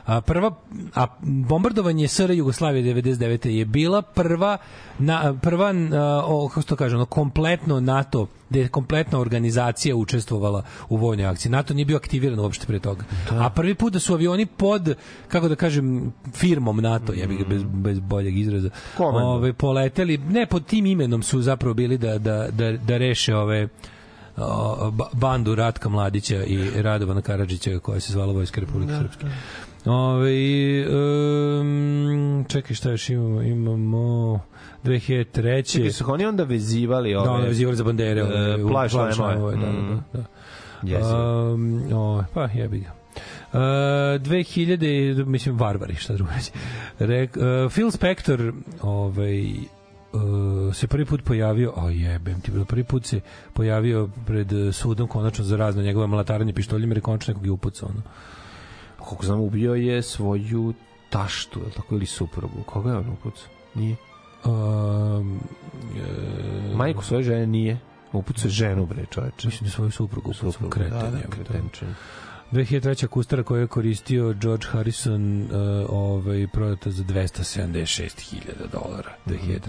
[0.10, 0.52] A prva
[0.95, 3.48] a bombardovanje SR Jugoslavije 99.
[3.48, 4.57] je bila prva
[4.99, 9.95] na prva a, o, kako se to kaže ono kompletno NATO da je kompletna organizacija
[9.95, 11.52] učestvovala u vojnoj akciji.
[11.52, 13.03] NATO nije bio aktiviran uopšte pre toga.
[13.31, 14.95] A prvi put da su avioni pod
[15.27, 18.69] kako da kažem firmom NATO, ja bih ga bez bez boljeg izraza.
[18.98, 19.23] Komandom.
[19.23, 23.68] Ovaj poleteli, ne pod tim imenom su zapravo bili da da da da reše ove
[25.14, 29.26] bandu Ratka Mladića i Radovana Karadžića koja se zvala Vojska Republike Srpske.
[29.85, 30.31] Ove,
[31.60, 33.41] um, čekaj šta još imamo?
[33.41, 34.39] Imamo
[34.84, 35.72] 2003.
[35.72, 37.26] Čekaj, su oni onda vezivali ove...
[37.26, 38.22] Da, ono vezivali za bandere.
[38.22, 39.34] e, ove, u plaž plaž šlemove.
[39.34, 40.19] šlemove, Da, da, da.
[40.19, 40.26] da.
[40.84, 41.53] Jezivo.
[41.53, 42.91] Um, o, pa jebi ga.
[43.53, 46.51] Uh, 2000, mislim, varvari, šta drugo reći.
[46.99, 49.51] Rek, uh, Phil Spector ovaj,
[50.14, 53.19] uh, se prvi put pojavio, a jebem ti, prvi put se
[53.53, 57.51] pojavio pred uh, sudom konačno za razno njegove malataranje pištoljem jer je konačno nekog je
[57.51, 57.89] upucao.
[57.89, 58.01] Ono.
[59.10, 60.73] Koliko znam, ubio je svoju
[61.10, 62.64] taštu, je li tako, ili suprugu.
[62.65, 63.48] Koga je on upucao?
[63.76, 63.95] Nije.
[64.45, 65.40] Um,
[66.72, 67.80] e, Majku svoje žene nije.
[68.14, 69.48] Upucao je ženu, bre, čoveče.
[69.48, 70.99] mislim da svoju suprugu upucao, Suprugu, kreten.
[70.99, 71.44] da, da, jebote.
[71.44, 71.88] kretenčin.
[72.52, 73.07] 2003.
[73.07, 75.49] kustara koju je koristio George Harrison uh,
[75.90, 78.36] ovaj, prodata za 276.000
[78.72, 79.60] dolara 2003.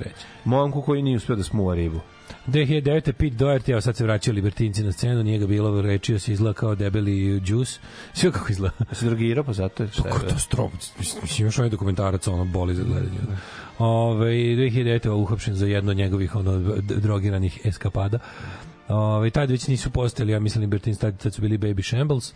[0.45, 2.01] Momku koji nije uspio da smuva ribu.
[2.47, 3.13] 2009.
[3.13, 6.53] Pete Doherty, evo sad se vraćaju libertinci na scenu, nije ga bilo, rečio se izgleda
[6.53, 7.79] kao debeli džus.
[8.13, 8.75] Sve kako izgleda.
[8.89, 10.15] Da se drogirao, pa zato je šta je.
[10.15, 10.77] Katastrofa.
[10.99, 13.19] Mislim, mislim, još ovaj dokumentarac, ono, boli za gledanje.
[13.79, 15.07] Ove, 2009.
[15.07, 18.19] je uhapšen za jedno od njegovih ono, drogiranih eskapada.
[18.89, 22.35] Ove, tad već nisu postojali, ja mislim, Libertines, tad, tad su bili Baby Shambles.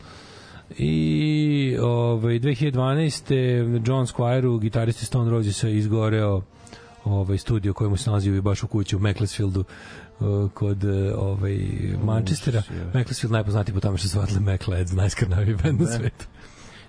[0.79, 3.89] I ove, 2012.
[3.89, 6.43] John Squire, gitaristi Stone Rosesa, izgoreo
[7.05, 9.64] ovaj studio koji mu se nalazi baš u kući u Macclesfieldu
[10.20, 11.59] uh, kod uh, ovaj
[12.05, 12.62] Manchestera.
[12.94, 16.24] Macclesfield najpoznatiji po tome što su vadili Mac Lads, najskrnaviji band na svetu.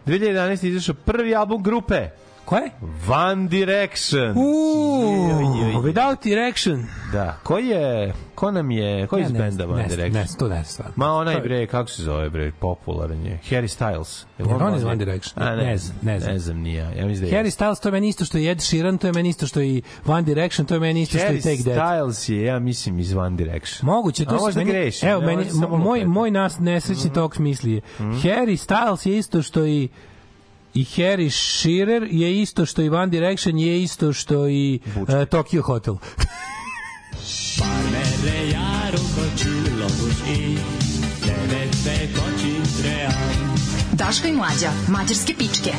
[0.06, 0.68] 2011.
[0.68, 2.10] izašao prvi album grupe.
[2.46, 2.72] Ko je?
[3.10, 4.38] One Direction.
[4.38, 6.86] Uuu, Without Direction.
[7.12, 7.38] Da.
[7.44, 10.22] Ko je, ko nam je, ko je iz ne, benda One ne, Direction?
[10.22, 10.94] Ne, to ne, stvarno.
[10.96, 13.40] Ma onaj bre, kako se zove bre, popularan je.
[13.50, 14.26] Harry Styles.
[14.38, 15.44] Je on iz One Direction?
[15.44, 16.34] A, Ne ne, znam, ne znam.
[16.34, 16.82] Ne znam, nije.
[16.98, 17.44] Ja mislim da je.
[17.44, 19.60] Harry Styles, to je meni isto što je Ed Sheeran, to je meni isto što
[19.60, 21.76] je One Direction, to je meni isto što je Harry Take That.
[21.76, 23.86] Styles je, ja mislim, iz One Direction.
[23.86, 27.82] Moguće, to se meni, grešim, evo meni moj moj nas nesrećni tok misli je.
[28.00, 29.90] Harry Styles je isto što i
[30.76, 35.62] i Harry Shearer je isto što i One Direction je isto što i uh, Tokyo
[35.62, 35.96] Hotel.
[37.60, 40.60] Parmere járok csillagos ég,
[41.26, 43.56] nevettek a csintreján.
[43.92, 45.72] Daško i mlađa, mađarske pičke.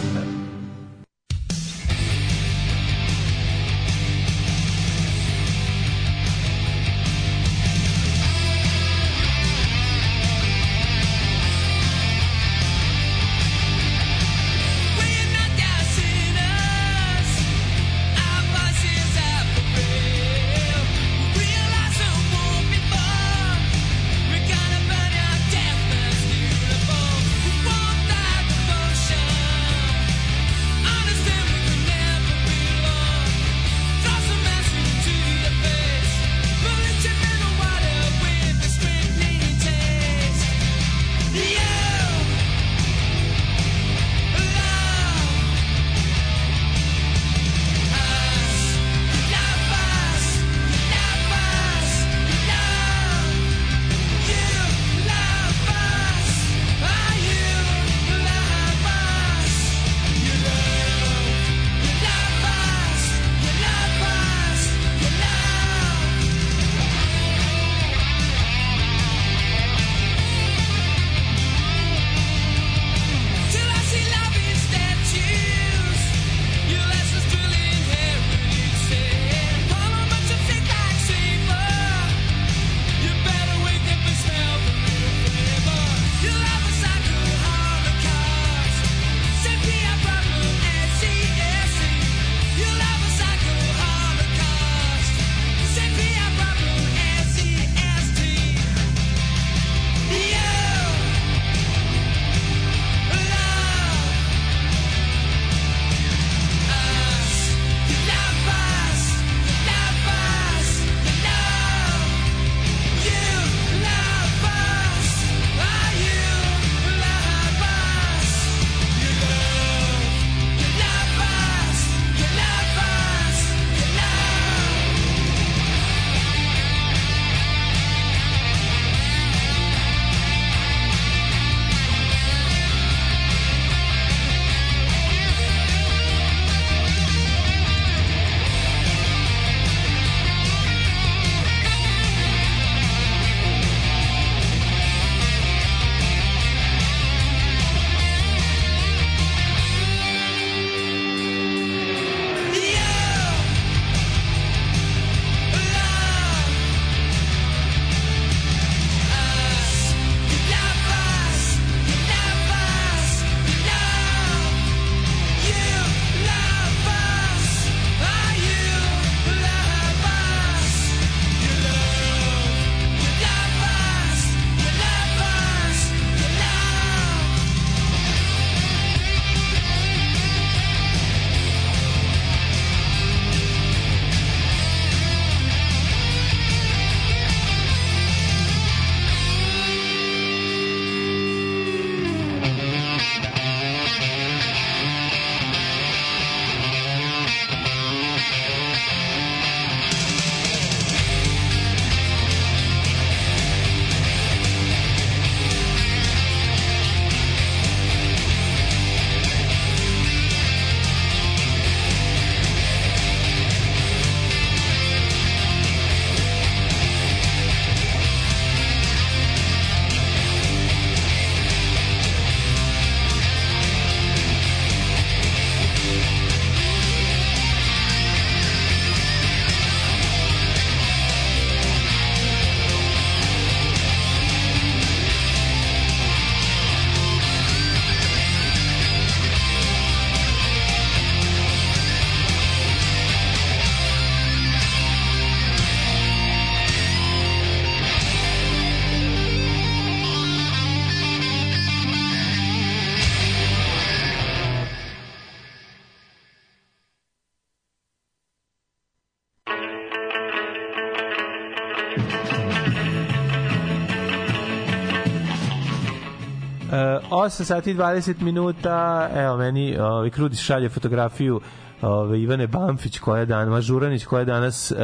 [267.27, 271.41] 8 sati i 20 minuta, evo meni, ovaj, Krudis šalje fotografiju
[271.83, 274.79] ove, Ivane Bamfić koja je dan, Mažuranić koja danas uh,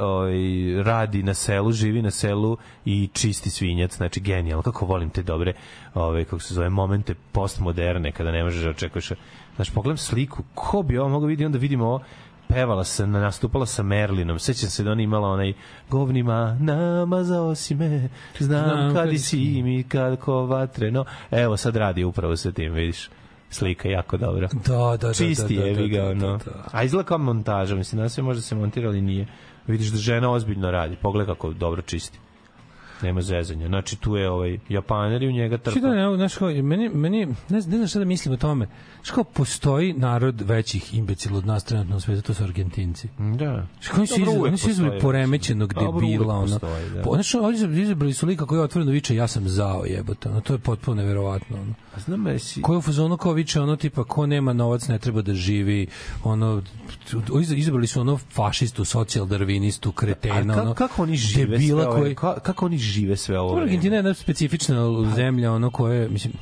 [0.00, 0.36] ovaj,
[0.82, 5.52] radi na selu, živi na selu i čisti svinjac, znači genijalno, kako volim te dobre
[5.94, 9.12] ove, kako se zove, momente postmoderne kada ne možeš da očekuješ.
[9.56, 11.46] Znači pogledam sliku, ko bi ovo mogao vidjeti?
[11.46, 12.00] Onda vidimo ovo
[12.48, 14.38] pevala se, nastupala sa Merlinom.
[14.38, 15.52] Sećam se da ona imala onaj
[15.90, 18.08] govnima, namazao si me,
[18.38, 21.04] znam, Znam kad kad si mi, kako vatreno.
[21.30, 23.08] Evo, sad radi upravo sa tim, vidiš
[23.50, 24.48] slika jako dobra.
[24.66, 25.14] Da, da, da.
[25.14, 26.36] Čisti da, da, je, vi ga, da, ono.
[26.36, 26.64] da, da.
[26.72, 29.26] A izgleda kao montaža, mislim, da se možda se montira, ali nije.
[29.66, 32.18] Vidiš da žena ozbiljno radi, pogledaj kako dobro čisti.
[33.02, 33.66] Nema zezanja.
[33.66, 35.80] Znači, tu je ovaj Japaner i u njega trpa.
[35.80, 38.68] Da ne, znaš, kao, meni, meni, ne, ne znam šta da mislim o tome.
[39.10, 43.08] Kao, postoji narod većih imbecila od nas trenutno u svetu, to su Argentinci.
[43.18, 43.66] Da.
[43.82, 45.00] Znaš kao, oni su uvek oni su postoji.
[45.00, 46.42] poremećenog Dobro, debila, ono.
[46.58, 47.10] postoji, da.
[47.40, 50.52] Ovdje su izabrali su lika koji je otvoreno viče, ja sam zao jebote, ono, to
[50.52, 51.74] je potpuno neverovatno, ono.
[51.96, 52.62] A znam jesi...
[52.62, 55.86] Ko je u fazonu kao viče ono tipa ko nema novac ne treba da živi
[56.24, 56.62] ono
[57.40, 62.00] iz- izabrali su ono fašistu, socijaldarvinistu, A kretena, ono kako oni žive debila sve ovo,
[62.00, 63.56] koji ka, kako oni žive sve ovo?
[63.58, 64.76] Argentina je jedna specifična
[65.16, 66.32] zemlja, ono koje, mislim,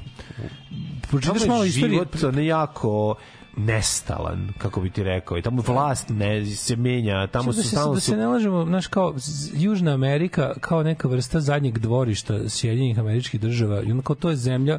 [1.11, 3.15] pročitaš Tamo malo je istorije, život ono jako
[3.57, 5.39] nestalan, kako bi ti rekao.
[5.39, 8.87] I tamo vlast ne se menja, tamo da su stalno da se ne lažemo, znaš,
[8.87, 9.15] kao
[9.53, 14.37] Južna Amerika kao neka vrsta zadnjeg dvorišta Sjedinjenih američkih država, i ono kao to je
[14.37, 14.79] zemlja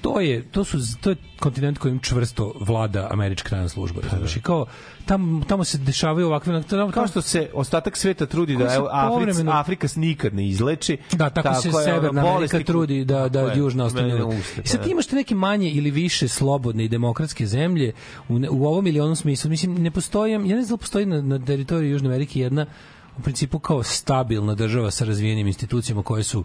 [0.00, 4.40] to je to su to je kontinent kojim čvrsto vlada američka tajna služba razumeš i
[4.40, 4.66] kao
[5.06, 9.58] tamo tamo se dešavaju ovakve tamo, Kao što se ostatak sveta trudi da evo, Afrika,
[9.58, 10.98] Afrika nikad ne izleči.
[11.12, 14.18] Da, tako, se je, ono, Severna Amerika trudi da, da Tako je, Južna ostane.
[14.64, 14.90] I sad pa da.
[14.90, 17.92] imaš te neke manje ili više slobodne i demokratske zemlje
[18.28, 19.50] u, u ovom ili onom smislu.
[19.50, 22.66] Mislim, ne postoji, ja ne znam da postoji na, na teritoriji Južne Amerike jedna
[23.18, 26.44] u principu kao stabilna država sa razvijenim institucijama koje su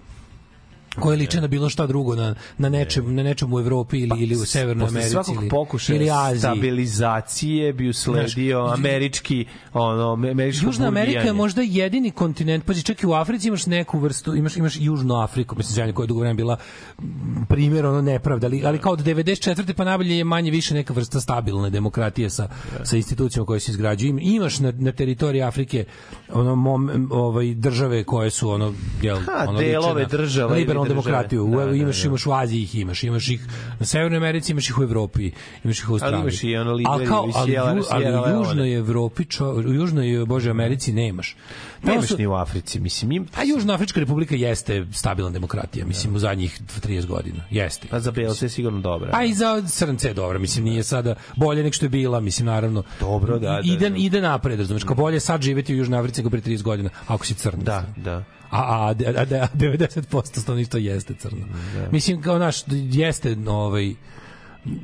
[0.96, 4.36] koje liče na bilo šta drugo na na nečem na nečem u Evropi ili ili
[4.36, 6.40] u Severnoj Pa, Americi svakog ili pokušaja ili Aziji.
[6.40, 13.04] stabilizacije bi usledio Znaš, američki ono američko Južna Amerika je možda jedini kontinent, pazi, čak
[13.04, 16.20] i u Africi imaš neku vrstu, imaš imaš Južnu Afriku, mislim zemlja koja je dugo
[16.20, 16.58] vremena bila
[17.00, 17.06] m,
[17.46, 19.74] primjer ono nepravda, ali, ali kao od 94.
[19.74, 22.48] pa nabolje je manje više neka vrsta stabilne demokratije sa
[22.84, 24.10] sa institucijama koje se izgrađuju.
[24.10, 25.86] Im- Imaš na, na teritoriji Afrike
[26.30, 30.56] ono mom, ovaj države koje su ono jel Ha, ono delove liče na država
[30.86, 31.04] države.
[31.04, 31.48] demokratiju.
[31.48, 32.08] Da, da, imaš da.
[32.08, 33.48] imaš u Aziji ih imaš, imaš ih
[33.80, 35.32] na Severnoj Americi, imaš ih u Evropi,
[35.64, 36.20] imaš ih u Australiji.
[36.22, 38.40] imaš i ono Ali Liberiju kao- ali, ali Sierra u.
[38.40, 39.96] Južnoj Evropi, čo, u Južnoj
[40.26, 41.36] Bože Americi nemaš.
[41.82, 46.16] Tamo Nemaš su- ni u Africi, mislim, im, A Južnoafrička republika jeste stabilna demokratija, mislim,
[46.16, 47.44] u zadnjih 30 godina.
[47.50, 47.88] Jeste.
[47.92, 49.10] a za belce je sigurno dobra.
[49.14, 52.46] A i za crnce je dobro, mislim, nije sada bolje nek što je bila, mislim,
[52.46, 52.84] naravno.
[53.00, 53.98] Dobro, da, da, Ide, da.
[53.98, 57.26] ide napred, razumeš, kao bolje sad živeti u Južnoj Africi nego pre 30 godina, ako
[57.26, 57.64] si crnac.
[57.64, 58.24] Da, da.
[58.50, 61.46] A, a, a, a, a 90% stanovništva jeste crno.
[61.92, 62.58] Mislim, kao naš,
[62.92, 63.94] jeste, ovaj,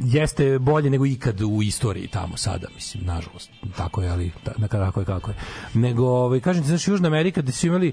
[0.04, 3.50] jeste bolje nego ikad u istoriji tamo sada, mislim, nažalost.
[3.78, 4.32] Tako je, ali
[4.70, 5.38] tako je kako je.
[5.74, 7.92] Nego, ovaj, kažem ti, znaš, Južna Amerika gde su imali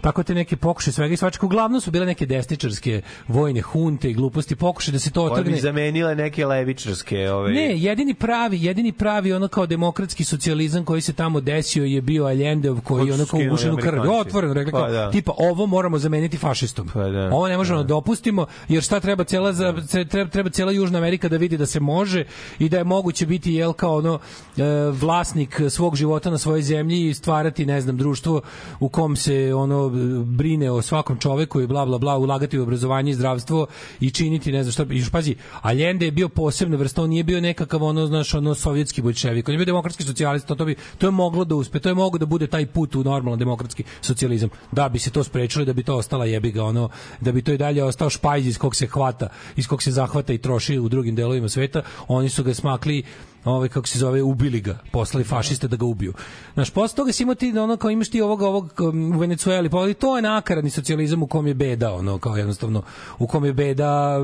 [0.00, 1.46] tako te neke pokušaje svega i svačega.
[1.46, 5.40] Uglavnom su bile neke desničarske vojne hunte i gluposti, pokušaje da se to Koje bi
[5.40, 5.60] otrgne.
[5.60, 11.12] zamenile neke levičarske ove Ne, jedini pravi, jedini pravi ono kao demokratski socijalizam koji se
[11.12, 14.00] tamo desio je bio Allendeov koji je skinuli ugušen u krv.
[14.10, 15.10] Otvoreno rekli kao, Pa da.
[15.10, 16.90] tipa ovo moramo zameniti fašistom.
[16.94, 17.30] Pa da.
[17.32, 19.74] Ovo ne možemo da dopustimo jer šta treba cela za
[20.10, 22.24] treba treba cela Južna Amerika da vidi da se može
[22.58, 24.18] i da je moguće biti jel kao ono
[24.56, 24.62] e,
[24.92, 28.40] vlasnik svog života na svojoj zemlji i stvarati ne znam društvo
[28.80, 29.87] u kom se ono
[30.24, 33.66] brine o svakom čoveku i bla bla bla ulagati u obrazovanje i zdravstvo
[34.00, 37.40] i činiti ne znam šta i pazi Allende je bio posebna vrsta on nije bio
[37.40, 41.10] nekakav ono znaš ono sovjetski bolševik on je bio demokratski socijalista to bi to je
[41.10, 44.88] moglo da uspe to je moglo da bude taj put u normalan demokratski socijalizam da
[44.88, 46.88] bi se to sprečilo da bi to ostala jebi ga ono
[47.20, 50.32] da bi to i dalje ostao špajz iz kog se hvata iz kog se zahvata
[50.32, 53.04] i troši u drugim delovima sveta oni su ga smakli
[53.44, 56.12] ovaj kako se zove ubili ga poslali fašiste da ga ubiju
[56.54, 58.72] znaš posle toga si imao ti ono kao imaš ti ovoga ovog
[59.14, 62.82] u Venecueli pa to je nakaradni socijalizam u kom je beda ono kao jednostavno
[63.18, 64.18] u kom je beda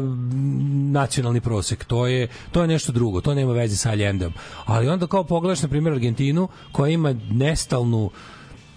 [0.93, 4.33] nacionalni prosek to je to je nešto drugo to nema veze sa Allendom
[4.65, 8.11] ali onda kao pogledaš na primjer Argentinu koja ima nestalnu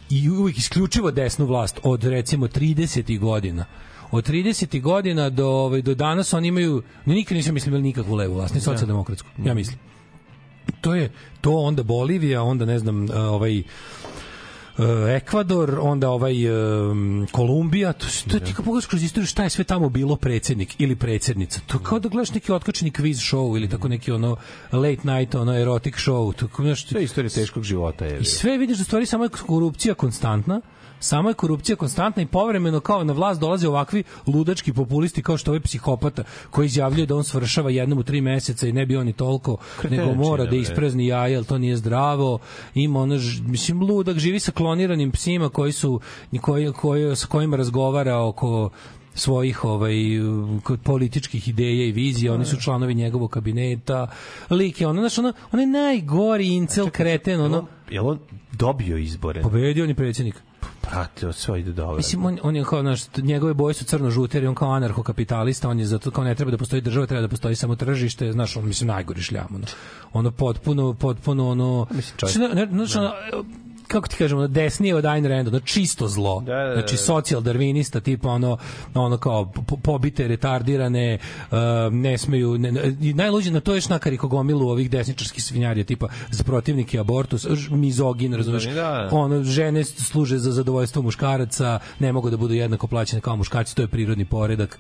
[0.10, 3.20] i uvijek isključivo desnu vlast od recimo 30.
[3.20, 3.66] godina
[4.12, 4.82] od 30.
[4.82, 8.56] godina do ovaj do danas oni imaju ni nikad nisam mislim imali nikakvu levu vlast
[8.56, 9.87] ni socijaldemokratsku ja mislim
[10.81, 11.11] to je
[11.41, 13.64] to onda Bolivija onda ne znam ovaj e,
[15.15, 19.49] Ekvador, onda ovaj um, Kolumbija, to, to je ti kad pogledaš kroz istoriju šta je
[19.49, 21.60] sve tamo bilo predsednik ili predsednica.
[21.68, 24.35] To kao da gledaš neki otkačeni quiz show ili tako neki ono
[24.72, 26.34] late night, ono erotic show.
[26.34, 28.19] To, kao, znaš, to je istorija teškog života je.
[28.19, 30.61] i sve vidiš da stvari samo je korupcija konstantna,
[30.99, 35.52] Samo je korupcija konstantna i povremeno kao na vlast dolaze ovakvi ludački populisti kao što
[35.52, 39.06] ovaj psihopata koji izjavljuje da on svršava jednom u tri meseca i ne bi on
[39.06, 39.57] ni toliko,
[39.90, 42.40] nego mora da isprezni jaja, jer to nije zdravo.
[42.76, 45.99] Ima ono, mislim, ludak, živi sa kloniranim psima koji su,
[46.41, 48.69] koji, koji, sa kojima razgovara oko
[49.14, 49.94] svojih ovaj
[50.64, 54.07] kod političkih ideja i vizija, oni su članovi njegovog kabineta.
[54.49, 58.19] Lik je ono, znaš, ono, on je najgori incel kreten, ono, Jel on
[58.52, 59.41] dobio izbore?
[59.41, 60.36] pobedio on je predsjednik.
[60.90, 61.98] Prate, sve ide dobro.
[61.98, 65.70] Mislim, on, on je kao, znaš, njegove boje su crno-žute, jer je on kao anarhokapitalista,
[65.70, 68.58] on je zato kao ne treba da postoji država, treba da postoji samo tržište, znaš,
[68.58, 69.66] on, mislim, najgori šljam, ono,
[70.14, 71.88] ono potpuno, potpuno, ono,
[72.18, 73.12] čovjek- ne, ne, znaš, ono,
[73.88, 76.42] kako ti kažemo, desnije od Ayn Rand, ono, čisto zlo.
[76.42, 76.74] Da, da, da.
[76.74, 78.58] Znači, socijal-darvinista, tipa ono,
[78.94, 81.18] ono kao po- pobite, retardirane,
[81.52, 81.58] uh,
[81.92, 86.44] ne smeju, ne, i najluđe na to je šnakari gomilu ovih desničarskih svinjarija, tipa za
[86.44, 89.10] protivnike abortus, mizogin, razumeš, Da, da.
[89.12, 93.82] ono žene služe za zadovoljstvo muškaraca, ne mogu da budu jednako plaćene kao muškarci, to
[93.82, 94.80] je prirodni poredak.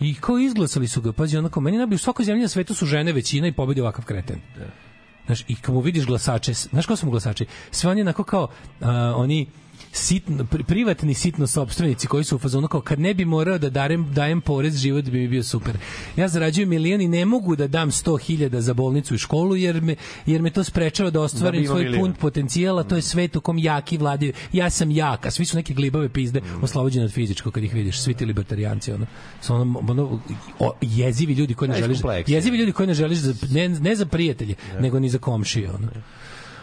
[0.00, 2.86] I kao izglasali su ga, pazi, onako, meni najbolje, u svakoj zemlji na svetu su
[2.86, 4.36] žene većina i pobedi ovakav kreten.
[5.26, 7.46] Znaš, i mu vidiš glasače, znaš ko su mu glasači?
[7.70, 8.48] Sve oni onako kao,
[8.80, 9.46] a, oni
[9.96, 13.70] sitno, pri- privatni sitno sobstvenici koji su u fazonu kao kad ne bi morao da
[13.70, 15.76] darem, dajem porez, život bi mi bio super.
[16.16, 19.96] Ja zarađujem milion i ne mogu da dam 100.000 za bolnicu i školu jer me,
[20.26, 22.00] jer me to sprečava da Da ostvarim imao svoj milion.
[22.02, 24.32] pun potencijal, a to je svet u kom jaki vladaju.
[24.52, 28.00] Ja sam jak, a svi su neke glibave pizde oslobođene od fizičkog kad ih vidiš,
[28.00, 29.06] svi ti libertarijanci, ono,
[29.40, 30.20] su ono, ono
[30.58, 33.96] o, jezivi ljudi koji ne Znaš, želiš, jezivi ljudi koji ne želiš za, ne, ne
[33.96, 35.88] za prijatelje, nego ni za komšije, ono.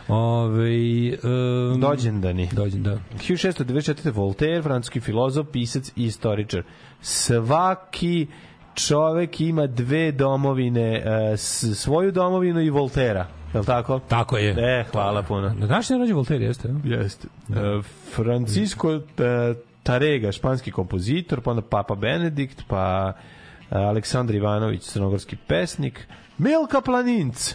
[0.07, 2.49] Ove, um, Dođendani.
[2.51, 2.97] Dođen, da.
[3.17, 4.13] 1694.
[4.13, 6.63] Voltaire, francuski filozof, pisac i istoričar.
[7.01, 8.27] Svaki
[8.75, 11.37] čovek ima dve domovine, e,
[11.75, 13.27] svoju domovinu i Voltera.
[13.53, 13.99] Je li tako?
[13.99, 14.79] Tako je.
[14.79, 15.53] E, hvala puno.
[15.59, 16.69] Na današnji rođen Voltaire, jeste?
[16.83, 17.27] Jeste.
[17.49, 17.81] E,
[18.15, 18.99] Francisco e,
[19.83, 23.13] Tarega, španski kompozitor, pa onda Papa Benedikt, pa
[23.69, 26.07] Aleksandar Ivanović, crnogorski pesnik,
[26.37, 27.53] Milka Planinc.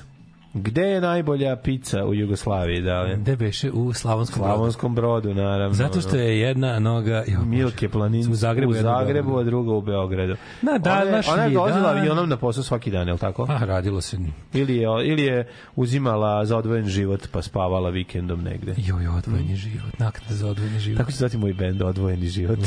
[0.62, 3.16] Gde je najbolja pizza u Jugoslaviji, da li?
[3.16, 3.70] Gde beše?
[3.70, 4.55] U Slavonskom brodu.
[4.55, 5.74] Slavonskom brodu, naravno.
[5.74, 7.24] Zato što je jedna noga...
[7.26, 10.36] Jo, Milke Planinc U Zagrebu, u u Zagrebu, a druga u Beogradu.
[10.62, 13.47] Na današnji ona je, ona je dan- avionom na posao svaki dan, je li tako?
[13.47, 14.18] Pa, radilo se.
[14.55, 18.74] Ili je, ili je uzimala za odvojen život pa spavala vikendom negde.
[18.76, 20.98] Joj, odvojeni život, naknada za odvojeni život.
[20.98, 22.59] Tako će zvati moj bend, odvojeni život.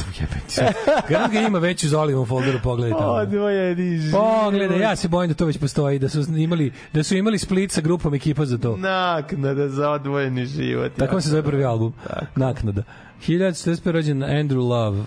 [1.10, 3.12] Garant ga ima već u Zolivom folderu, pogledaj tamo.
[3.12, 4.22] Odvojeni život.
[4.22, 7.72] Pogledaj, ja se bojim da to već postoji, da su imali, da su imali split
[7.82, 8.78] sa grupom ekipa za to.
[8.78, 10.92] Naknada za odvojeni život.
[10.98, 11.94] Tako se zove prvi album.
[12.36, 12.84] Naknada.
[13.28, 13.92] 1945.
[13.92, 15.06] rođen Andrew Love, uh,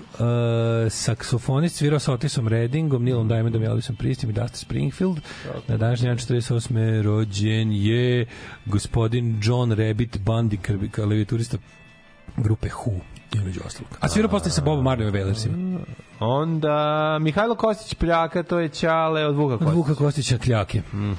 [0.91, 5.21] saksofonist, svirao sa Otisom Reddingom, Nilom Diamondom, Elvisom Pristim i Dusty Springfield.
[5.69, 7.03] Na današnji dan 48.
[7.03, 8.27] rođen je
[8.67, 11.59] gospodin John Rabbit Bundy, klavijaturista
[12.37, 13.01] grupe Who,
[13.35, 13.99] između ostalog.
[14.01, 15.79] A svirao posle sa Bobom Marleyom i Wailersima.
[16.21, 16.79] Onda
[17.21, 19.77] Mihajlo Kostić Pljaka, to je Ćale od Vuka Od Kostića.
[19.77, 20.83] Vuka Kostića Kljake.
[20.93, 21.13] Mm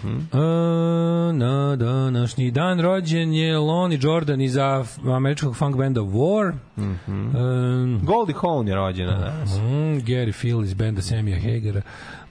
[1.34, 6.54] na današnji dan rođen je Lonnie Jordan iz af- američkog funk benda War.
[6.78, 9.58] Mm Goldie Hawn je rođena danas.
[9.58, 9.64] Mm,
[10.00, 11.82] Gary Field iz benda Samija Hagera.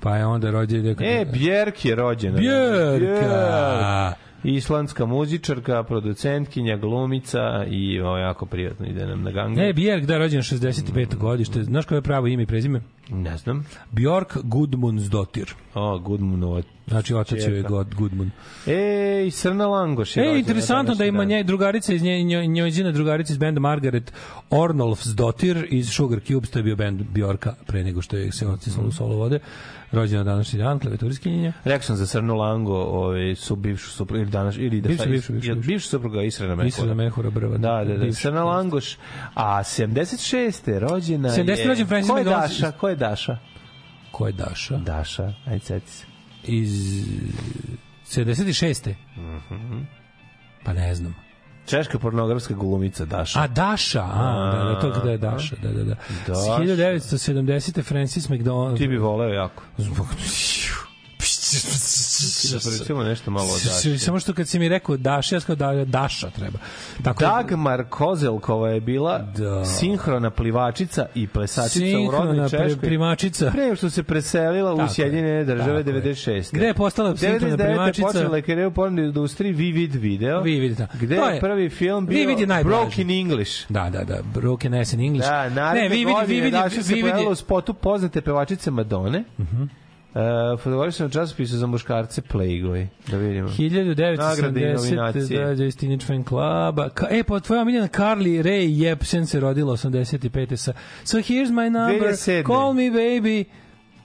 [0.00, 0.96] Pa je onda rođen...
[1.00, 2.38] E, Bjerk je rođena.
[2.38, 4.12] Bjerka!
[4.44, 9.62] Islandska muzičarka, producentkinja, glumica i ovo jako prijatno ide nam na gange.
[9.62, 11.16] E, Bjerk, da, rođen 65.
[11.16, 11.62] godište.
[11.62, 12.80] Znaš koje je pravo ime i prezime?
[13.08, 13.66] Ne znam.
[13.90, 15.54] Bjork Gudmundsdottir.
[15.74, 16.62] O, Gudmunova.
[16.86, 17.62] Znači, otac je.
[17.62, 18.30] God Gudmund.
[18.66, 22.92] E, i Srna Langoš je E, interesantno da ima nje drugarica iz nje, nje, njojzina
[22.92, 24.12] drugarica iz benda Margaret
[24.50, 28.88] Ornolfsdottir iz Sugar Cubes, to je bio bend Bjorka pre nego što je se otisalo
[28.88, 29.38] u solo vode.
[29.92, 31.52] Rođena današnji dan, klavijaturiskinjenja.
[31.64, 35.32] Rekao sam za Srnu Lango, ovaj, su bivšu suprugu, ili danas, ili da bivša, bivša,
[35.32, 35.68] jel bivša.
[35.68, 36.86] bivša supruga Israna Mehura.
[36.86, 37.56] Da Mehura Brva.
[37.58, 38.12] Da, da, da.
[38.12, 38.96] Srna Langoš.
[39.34, 40.78] A 76.
[40.78, 41.58] rođena 70.
[41.58, 41.66] je...
[41.66, 42.50] rođen Francis Ko je McDonald.
[42.50, 42.72] Daša?
[42.72, 43.36] Ko je Daša?
[44.10, 44.76] Ko je Daša?
[44.76, 46.04] Daša, ajde seti se.
[46.44, 47.04] Iz
[48.06, 48.94] 76.
[50.64, 51.14] Pa ne znam.
[51.66, 53.40] Češka pornografska glumica Daša.
[53.40, 55.94] A Daša, a, da, da, to gde je Daša, da, da, da.
[56.26, 56.62] Daša.
[56.62, 57.82] 1970.
[57.82, 58.78] Francis McDonald.
[58.78, 59.62] Ti bi voleo jako.
[59.78, 60.06] Zbog...
[62.52, 63.98] Da pričamo nešto malo o Daši.
[63.98, 66.58] Samo što kad si mi rekao Daša, ja sam da, Daša treba.
[67.02, 69.64] Tako da- Dagmar Kozelkova je bila Da.
[69.64, 72.80] sinhrona plivačica i plesačica u Sinhrona rodnoj pre- Češkoj.
[72.80, 73.50] primačica.
[73.50, 76.02] Pre što se preselila u Tako je, Sjedinjene države tako je.
[76.04, 76.52] 96.
[76.52, 77.66] Gde je postala sinhrona 99.
[77.66, 78.06] primačica?
[78.06, 80.40] počela je karijeru u porno industriji Vivid Video.
[80.42, 80.86] Vivid, da.
[80.94, 82.80] Gde je je- prvi film bio Vivid je najblaži.
[82.80, 83.52] Broken English.
[83.68, 85.28] Da, da, da, Broken Ass in English.
[85.28, 89.24] Da, naredne ne, Vivid, godine Vivid, Daša se pojavila je, u spotu poznate pevačice Madone.
[89.38, 89.44] Uh,
[90.58, 92.86] fotografisano u časopisu za muškarce Playboy.
[93.08, 93.48] Da vidimo.
[94.18, 95.54] Nagrade i 1970 nominacije.
[95.54, 96.88] da, Teenage Fan Cluba.
[96.88, 100.56] Ka, e, pa tvoja omiljena Carly Rae Jepsen se rodila 85.
[100.56, 100.72] sa
[101.04, 102.46] So here's my number, 2007.
[102.46, 103.44] call me baby.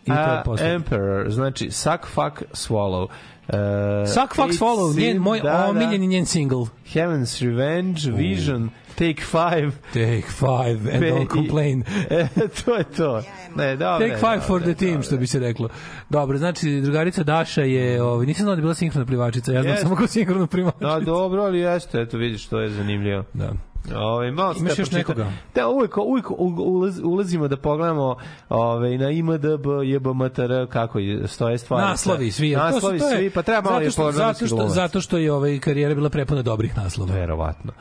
[0.06, 0.12] I
[0.46, 0.74] to je A.
[0.74, 3.04] Emperor, znači Suck, Fuck, Swallow.
[3.04, 5.70] Uh, Suck Fuck Swallow, njen, moj da, da.
[5.70, 6.66] omiljeni njen single.
[6.94, 8.70] Heaven's Revenge, Vision,
[9.00, 9.72] Take Five.
[9.86, 11.84] Take five and Be- don't complain.
[12.10, 12.28] E,
[12.58, 13.22] to je to.
[13.56, 14.08] Ne, dobro.
[14.08, 15.70] Take five for the team, što bi se reklo.
[16.10, 19.72] Dobro, znači, drugarica Daša je, ovaj, nisam znao da je bila sinhrona plivačica, ja znam
[19.72, 19.84] Jeste.
[19.84, 20.86] samo kao sinhrona plivačica.
[20.86, 23.24] No, dobro, ali jeste, eto vidiš, to je zanimljivo.
[23.34, 23.52] Da.
[23.96, 25.32] Ove, malo Imaš još nekoga?
[25.56, 26.26] Da, uvijek, uvijek
[26.58, 28.16] ulaz, ulazimo da pogledamo
[28.50, 31.86] ove, na IMDB, JBMTR, kako je, stoje stvari.
[31.86, 32.52] Naslovi svi.
[32.52, 35.18] Naslovi to su- to je- svi, pa treba malo je pogledati zato što, zato što
[35.18, 37.14] je ovaj karijera bila prepuna dobrih naslova.
[37.14, 37.72] Verovatno.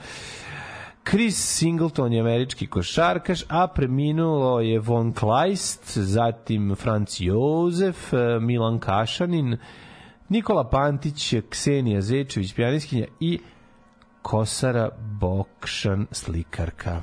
[1.10, 8.78] Chris Singleton je američki košarkaš, a preminulo je Von Kleist, zatim Franz Jozef, eh, Milan
[8.78, 9.56] Kašanin,
[10.28, 13.38] Nikola Pantić, Ksenija Zečević, pijaniskinja i
[14.22, 14.90] Kosara
[15.20, 17.02] Bokšan, slikarka.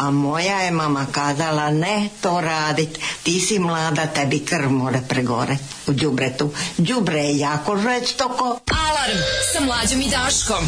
[0.00, 5.58] A moja je mama kazala ne to radit, ti si mlada, tebi krv more pregore
[5.86, 6.50] u đubretu.
[6.76, 8.44] Đubre je jako žestoko.
[8.88, 9.20] Alarm
[9.52, 10.64] sa mlađom i Daškom.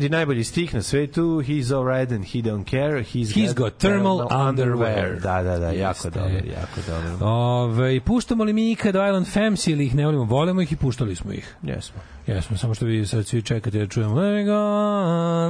[0.00, 1.22] Je najbolji stih na svetu.
[1.22, 3.02] He's alright and he don't care.
[3.04, 5.20] He's, He's got thermal underwear.
[5.20, 6.10] Da, da, da, jako Jeste.
[6.10, 7.26] dobro, jako dobro.
[7.26, 10.24] Ove, puštamo li mi ikad Island Femmes ili ih ne volimo?
[10.24, 11.54] Volimo ih i puštali smo ih.
[11.62, 12.00] Jesmo.
[12.26, 14.58] Jesmo, samo što vi sad svi čekate da čujemo Let me go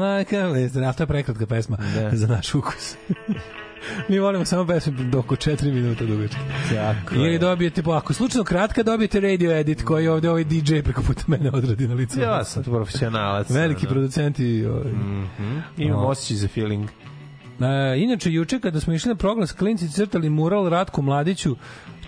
[0.08, 0.84] like a listen.
[0.84, 2.10] A to je prekratka pesma Da.
[2.12, 2.94] za naš ukus.
[4.08, 6.38] Mi volimo samo pesme do oko 4 minuta dugačke.
[6.74, 7.38] Tako Ili je.
[7.38, 11.50] dobijete, po, ako slučajno kratka, dobijete radio edit koji ovde ovaj DJ preko puta mene
[11.50, 12.20] odradi na licu.
[12.20, 13.50] Ja sam tu profesionalac.
[13.50, 13.90] Veliki ono.
[13.94, 14.66] producenti.
[14.66, 14.92] Ovaj.
[15.76, 16.06] Imam O.
[16.08, 16.88] osjećaj za feeling.
[17.60, 21.56] E, inače, juče kada smo išli na proglas, klinci crtali mural Ratku Mladiću,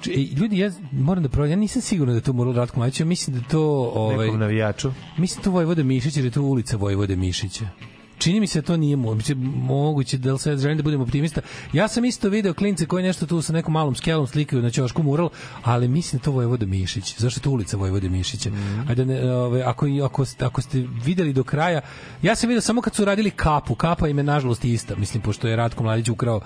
[0.08, 0.10] e,
[0.40, 3.06] ljudi, ja moram da provjerim, ja nisam siguran da je to mural Ratku Mladiću, ja
[3.06, 3.92] mislim da to...
[3.94, 4.90] Ovaj, Nekom navijaču.
[5.18, 7.64] Mislim da to Vojvode Mišić, jer je to ulica Vojvode Mišića.
[8.20, 11.40] Čini mi se to nije mo- mislim, moguće da li sad želim da budem optimista.
[11.72, 15.02] Ja sam isto video klince koji nešto tu sa nekom malom skelom slikaju na ćošku
[15.02, 15.30] mural,
[15.62, 17.14] ali mislim da to Vojvoda Mišić.
[17.18, 18.50] Zašto je to ulica Vojvode Mišića?
[18.88, 21.80] Ajde, ne, ove, ako, ako, ste- ako ste videli do kraja,
[22.22, 25.48] ja sam video samo kad su radili kapu, kapa im je nažalost ista, mislim, pošto
[25.48, 26.40] je Ratko Mladić ukrao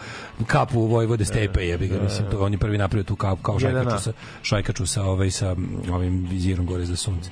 [0.46, 3.98] kapu Vojvode Stepe, jebi ga, mislim, to, on je prvi napravio tu kapu, kao šajkaču
[3.98, 7.30] sa, šajkaču sa, ovaj, sa mm, ovim vizirom gore za sunce.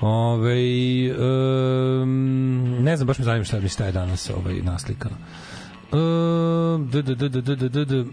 [0.00, 0.54] Ove,
[2.02, 5.16] um, ne znam, baš me zanima šta bi staje danas ovaj, naslikano.
[5.92, 8.04] Um, d, d, d, d, d, d, d,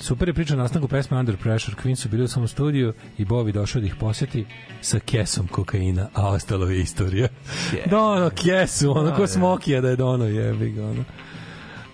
[0.00, 1.76] super je priča o nastanku pesme Under Pressure.
[1.84, 4.46] Queen su bili u samom studiju i Bovi došao da ih posjeti
[4.80, 7.28] sa kesom kokaina, a ostalo je istorija.
[7.72, 7.90] Yeah.
[7.90, 9.26] Dono da, kesu, ono ko da, da.
[9.26, 11.04] smokija da je dono, jebi ga, ono.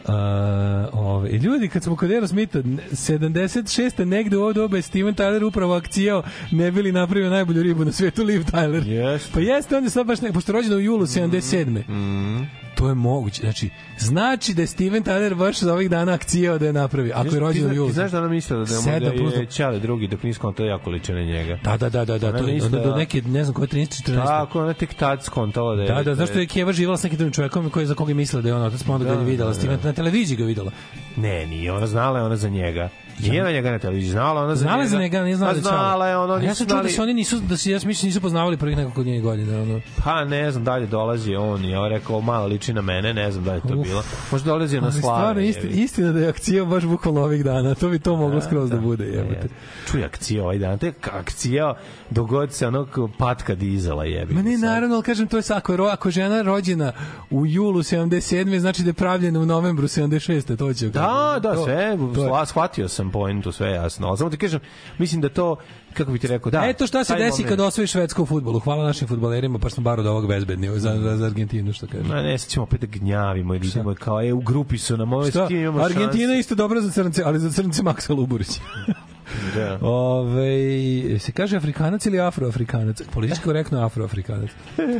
[0.09, 0.12] Uh,
[0.93, 4.05] ove, i ljudi, kad smo kod Aerosmitha, 76.
[4.05, 7.93] negde u ovo doba je Steven Tyler upravo akcijao ne bili napravio najbolju ribu na
[7.93, 8.87] svetu Liv Tyler.
[8.87, 9.31] Jeste.
[9.35, 12.47] Pa jeste, on je sad baš ne, pošto je rođen u julu 77.
[12.77, 13.40] To je moguće.
[13.43, 17.12] Znači, znači da je Steven Tyler baš za ovih dana akcijao da je napravi.
[17.12, 17.89] Ako je rođen u julu.
[17.89, 20.90] Ti znaš da ona mislila da, da plus je Ćale drugi, dok on to jako
[20.90, 21.59] liče na njega.
[21.65, 23.69] Da, da, da, da, da, Ona to je mislila- do, do neke, ne znam koje,
[23.69, 24.27] 13, 14.
[24.27, 25.89] Tako, ona tek tad skontala da je...
[25.89, 28.43] Da, da, zašto je Keva živala s nekim drugim čovekom koji za koga je mislila
[28.43, 30.44] da je on otac, pa onda Da, ga je videla, da, Steven, na televiziji ga
[30.44, 30.70] videla.
[31.16, 32.89] Ne, nije, ona znala je ona za njega.
[33.18, 35.62] Nije na njega na televiziji, znala ona Znala za njega, nije znala Pa da.
[35.62, 38.20] Znala je, ono, ja sam čuo da se oni nisu, da se, ja mislim, nisu
[38.20, 39.62] poznavali prvih nekoliko njenih godina.
[39.62, 39.80] Ono.
[40.05, 43.44] Pa ne znam, dalje dolazi on i on rekao, malo liči na mene, ne znam
[43.44, 43.86] da je to Uf.
[43.86, 44.02] bilo.
[44.32, 45.18] Možda dolazi na Ali slave.
[45.18, 47.74] Stvarno, isti, istina da je akcija baš bukvalno ovih dana.
[47.74, 49.05] To bi to moglo skroz da, bude.
[49.05, 49.34] Da, Jebate.
[49.34, 49.48] je.
[49.90, 51.74] Čuj, akcija ovaj dan, to je akcija
[52.10, 52.88] dogod se onog
[53.18, 54.34] patka dizela jebi.
[54.34, 56.93] Ma ne, naravno, ali kažem, to je sa, ako ako žena rođena
[57.30, 58.59] u julu 77.
[58.59, 60.56] znači da je pravljena u novembru 76.
[60.56, 61.98] To će Da, da, sve,
[62.47, 64.09] shvatio sam poentu, sve jasno.
[64.09, 64.61] Ali samo ti kažem,
[64.99, 65.57] mislim da to,
[65.95, 66.65] kako bi ti rekao, da.
[66.65, 68.59] Eto šta se desi moment- kad osvoji Švedsko u fudbalu.
[68.61, 72.05] Hvala našim fudbalerima, pa smo bar od ovog bezbedni za, za Argentinu, što kaže.
[72.05, 75.12] Ma ne, sad ćemo opet da gnjavimo i idemo kao, e, u grupi su nam
[75.12, 75.47] ove, Šta?
[75.47, 76.39] s imamo Argentina je šanse.
[76.41, 78.49] isto dobra za crnce, ali za crnce Maksa Luburić.
[79.55, 79.78] Da.
[79.81, 83.03] Ove, se kaže Afrikanac ili Afroafrikanac?
[83.15, 84.51] Politički korektno Afroafrikanac.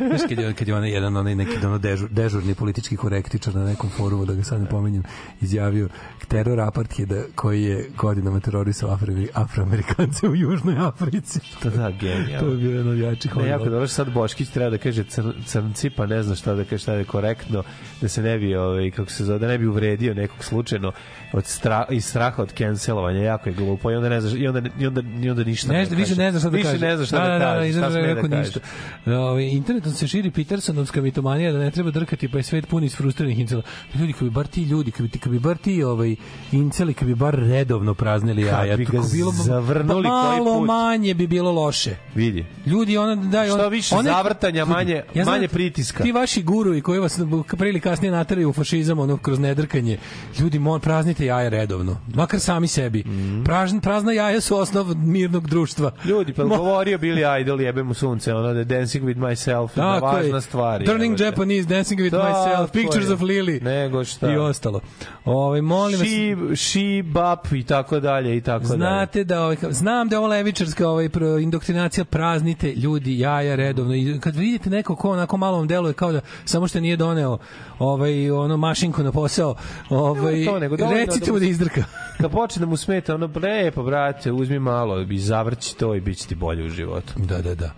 [0.09, 3.65] Znaš kad je, kad je onaj jedan onaj neki ono dežur, dežurni politički korektičar na
[3.65, 5.03] nekom forumu, da ga sad ne pominjem,
[5.41, 5.89] izjavio
[6.29, 11.41] teror apartheida koji je godinama terorisao Afro, Afroamerikance u Južnoj Africi.
[11.63, 12.41] Da, da, genijalno.
[12.41, 15.23] to je bio jedan od jačih Ne, jako dobro sad Boškić treba da kaže cr,
[15.47, 17.63] crnci, pa ne zna šta da kaže, šta da je korektno,
[18.01, 20.93] da se ne bi, ovaj, kako se zove, da ne bi uvredio nekog slučajno
[21.33, 24.63] od stra, iz straha od cancelovanja, jako je glupo i onda ne znaš, i onda,
[24.79, 26.17] i onda, i onda ništa Ne, ne više kaže.
[26.17, 26.79] ne znaš šta da više kaže.
[26.81, 28.61] ne znaš šta da, da, da, da, šta sme rekao da ništa.
[29.09, 33.39] Ove, internetom se širi Petersonovska mitomanija da ne treba drkati, pa je svet pun isfrustriranih
[33.39, 33.63] incela.
[33.95, 36.17] Ljudi, bi bar ti ljudi, kad bi, bi bar ti ovaj,
[36.53, 40.67] inceli, kad bi bar redovno praznili jaja, bi to bilo, zavrnuli pa koji malo put.
[40.67, 41.97] manje bi bilo loše.
[42.15, 42.47] Vidi.
[42.67, 46.03] Ljudi, ona daj Što više zavrtanja, manje- znam manje da pritiska.
[46.03, 49.99] Ti vaši guruji koji vas pre ili kasnije nateraju u fašizam, ono kroz nedrkanje.
[50.39, 53.01] Ljudi, mon praznite jaja redovno, makar sami sebi.
[53.01, 53.43] Mhm.
[53.43, 55.91] Prazn, prazna jaja su osnov mirnog društva.
[56.05, 59.69] Ljudi, pa Mo- govorio Billy Idol, jebe mu sunce, ono da je Dancing with Myself,
[59.77, 60.41] da Tako važna je.
[60.41, 60.85] stvar.
[60.85, 61.25] Turning jebote.
[61.25, 63.15] Japanese, Dancing with Tako myself, Pictures je.
[63.15, 63.63] of Lily.
[63.63, 64.33] Nego šta.
[64.33, 64.81] I ostalo.
[65.25, 68.77] Ovaj molim vas, She, she, bap i tako dalje i tako dalje.
[68.77, 71.09] Znate da ovaj, znam da je ovo levičarska ovaj
[71.41, 76.13] indoktrinacija praznite ljudi jaja redovno i kad vidite neko ko onako malo vam deluje kao
[76.13, 77.39] da samo što nije doneo
[77.79, 79.55] ovaj ono mašinku na posao
[79.91, 81.85] ovaj Ne, to nego dovoljno recite da mu da izdrka
[82.21, 86.19] Kad počne da mu smeta, ono, lepo, brate, uzmi malo i zavrći to i bit
[86.19, 87.13] će ti bolje u životu.
[87.17, 87.71] da da da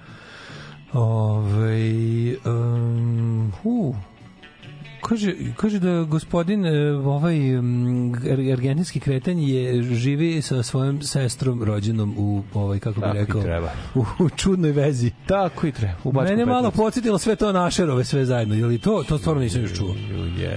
[0.92, 3.94] ovaj um, hu
[5.02, 7.36] Kaže, kaže da gospodin e, ovaj
[8.52, 13.68] argentinski kreten je živi sa svojom sestrom rođenom u ovaj kako bi Tako i rekao
[13.94, 15.10] u, u čudnoj vezi.
[15.26, 15.94] Tako i treba.
[16.04, 16.76] U Mene malo Petrovcu.
[16.76, 18.54] podsjetilo sve to našerove sve zajedno.
[18.54, 19.04] Je li to?
[19.08, 19.94] To stvarno nisam još čuo.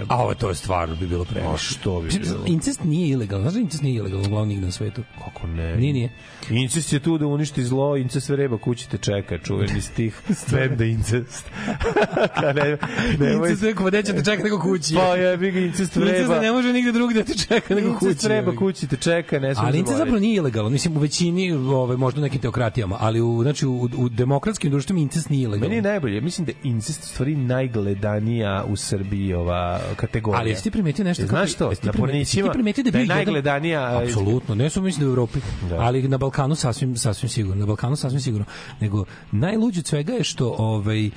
[0.07, 1.53] A ovo to je stvarno bi bilo previše.
[1.53, 2.43] A što bi bilo?
[2.45, 3.41] Incest nije ilegalan.
[3.43, 5.03] Znaš da incest nije ilegalan uglavnom nigde na svetu?
[5.23, 5.75] Kako ne?
[5.77, 6.09] Nije, nije.
[6.49, 11.45] Incest je tu da uništi zlo, incest vreba kući te čeka, čuveni stih benda incest.
[12.39, 12.77] Ka ne,
[13.19, 14.93] nemoj, Incest neko, pa neće te čeka nego kući.
[14.95, 16.11] Pa jebi ga incest vreba.
[16.17, 18.05] Incest ne može nigde drugde da te čeka nego kući.
[18.05, 18.55] Incest ga.
[18.55, 22.19] kući te čeka, ne smiješ Ali incest zapravo nije ilegalan, mislim u većini, ovaj možda
[22.19, 25.61] u nekim teokratijama, ali u znači u, u demokratskim društvima incest nije ilegalan.
[25.61, 30.39] Meni je najbolje, mislim da incest stvari najgledanija u Srbiji ova kategorija.
[30.39, 31.69] Ali jesi ti primetio nešto Znaš kako- što?
[31.69, 35.09] jesi ti Na pornićima primetio da je da je najgledanija Apsolutno, ne samo mislim da
[35.09, 35.39] u Evropi,
[35.79, 38.45] ali na Balkanu sasvim sasvim sigurno, na Balkanu sasvim sigurno.
[38.79, 41.11] Nego najluđe svega je što ovaj um,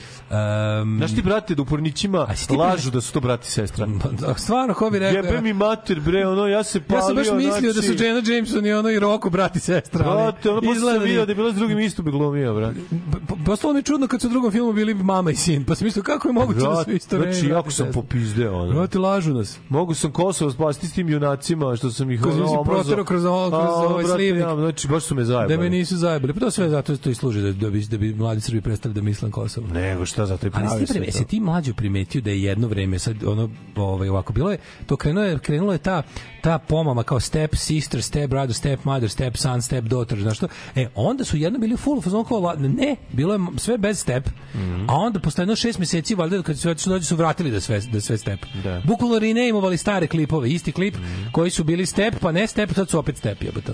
[0.98, 2.26] Znaš ti, brate, da u pornićima
[2.58, 3.86] lažu da su to brati i sestra.
[4.12, 5.24] da, stvarno ko bi rekao?
[5.24, 8.04] Jebe mi mater, bre, ono, ja se palio, ja sam baš mislio da su znači-
[8.04, 10.04] Jenna Jameson i ono i Rocco brati i sestra.
[10.04, 10.98] ali Brate, ono posle sam nije.
[11.00, 12.80] vidio da je bila s drugim isto bi glumio, brate.
[13.28, 15.84] Po- Postalo mi čudno kad su u drugom filmu bili mama i sin, pa sam
[15.84, 18.72] mislio kako je moguće da su isto vreme Znači, jako sam popizdeo, ono.
[18.72, 19.58] Brate, lažu nas.
[19.68, 23.50] Mogu sam Kosovo spasti s tim junacima, što sam ih Kroz- ono proterao kroz ovo-
[23.50, 24.42] kroz A, ovaj brate, slivnik.
[24.42, 25.58] ja, znači, baš su me Da zajebali.
[25.58, 26.32] me nisu zajebali.
[26.34, 28.94] Pa to sve zato to i služi da, da, bi, da bi mladi Srbi prestali
[28.94, 29.66] da misle na Kosovo.
[29.68, 31.12] Nego šta zato i Ali pravi to.
[31.12, 34.96] si ti mlađo primetio da je jedno vreme sad ono ovaj ovako bilo je to
[34.96, 36.02] krenulo je krenulo je ta
[36.40, 40.48] ta pomama kao step sister, step brother, step mother, step son, step daughter, znaš što?
[40.74, 44.28] E onda su jedno bili full fazon kao ne, bilo je sve bez step.
[44.54, 44.84] Mhm.
[44.88, 47.80] A onda posle jedno šest meseci valjda kad su su dođe su vratili da sve
[47.80, 48.40] da sve step.
[48.64, 48.82] Da.
[48.84, 50.96] Bukvalno reneimovali stare klipove, isti klip
[51.32, 53.72] koji su bili step, pa ne step, sad su opet step, jebote.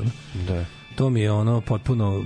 [0.48, 0.64] Da.
[0.96, 2.24] To mi je ono potpuno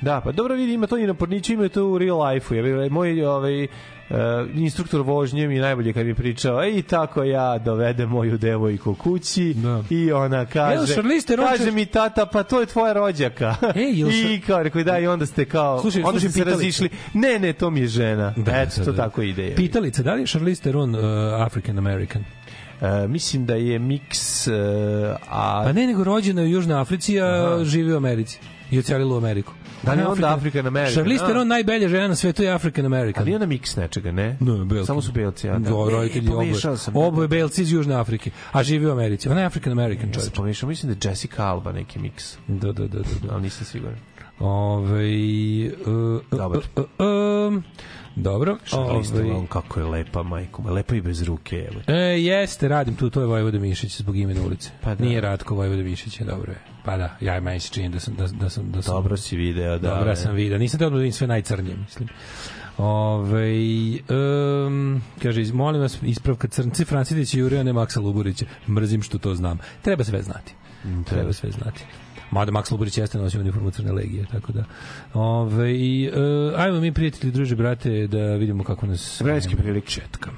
[0.00, 2.54] Da, pa dobro vidi, ima to i na porniću, ima to u real life-u.
[2.54, 3.66] Ja, moj ovaj,
[4.10, 4.16] Uh,
[4.54, 9.82] instruktor vožnje mi najbolje kad mi pričao i tako ja dovedem moju devojku kući Da.
[9.90, 10.94] i ona kaže
[11.26, 15.06] Theron kaže mi tata pa to je tvoja rođaka sa- i kao rekao da i
[15.06, 18.34] onda ste kao Slušaj, onda slušaj, ste se razišli ne ne to mi je žena
[18.36, 19.02] Da, eto sad, to da.
[19.02, 19.54] tako ide je.
[19.56, 21.00] Pitalica, da li je Charlize Theron uh,
[21.36, 22.24] African American?
[22.80, 24.54] Uh, mislim da je miks uh,
[25.28, 28.38] a Pa ne, nego rođena u Južnoj Africi, a živi u Americi.
[28.70, 29.52] I ocelila u Ameriku.
[29.82, 31.26] Da li onda African American, Charlize a?
[31.26, 33.22] Theron najbelja žena na svetu je African American.
[33.22, 34.86] ali ona miks nečega ne Ne, belki.
[34.86, 36.36] samo su belci ja Da, roditelji oboje.
[36.38, 39.28] pomešao sam Oboje belci iz Južne Afrike, a živi u Americi.
[39.28, 42.72] Ona je African American ja sam pomešao mislim da je Jessica Alba neki miks Da,
[42.72, 43.04] da, da, da.
[43.22, 43.32] da.
[43.32, 43.96] ali nisam siguran
[44.40, 46.58] Ove, uh, Dobar.
[46.76, 47.06] Uh, uh,
[47.48, 47.64] um,
[48.16, 48.58] dobro.
[48.64, 51.80] Charlize ovaj, Theron kako je lepa majko, ma, lepa i bez ruke evo.
[51.86, 54.70] E, jeste, radim tu, to je Vojvoda Mišić zbog imena ulice.
[54.80, 55.04] Pa da.
[55.04, 56.58] Nije Ratko Vojvoda Mišić, je dobro je.
[56.84, 59.36] Pa da, ja meni se čini da sam, da, da sam, da sam Dobro si
[59.36, 59.88] video, da.
[59.88, 60.16] Dobro ne.
[60.16, 60.58] sam video.
[60.58, 62.08] Nisam teo da vidim sve najcrnije, mislim.
[62.78, 63.52] Ove,
[64.66, 68.46] um, kaže, molim vas, ispravka Crnci, Francitić i Jurija, ne Maksa Luburića.
[68.68, 69.58] Mrzim što to znam.
[69.82, 70.54] Treba sve znati.
[71.06, 71.84] Treba sve znati.
[72.30, 74.64] Mada Maks Luburić jeste nosio uniformu Crne legije, tako da.
[75.14, 76.10] Ove, i,
[76.52, 79.20] uh, ajmo mi, prijatelji, druže, brate, da vidimo kako nas...
[79.20, 79.86] Vremenske prilike.
[79.86, 80.30] Četka.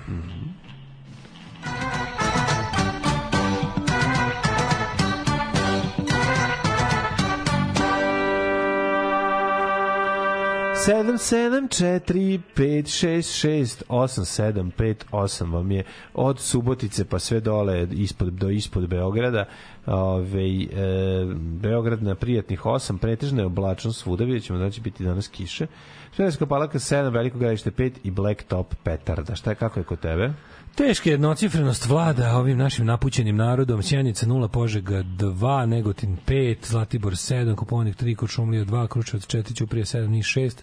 [10.85, 17.19] Sedam, sedam, četiri, pet, šest, šest, osam, sedam, pet, osam vam je od Subotice pa
[17.19, 19.44] sve dole ispod, do ispod Beograda.
[19.87, 20.67] Ove, e,
[21.35, 25.67] Beograd na prijatnih 8, pretežna je oblačno svuda, vidjet ćemo da će biti danas kiše.
[26.17, 29.35] Švedska palaka 7, veliko gradište 5 i Black Top Petarda.
[29.35, 30.33] Šta je, kako je kod tebe?
[30.75, 33.83] Teška jednocifrenost vlada ovim našim napućenim narodom.
[33.83, 39.85] Sjenica 0, Požega 2, Negotin 5, Zlatibor 7, Koponik 3, Kočumlija 2, Kručevac 4, Ćuprije
[39.85, 40.63] 7, Niš 6,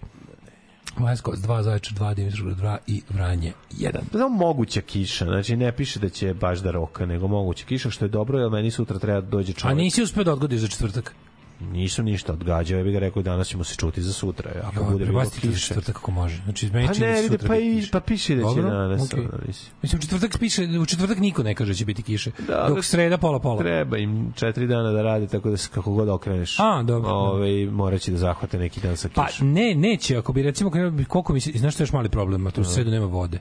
[1.00, 4.00] Leskovac 2, Zaječar 2, Dimitrovgrad 2 i Vranje 1.
[4.12, 8.06] Znamo moguća kiša, znači ne piše da će baš da roka, nego moguća kiša, što
[8.06, 9.78] je dobro, jer meni sutra treba da dođe A čovjek.
[9.78, 11.16] nisi uspeo da odgodiš za četvrtak?
[11.62, 14.90] Nisam ništa odgađao, ja bih ga rekao danas ćemo se čuti za sutra, ako Jo,
[14.92, 15.68] bude bilo kiše.
[15.68, 16.42] četvrtak ako može.
[16.44, 19.14] Znači, Pa da ne, vidi, sutra pa, i, pa piše da će Dobro, danas.
[19.14, 19.70] ono, mislim.
[19.82, 22.32] Mislim, u četvrtak piše, u četvrtak niko ne kaže da će biti kiše.
[22.40, 23.58] Da, dok da- sreda pola pola.
[23.58, 26.60] Treba im četiri dana da radi, tako da se kako god okreneš.
[26.60, 27.10] A, dobro.
[27.10, 29.52] Ove, morat će da zahvate neki dan sa Pa kišom.
[29.54, 32.48] ne, neće, ako bi recimo krenuo koliko mi se, znaš što je još mali problem,
[32.48, 33.40] a to u sredu nema vode.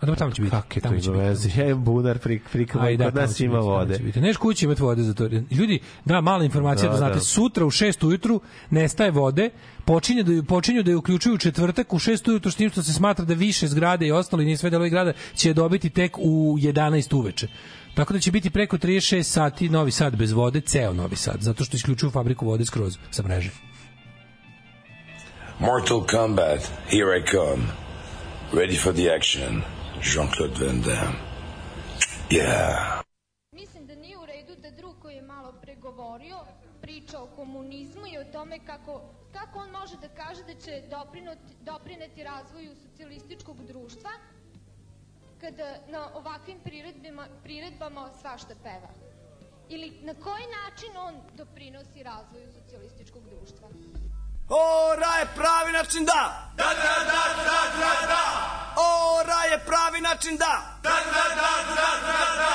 [0.00, 0.50] A dobro, tamo će biti.
[0.50, 1.48] Kak je to ima veze?
[1.56, 3.98] Ja imam bunar prik, prikama, Aj, da, kod nas ima biti, vode.
[3.98, 4.20] biti.
[4.20, 5.26] Neš kući imati vode za to.
[5.50, 7.20] Ljudi, da, mala informacija da, Da, znate, da.
[7.20, 8.40] sutra u 6 ujutru
[8.70, 9.50] nestaje vode,
[9.84, 12.82] počinje da ju, počinju da je uključuju u četvrtak u 6 ujutru s tim što
[12.82, 15.90] se smatra da više zgrade i ostalo i nije sve delovi grada će je dobiti
[15.90, 17.48] tek u 11 uveče.
[17.94, 21.64] Tako da će biti preko 36 sati Novi Sad bez vode, ceo Novi Sad, zato
[21.64, 23.50] što isključuju fabriku vode skroz sa mreže.
[25.58, 27.62] Mortal Kombat, here I come.
[28.52, 29.62] Ready for the action.
[29.98, 31.18] Jean-Claude Van Damme.
[32.30, 33.02] Yeah.
[33.52, 36.36] Mislim da nije u redu da drug koji je malo pregovorio
[36.80, 39.02] priča o komunizmu i o tome kako,
[39.32, 44.10] kako on može da kaže da će doprinoti, doprineti razvoju socijalističkog društva
[45.40, 48.90] kada na ovakvim priredbama, priredbama svašta peva.
[49.68, 53.68] Ili na koji način on doprinosi razvoju socijalističkog društva?
[54.50, 56.50] Ora je pravi način da!
[56.56, 58.22] Da, da, da, da, da, da!
[58.76, 60.62] Ora je pravi način da!
[60.82, 62.54] Da, da, da, da, da, da!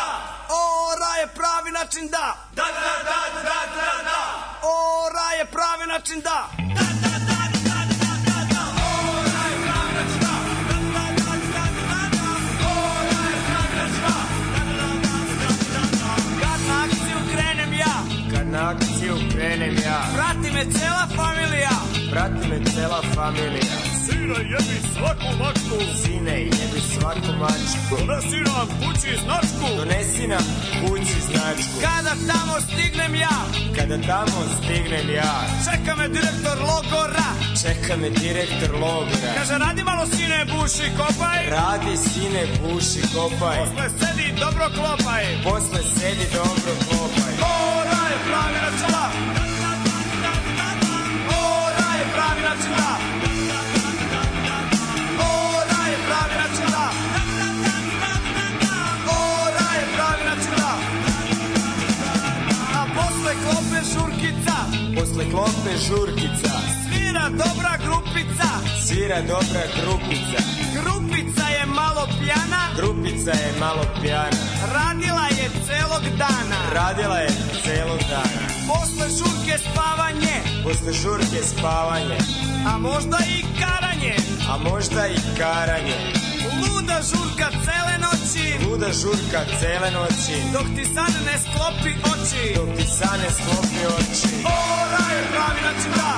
[0.49, 2.35] Ora je pravi način da!
[2.51, 4.21] Da, da, da, da, da, da!
[4.67, 6.47] Ora je pravi način da!
[6.59, 8.65] Da, da, da, da, da, da, da!
[9.03, 10.37] Ora je pravi način da!
[10.49, 12.33] Da, da, da, da, da, da!
[12.75, 14.17] Ora je pravi način da!
[14.53, 16.15] Da, da, da, da, da, da!
[16.41, 17.95] Kad na akciju krenem ja!
[18.31, 18.69] Kad na
[19.55, 21.75] krenem ja, Prati me cela familija!
[22.11, 23.77] prati me cela familija.
[24.05, 25.77] Sine, jebi svaku mačku!
[26.03, 27.95] Sine, jebi svaku mačku.
[27.97, 29.65] Donesi nam kući značku!
[29.77, 30.45] Donesi nam
[30.81, 31.75] kući značku.
[31.81, 33.37] Kada tamo stignem ja,
[33.75, 35.33] Kada tamo stignem ja,
[35.65, 37.27] čeka me direktor logora.
[37.61, 39.31] čeka me direktor logora.
[39.37, 41.39] Kaže, radi malo sine, buši, kopaj.
[41.49, 43.57] Radi sine, buši, kopaj.
[43.59, 45.23] Posle sedi, dobro klopaj.
[45.43, 47.33] Posle sedi dobro klopaj.
[47.77, 48.57] Ora je pravi
[65.15, 66.51] Posle klope žurkica,
[66.83, 68.47] svira dobra grupica.
[68.87, 70.39] svira dobra grupica.
[70.75, 74.37] Grupica je malo pjana, Grupica je malo pjana.
[74.73, 76.57] radila je celog dana.
[76.73, 77.29] Radila je
[77.63, 78.43] celog dana.
[78.67, 82.17] Posle žurke spavanje, Posle žurke spavanje,
[82.67, 84.15] a možda i karanje.
[84.49, 86.24] a možda i karanje.
[86.61, 92.43] Luda žurka cele noći, Luda žurka cele noći, dok ti san ne sklopi oči.
[92.55, 94.33] dok ti sane sklopi oči.
[94.45, 96.11] Ora je pravi način da.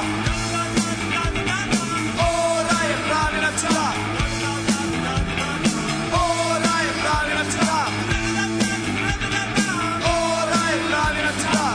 [2.19, 3.87] Ora je pravi način da.
[6.23, 7.81] Ora je pravi način da.
[10.13, 11.67] Ora je pravi način da.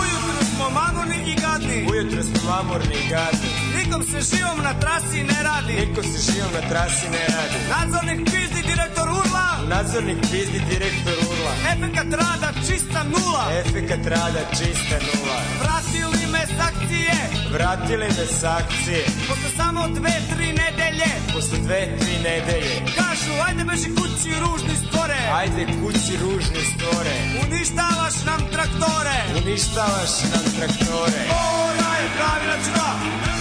[0.00, 1.78] Ujutru smo mamurni i gadni.
[1.92, 3.48] Ujutro smo mamurni i gadni,
[3.96, 5.72] Nikom se živom na trasi ne radi.
[5.80, 7.58] niko se živom na trasi ne radi.
[7.72, 9.46] Nadzornik pizdi, direktor urla.
[9.68, 13.44] Nadzornik pizdi direktor urla, Efekat rada čista nula.
[13.60, 15.38] efekat rada čista nula.
[15.62, 17.14] Vratili me s akcije.
[17.52, 21.10] Vratili me s akcije, Posle samo dve, tri nedelje.
[21.34, 22.74] posle dve, tri nedelje.
[22.98, 25.20] Kažu, ajde beži kući ružni stvore.
[25.40, 27.14] Ajde kući ružne store,
[27.44, 29.16] Uništavaš nam traktore.
[29.38, 31.20] uništavaš nam traktore.
[31.64, 33.35] Ora je pravi način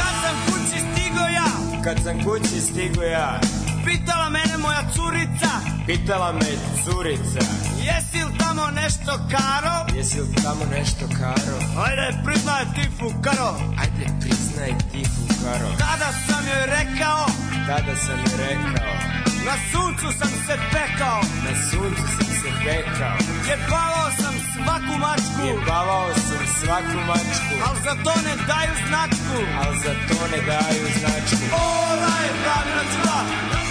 [0.00, 3.40] Kad sam kući stigo ja, Kad sam kući stigo ja,
[3.84, 5.50] pitala mene moja curica,
[5.86, 6.50] pitala me
[6.84, 7.40] curica,
[7.86, 9.96] jesi li tamo nešto karo?
[9.96, 11.82] jesi li tamo nešto karo?
[11.84, 13.50] Ajde, priznaj ti fukaro.
[13.80, 15.68] Ajde priznaj ti fukaro.
[15.78, 17.26] Tada sam joj rekao,
[17.66, 21.20] Tada sam joj rekao, na suncu sam se pekao.
[21.44, 23.16] na suncu sam se pekao,
[23.48, 29.38] Jebavao sam svaku mačku, jebavao sam svaku mačku, al za to ne daju značku.
[29.62, 31.44] al za to ne daju značku.
[31.52, 33.69] Ora je pravi način da.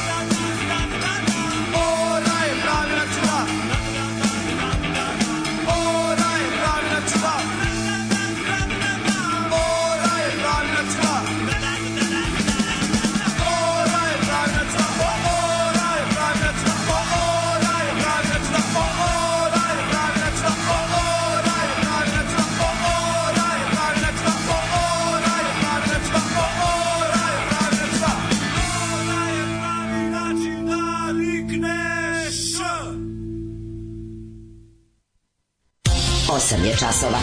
[36.40, 37.18] 8 je časova.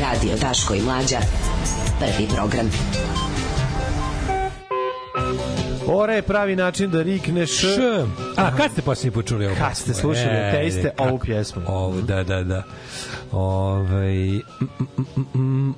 [0.00, 1.16] Radio Daško i Mlađa.
[1.98, 2.70] Prvi program.
[5.86, 7.50] Ora je pravi način da rikneš...
[7.50, 7.66] Š.
[8.36, 9.56] A, kad ste posljednji počuli ovo?
[9.58, 11.04] Kad ste slušali E, Ateiste kako?
[11.04, 11.62] ovu pjesmu?
[11.66, 12.62] Ovo, da, da, da.
[13.32, 14.40] Ovaj mm,
[15.34, 15.74] mm,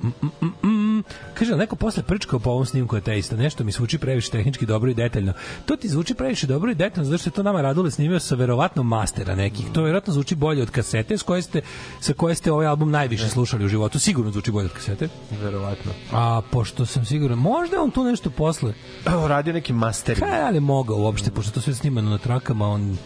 [0.63, 1.03] mm, mm.
[1.33, 4.93] Kaže, neko posle prčkao po ovom snimku Ateista, nešto mi zvuči previše tehnički dobro i
[4.93, 5.33] detaljno.
[5.65, 8.35] To ti zvuči previše dobro i detaljno, zato što je to nama Radule snimio sa
[8.35, 9.65] verovatno mastera nekih.
[9.73, 11.61] To verovatno zvuči bolje od kasete s koje ste,
[11.99, 13.99] sa koje ste ovaj album najviše slušali u životu.
[13.99, 15.09] Sigurno zvuči bolje od kasete.
[15.41, 15.91] Verovatno.
[16.11, 18.73] A pošto sam siguran, možda on tu nešto posle.
[19.05, 20.21] Radio neki masteri.
[20.21, 22.97] Kaj, ali mogao uopšte, pošto to sve snimano na trakama, on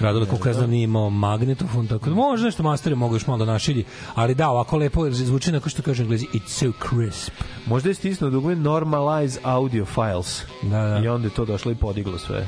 [0.00, 3.38] Radule, koliko ja znam, nije imao magnetofon, tako da može nešto masteri mogu još malo
[3.38, 7.32] da našilji, ali da, ovako lepo zvuči na što kaže englezi, it's so crisp.
[7.66, 10.42] Možda je stisnuo dugme normalize audio files.
[10.62, 11.00] Da, da.
[11.04, 12.46] I onda je to došlo i podiglo sve.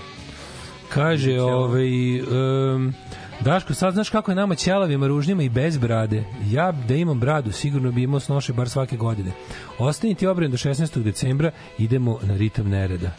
[0.89, 2.95] Kaže, ovaj, um,
[3.45, 6.25] Daško, sad znaš kako je nama ćelavima, ružnjima i bez brade.
[6.51, 9.33] Ja da imam bradu, sigurno bi imao snoše bar svake godine.
[9.79, 11.03] Ostani ti obren do 16.
[11.03, 13.11] decembra, idemo na ritam nereda.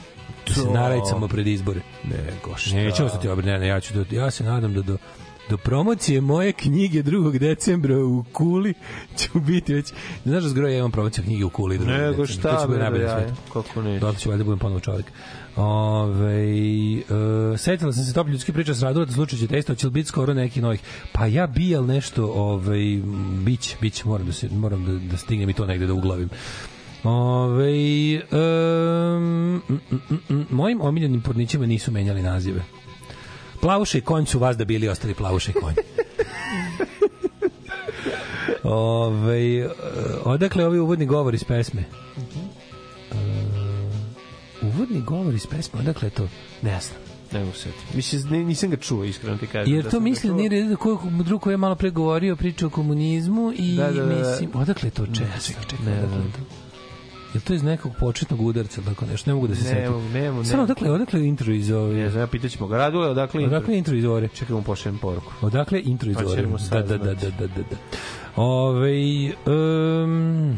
[0.47, 1.81] Da se narajcamo pred izbore.
[2.03, 2.75] Nego šta.
[2.75, 4.97] Neće ostati obren, ne, ne, ja, ću do, ja se nadam da do,
[5.49, 7.39] do promocije moje knjige 2.
[7.39, 8.73] decembra u Kuli
[9.17, 9.93] ću biti već...
[10.25, 11.85] Znaš da zgroja ja imam promociju knjige u Kuli 2.
[11.85, 12.25] Nego decembra.
[12.25, 13.33] šta, bre, svetu.
[13.53, 13.99] kako neće.
[13.99, 15.05] Dotle ću valjda budem ponovo čovjek.
[15.55, 16.43] Ove,
[17.53, 19.91] e, setila sam se top ljudski priča s Radula da slučaj će testa, će li
[19.91, 20.81] biti skoro neki novih?
[21.11, 23.01] Pa ja bi, ali nešto, ovaj,
[23.45, 26.29] bić, bić, moram da, se, moram da, da stignem i to negde da uglavim.
[27.03, 32.61] Ove, um, mm, mm, mm, mojim omiljenim pornićima nisu menjali nazive.
[33.61, 35.73] Plavuša i konj su vas da bili ostali plavuša i konj.
[38.63, 39.69] Ove, e,
[40.23, 41.83] odakle ovi uvodni govor iz pesme?
[44.65, 46.27] Uvodni govor iz pesme, odakle je to?
[46.61, 46.99] Ne znam.
[47.31, 47.95] Ne mogu se setiti.
[47.95, 49.73] Mislim, ne- nisam ga čuo, iskreno ti kažem.
[49.73, 50.37] Jer da to sam ga misli čuo.
[50.37, 53.91] da nije ko drug koji je malo pre govorio priča o komunizmu i Da, da,
[53.93, 54.15] da, da.
[54.19, 56.39] mislim odakle je to čekaj čekaj čekaj Ne odakle je to?
[57.33, 59.29] Je to iz nekog početnog udarca ili tako nešto?
[59.29, 60.11] Ne mogu da se Ne setim.
[60.13, 61.95] ne mogu, ne Samo odakle odakle je intro iz ove?
[61.95, 62.77] Ne znam, ja pitaćemo ga.
[62.77, 63.57] Radule, odakle intro?
[63.57, 64.27] Odakle intro iz ore?
[64.27, 65.31] Čekaj, mu pošaljem poruku.
[65.41, 66.41] Odakle je intro iz Pa ore?
[66.41, 67.31] ćemo Da, da, da, saznati.
[67.31, 67.75] da, da, da.
[68.35, 68.91] Ove,
[69.47, 70.57] um,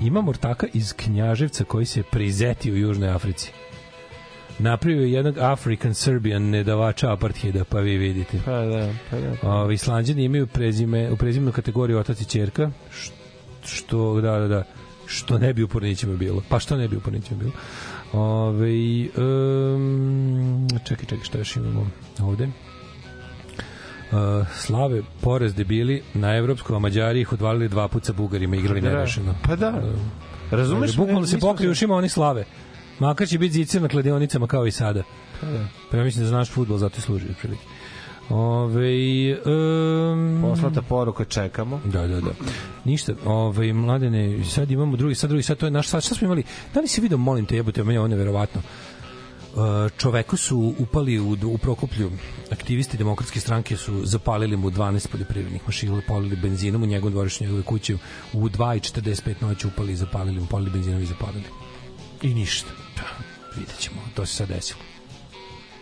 [0.00, 3.52] imam ortaka iz Knjaževca koji se prizetio u Južnoj Africi.
[4.58, 8.38] Napravio je jednog African Serbian nedavača apartheida, pa vi vidite.
[8.44, 9.50] Pa da, pa da.
[9.52, 13.10] Ovi Islanđani imaju prezime, u prezimenu kategoriju otac i ćerka, š-
[13.64, 14.64] što, da, da, da,
[15.12, 16.42] što ne bi u pornićima bilo.
[16.48, 17.52] Pa što ne bi u pornićima bilo?
[18.12, 18.68] Ove,
[19.16, 21.86] um, čekaj, čekaj, šta još imamo
[22.20, 22.44] ovde?
[24.12, 28.80] Uh, slave porez debili na evropskom, a Mađari ih odvalili dva puta sa Bugarima, igrali
[28.80, 28.88] Da.
[28.88, 29.34] nerešeno.
[29.46, 29.82] Pa da.
[30.50, 30.96] Razumeš?
[30.96, 32.44] Bukvalno Ne, se pokriju ušima oni slave.
[32.98, 35.02] Makar će biti zicir na kladionicama kao i sada.
[35.40, 35.64] Pa da.
[35.90, 37.62] Pa ja mislim da znaš futbol, zato i služi otprilike.
[38.30, 41.80] Ove, um, Poslata poruka, čekamo.
[41.84, 42.30] Da, da, da.
[42.84, 46.24] Ništa, ovaj mladene, sad imamo drugi, sad drugi, sad to je naš, sad šta smo
[46.24, 46.42] imali?
[46.74, 48.62] Da li si video, molim te, jebote, meni je ovo neverovatno.
[49.54, 49.58] Uh,
[49.96, 52.10] čoveku su upali u, u Prokuplju
[52.50, 57.62] aktivisti demokratske stranke su zapalili mu 12 poljoprivrednih mašina polili benzinom u njegovom dvorištu njegove
[57.62, 57.94] kuće
[58.32, 61.44] u 2.45 noći upali i zapalili mu polili benzinom i zapalili
[62.22, 63.02] i ništa da,
[63.56, 64.91] vidjet ćemo, to se sad desilo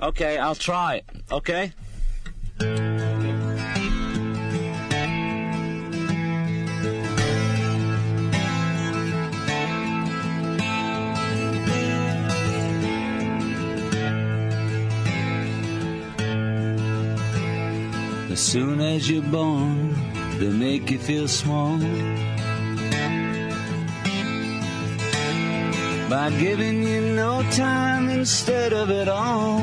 [0.00, 1.02] Okay, I'll try
[1.32, 1.72] okay?
[18.30, 19.96] As soon as you're born,
[20.38, 21.76] they make you feel small.
[26.08, 29.58] By giving you no time instead of it all.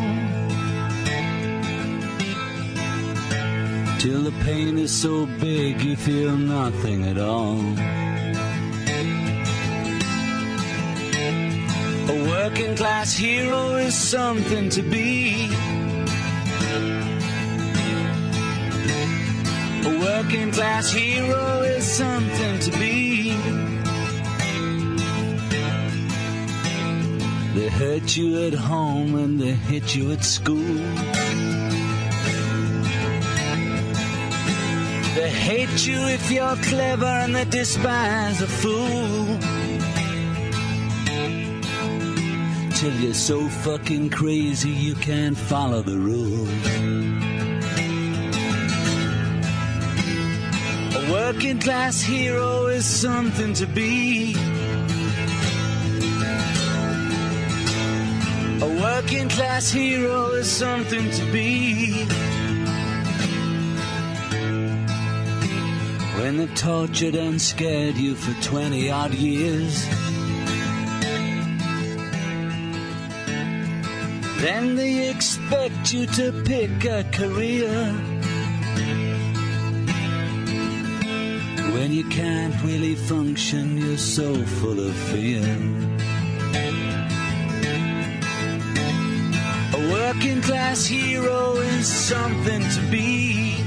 [4.00, 7.58] Till the pain is so big you feel nothing at all.
[12.14, 15.50] A working class hero is something to be.
[19.84, 23.65] A working class hero is something to be.
[27.56, 30.76] They hurt you at home and they hit you at school.
[35.16, 39.40] They hate you if you're clever and they despise a fool.
[42.76, 46.50] Till you're so fucking crazy you can't follow the rules.
[50.94, 54.55] A working class hero is something to be.
[58.62, 62.06] A working class hero is something to be.
[66.18, 69.86] When they've tortured and scared you for 20 odd years.
[74.42, 77.92] Then they expect you to pick a career.
[81.74, 85.95] When you can't really function, you're so full of fear.
[90.16, 93.58] Working class hero is something to be.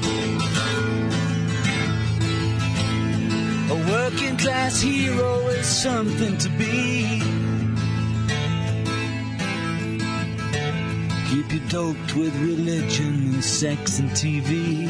[3.70, 7.20] A working class hero is something to be.
[11.29, 14.89] Keep you doped with religion and sex and TV.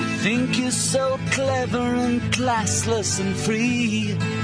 [0.00, 4.37] You Think you're so clever and classless and free.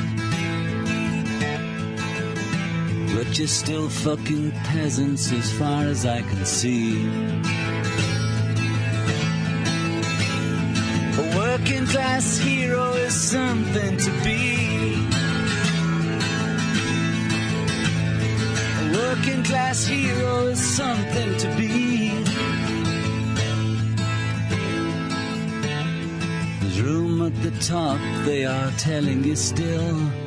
[3.37, 7.05] You're still fucking peasants as far as I can see.
[11.19, 14.95] A working class hero is something to be.
[18.79, 22.11] A working class hero is something to be.
[26.61, 30.24] There's room at the top, they are telling you still.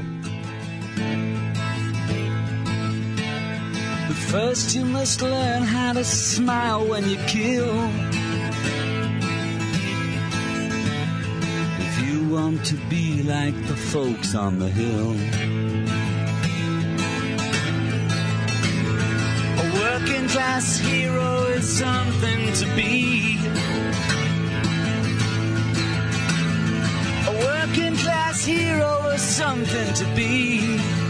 [4.27, 7.73] First you must learn how to smile when you kill.
[11.85, 15.11] If you want to be like the folks on the hill.
[19.63, 23.37] A working class hero is something to be.
[27.31, 31.06] A working class hero is something to be.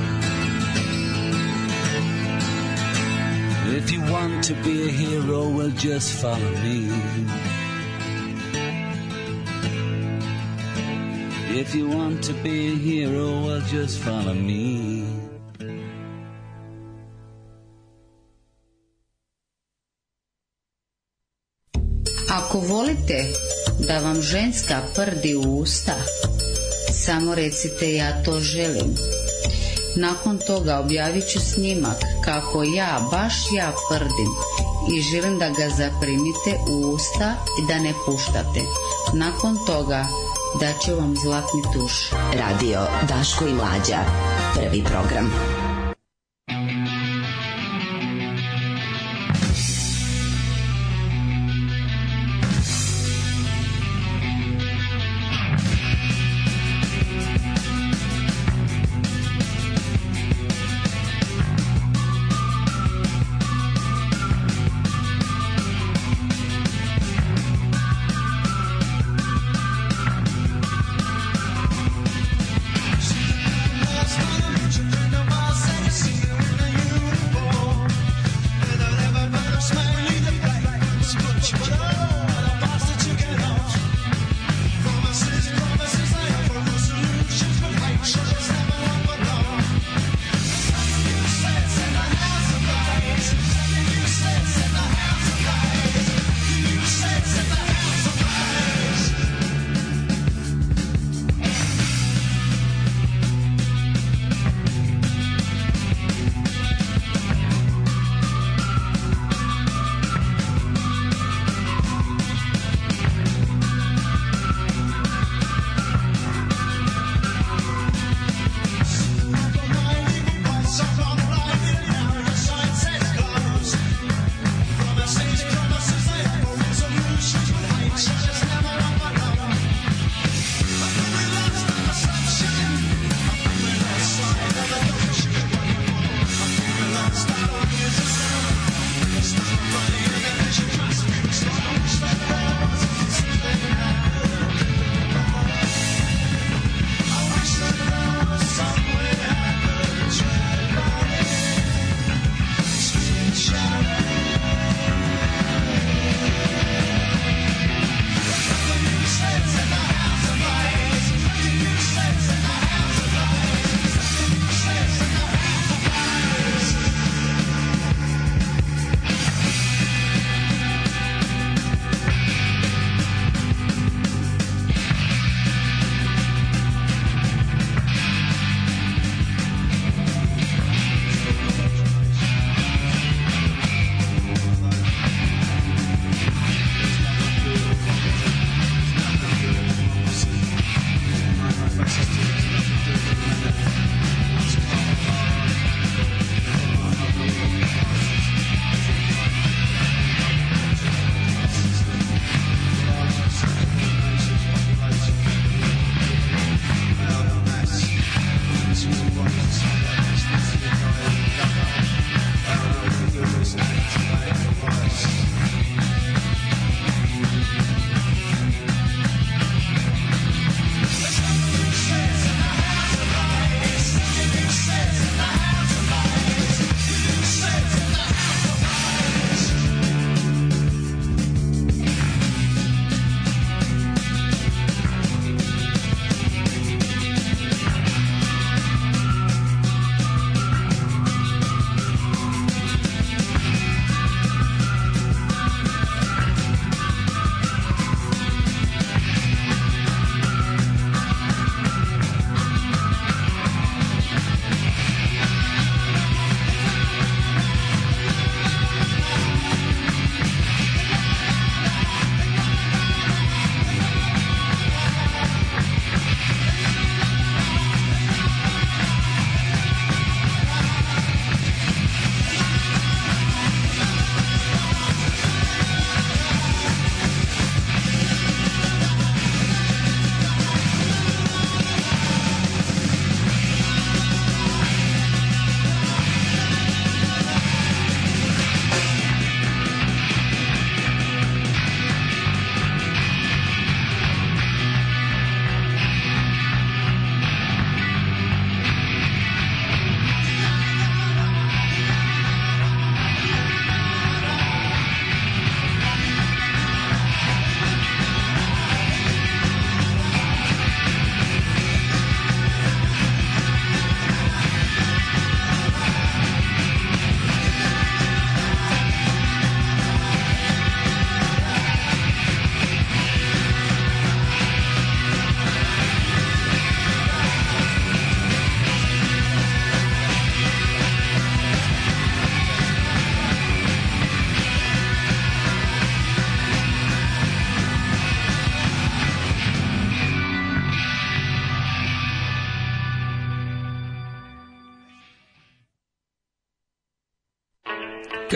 [3.87, 6.91] If you want to be a hero, well, just follow me.
[11.55, 15.05] If you want to be a hero, well, just follow me.
[22.29, 23.23] Ako volite
[23.87, 25.95] da vam ženska prdi u usta,
[26.91, 28.95] samo recite ja to želim.
[29.97, 34.31] Nakon toga objavit ću snimak kako ja, baš ja prdim
[34.93, 38.61] i želim da ga zaprimite u usta i da ne puštate.
[39.13, 40.05] Nakon toga
[40.59, 42.09] daću vam zlatni tuš.
[42.33, 42.79] Radio
[43.09, 43.99] Daško i Mlađa.
[44.55, 45.31] Prvi program.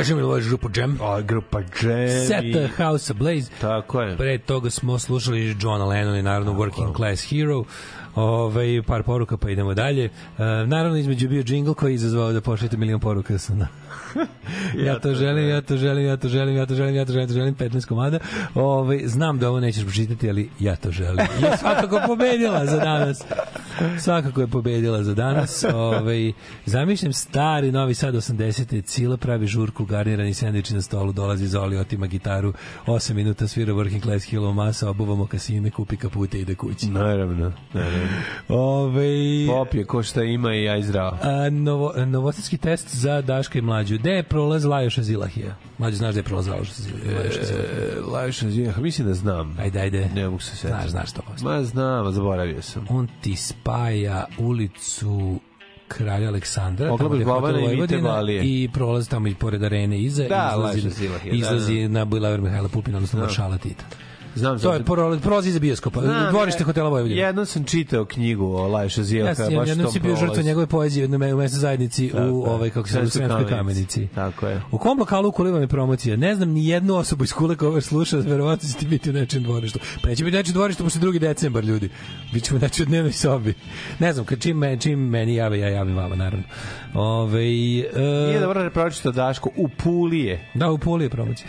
[0.01, 0.97] Kažemo li ovo je grupa Jam?
[1.01, 2.27] A, grupa Jam.
[2.27, 3.51] Set the House ablaze.
[3.61, 4.17] Tako je.
[4.17, 7.63] Pre toga smo slušali Johna Lennon i naravno Working Class Hero.
[8.15, 10.05] Ove, par poruka pa idemo dalje.
[10.05, 10.09] E,
[10.65, 13.67] naravno između bio džingl koji je izazvao da pošaljete milion poruka sa na
[14.87, 17.23] ja to želim, ja to želim, ja to želim, ja to želim, ja to želim,
[17.23, 18.19] ja to želim, 15 komada.
[18.55, 21.19] Ove, znam da ovo nećeš pročitati, ali ja to želim.
[21.19, 23.23] Je svakako pobedila za danas.
[23.99, 25.63] Svakako je pobedila za danas.
[25.73, 26.31] Ove,
[26.65, 28.85] zamišljam stari Novi Sad 80.
[28.85, 32.53] Cila pravi žurku, garnirani sendviči na stolu, dolazi Zoli, otima gitaru,
[32.87, 36.89] 8 minuta svira Working Class Hilo masa, obuvamo kasine, kupi kapute i ide kući.
[36.89, 38.07] Naravno, naravno.
[38.49, 39.07] Ove,
[39.47, 41.17] Popije ko šta ima i aj zdravo.
[41.21, 43.97] A, novo, novosadski test za Daška i Mlađu.
[43.97, 45.55] Gde je prolaz Lajoša Zilahija?
[45.77, 47.19] Mlađu, znaš gde je prolaz Lajoša Zilahija?
[48.13, 48.73] Lajoša Zilahija.
[48.77, 49.57] E, mislim da znam.
[49.59, 50.09] Ajde, ajde.
[50.15, 50.67] Ne mogu se setiti.
[50.67, 51.21] Znaš, znaš to.
[51.43, 52.85] Ma znam, zaboravio sam.
[52.89, 53.35] On ti
[53.71, 55.39] spaja ulicu
[55.87, 58.41] Kralja Aleksandra, Oglabaš Bobana i Vite Balije.
[58.43, 62.69] i prolazi tamo i pored arene iza, Da, izlazi, Zilahija, da, izlazi na Bulevar Mihajla
[62.69, 63.83] Pupina, odnosno Maršala Tita.
[64.35, 67.21] Znam, To je prolaz, prolazi iza bioskopa, Znam, dvorište je- hotela Vojvodina.
[67.21, 70.67] Jednom sam čitao knjigu o Lajoša Ja Zilahija, sam baš jednom si bio žrtva njegove
[70.67, 72.31] poezije u mesnoj zajednici u Tako je.
[72.31, 74.07] ovaj kako se zove kamenici.
[74.15, 74.61] Tako je.
[74.71, 76.15] U kom lokalu u Kuli vam je promocija?
[76.17, 79.79] Ne znam ni jednu osobu iz Kule koja sluša, verovatno ćete biti u nečijem dvorištu.
[80.01, 81.19] Pa neće biti nečije dvorište posle 2.
[81.19, 81.89] decembar, ljudi.
[82.33, 83.53] Bićemo znači u dnevnoj sobi.
[83.99, 86.45] Ne znam, kad čim, čim meni jave, ja javim vama, naravno.
[86.93, 87.91] Ove, e,
[88.27, 90.49] Nije dobro da pročito Daško, u Puli je.
[90.53, 91.47] Da, u Puli je promocija.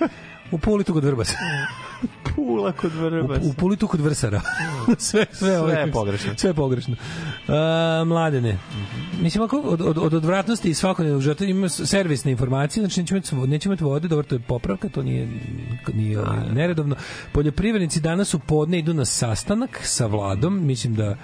[0.52, 1.34] u Puli tu kod Vrbasa.
[2.36, 3.44] Pula kod Vrbas.
[3.44, 4.40] U, u Puli tu kod Vrsara.
[4.98, 6.32] sve, sve, ove- je pogrešno.
[6.36, 6.96] Sve je pogrešno.
[7.48, 7.54] Uh,
[8.08, 8.58] mladene.
[9.22, 13.50] Mislim, ako od, od, od odvratnosti i svakodnevnog života ima servisne informacije, znači nećemo imati,
[13.50, 15.28] nećemo imati vode, dobro, to je popravka, to nije,
[15.94, 16.96] nije ovaj, neredovno.
[17.32, 21.16] Poljoprivrednici danas u podne idu na sastanak sa vladom, mislim da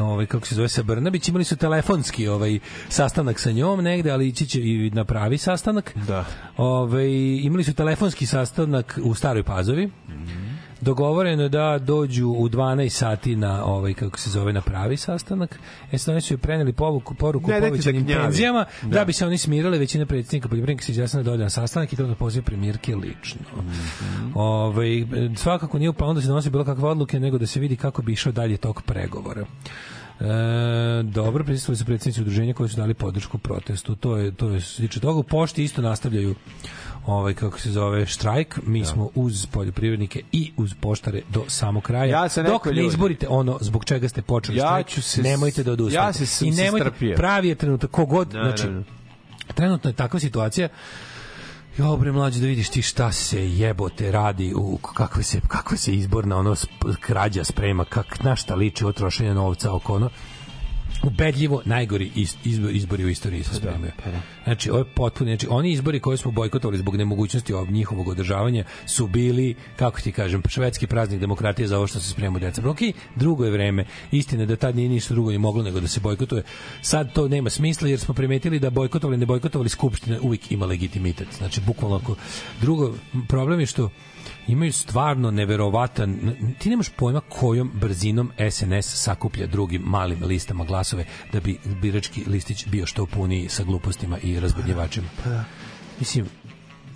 [0.00, 2.58] ovaj kako se zove sa Brnabić imali su telefonski ovaj
[2.88, 6.24] sastanak sa njom negde ali ići će i na pravi sastanak Da.
[6.56, 7.08] Ovaj
[7.42, 9.90] imali su telefonski sastanak u Staroj Pazovi.
[10.84, 15.58] Dogovoreno je da dođu u 12 sati na ovaj kako se zove na pravi sastanak.
[15.92, 18.88] E sad oni su preneli povuku, poruku Ne, dajte povećanim da penzijama da.
[18.88, 19.04] Da.
[19.04, 22.06] bi se oni smirale većina predsjednika poljoprivrednika se izjasnila da dođe na sastanak i to
[22.06, 23.40] da poziva premijerke lično.
[24.34, 25.06] Ovaj
[25.36, 28.02] svakako nije u planu da se donose bilo kakve odluke nego da se vidi kako
[28.02, 29.44] bi išao dalje tok pregovora.
[30.20, 33.96] E, dobro, prisustvovali su predsjednici udruženja koji su dali podršku protestu.
[33.96, 35.28] To je to je se tiče toga.
[35.28, 36.34] Pošti isto nastavljaju
[37.06, 38.58] ovaj kako se zove štrajk.
[38.62, 42.04] Mi smo uz poljoprivrednike i uz poštare do samog kraja.
[42.04, 42.86] Ja Dok ne ljudi.
[42.86, 46.06] izborite ono zbog čega ste počeli Ja štrajk, ću se- nemojte da odustanete.
[46.06, 47.16] ja se sam I se nemojte, strpio.
[47.16, 48.82] pravi je trenutak kogod, Da, znači da, da.
[49.54, 50.68] trenutno je takva situacija
[51.78, 55.94] Jo bre mlađe da vidiš ti šta se jebote radi u kakve se kakva se
[55.94, 56.54] izborna ono
[57.00, 60.10] krađa sprema kak na šta liči ovo trošenje novca oko ono
[61.02, 63.92] ubedljivo najgori is- izbor, izbori u istoriji se spremaju.
[64.44, 68.64] Znači, ovo je potpuno, znači, oni izbori koje smo bojkotovali zbog nemogućnosti ovog njihovog održavanja
[68.86, 72.70] su bili, kako ti kažem, švedski praznik demokratije za ovo što se sprema u decembru.
[72.70, 72.78] Ok,
[73.16, 73.84] drugo je vreme.
[74.12, 76.42] Istina da tad nije ništa drugo ni moglo nego da se bojkotuje.
[76.82, 81.28] Sad to nema smisla jer smo primetili da bojkotovali, ne bojkotovali skupština uvijek ima legitimitet.
[81.38, 82.16] Znači, bukvalno ako...
[82.60, 82.94] Drugo,
[83.28, 83.90] problem je što
[84.46, 91.40] imaju stvarno neverovatan ti nemaš pojma kojom brzinom SNS sakuplja drugim malim listama glasove da
[91.40, 95.06] bi birački listić bio što puniji sa glupostima i razbudnjivačima.
[95.98, 96.26] Mislim,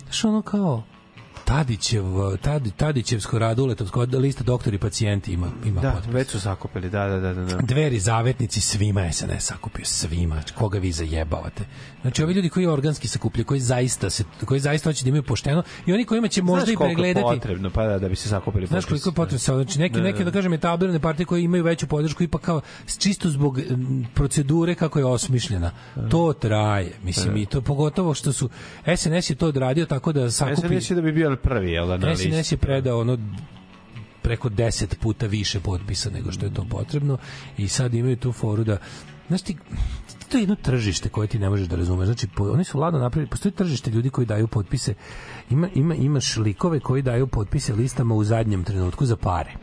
[0.03, 0.83] znaš ono kao
[1.49, 2.03] Tadićev,
[2.41, 6.13] Tadi, Tadićevsko raduletovsko lista doktori pacijenti ima, ima Da, potpis.
[6.13, 7.33] već su sakupili, da, da, da.
[7.33, 7.57] da.
[7.61, 10.41] Dveri zavetnici svima SNS sakupio, svima.
[10.55, 11.63] Koga vi zajebavate?
[12.01, 15.63] Znači, ovi ljudi koji organski sakupljaju, koji zaista se, koji zaista hoće da imaju pošteno
[15.85, 18.15] i oni kojima će možda Znaš i koliko je pregledati potrebno, pa da, da bi
[18.15, 19.03] se sakupili Znaš potpisi.
[19.03, 22.23] koliko je potrebno znači neke, Da, neke da kažem etablirane partije koje imaju veću podršku
[22.23, 22.61] ipak kao
[22.99, 23.59] čisto zbog
[24.13, 25.71] procedure kako je osmišljena.
[26.11, 28.49] To traje, mislim i to pogotovo što su
[28.97, 31.97] SNS je to odradio tako da sakupi SNS je da bi bio prvi, jel da,
[31.97, 32.31] na listi.
[32.31, 33.17] SNS je predao ono
[34.21, 37.17] preko 10 puta više potpisa nego što je to potrebno
[37.57, 38.77] i sad imaju tu foru da
[39.27, 39.57] znaš ti
[40.29, 42.05] to je jedno tržište koje ti ne možeš da razumeš.
[42.05, 44.93] Znači, po, oni su ladno napravili, postoji tržište ljudi koji daju potpise.
[45.49, 49.53] Ima, ima, imaš likove koji daju potpise listama u zadnjem trenutku za pare.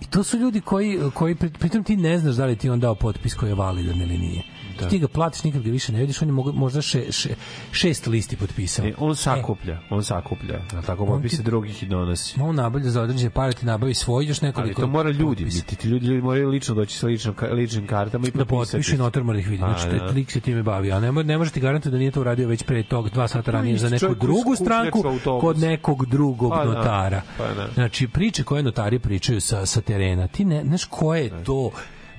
[0.00, 2.80] I to su ljudi koji, koji pri- pritom ti ne znaš da li ti on
[2.80, 4.42] dao potpis koji je validan ili nije.
[4.80, 4.88] Da.
[4.88, 7.28] Ti ga platiš, nikad ga više ne vidiš, on je mogo- možda še, še,
[7.72, 8.86] šest listi potpisao.
[8.86, 12.40] E, on sakuplja, on sakuplja, a tako potpise ti- drugih i donosi.
[12.40, 14.80] On nabavlja za određene pare, ti nabavi svoj, još Ali nekoliko...
[14.80, 15.62] to mora ljudi potpisa.
[15.62, 18.72] biti, ti ljudi, ljudi moraju lično doći sa ličnom, ličnim kartama i da potpisati.
[18.72, 19.56] potpiše notar mora ih vidi.
[19.58, 19.96] Znači, da.
[19.96, 20.04] da.
[20.06, 20.92] lik se time bavi.
[20.92, 23.50] A ne, ne može ti garantovati da nije to uradio već pre tog dva sata
[23.50, 25.02] ranije isti za neku drugu stranku
[25.40, 27.22] kod nekog drugog Pa da, notara.
[27.38, 27.68] pa da.
[27.74, 30.28] Znači, priče koje notari pričaju sa, sa terena.
[30.28, 31.70] Ti ne, znaš koje je to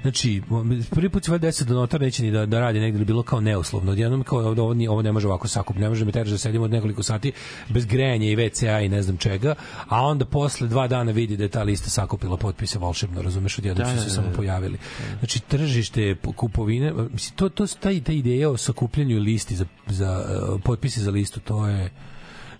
[0.02, 0.42] Znači,
[0.90, 3.24] prvi put se valjda desi da notar neće ni da, da radi negde ili bilo
[3.24, 3.92] kao neuslovno.
[3.92, 6.66] Odjednom kao ovo, ovo, ovo ne može ovako sakup, ne može me teraš da sedimo
[6.66, 7.32] od nekoliko sati
[7.70, 9.56] bez grejanja i WC-a i ne znam čega,
[9.88, 13.88] a onda posle dva dana vidi da je ta lista sakupila potpise volšebno, razumeš, odjednom
[13.88, 14.36] Da, su da, se da, samo da.
[14.36, 14.78] pojavili.
[15.20, 20.62] Znači, tržište kupovine, mislim, to, to, taj, ta ideja o sakupljanju listi za, za uh,
[20.64, 21.90] potpise za listu, to je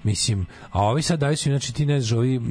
[0.04, 2.42] Mislim, a ovi sad daju su, znači ti ne znaš, ovi,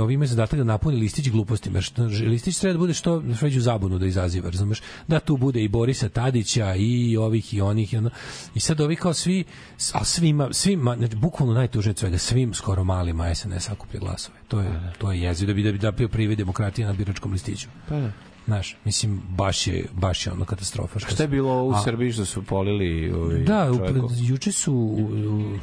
[0.00, 3.60] ovi imaju zadatak da napuni listić glupostima, jer što, listić treba da bude što sveđu
[3.60, 4.82] zabunu da izaziva, razumeš?
[5.08, 8.10] Da tu bude i Borisa Tadića i ovih i onih i ono.
[8.54, 9.44] I sad ovi kao svi,
[9.92, 14.38] a svima, svima, znači, bukvalno najtužnije svega, svim skoro malima SNS sakuplja glasove.
[14.48, 17.32] To je, to je jezivo da bi da bi da bio privid demokratije na biračkom
[17.32, 17.68] listiću.
[17.88, 18.12] Pa da.
[18.46, 20.98] Znaš, mislim, baš je, baš je ono katastrofa.
[20.98, 24.10] što Šta je bilo u Srbiji što su polili ovaj Da, u, čoveku?
[24.20, 25.58] juče su u, u,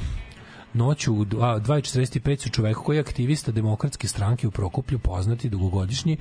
[0.77, 6.17] noću u dva- 2.45 su čoveku koji je aktivista demokratske stranke u Prokuplju, poznati, dugogodišnji,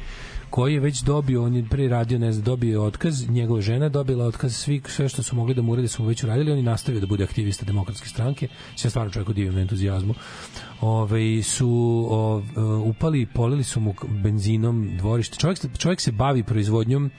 [0.50, 4.26] koji je već dobio, on je pre radio, ne znam, dobio otkaz, njegova žena dobila
[4.26, 6.62] otkaz, svi, sve što su mogli da mu urede su mu već uradili, on je
[6.64, 8.48] nastavio da bude aktivista demokratske stranke,
[8.84, 10.14] ja stvarno čovjeku divim entuzijazmu,
[10.80, 15.36] Ove, su o, e, upali, polili su mu benzinom dvorište.
[15.36, 17.10] Čovjek, čovjek se bavi proizvodnjom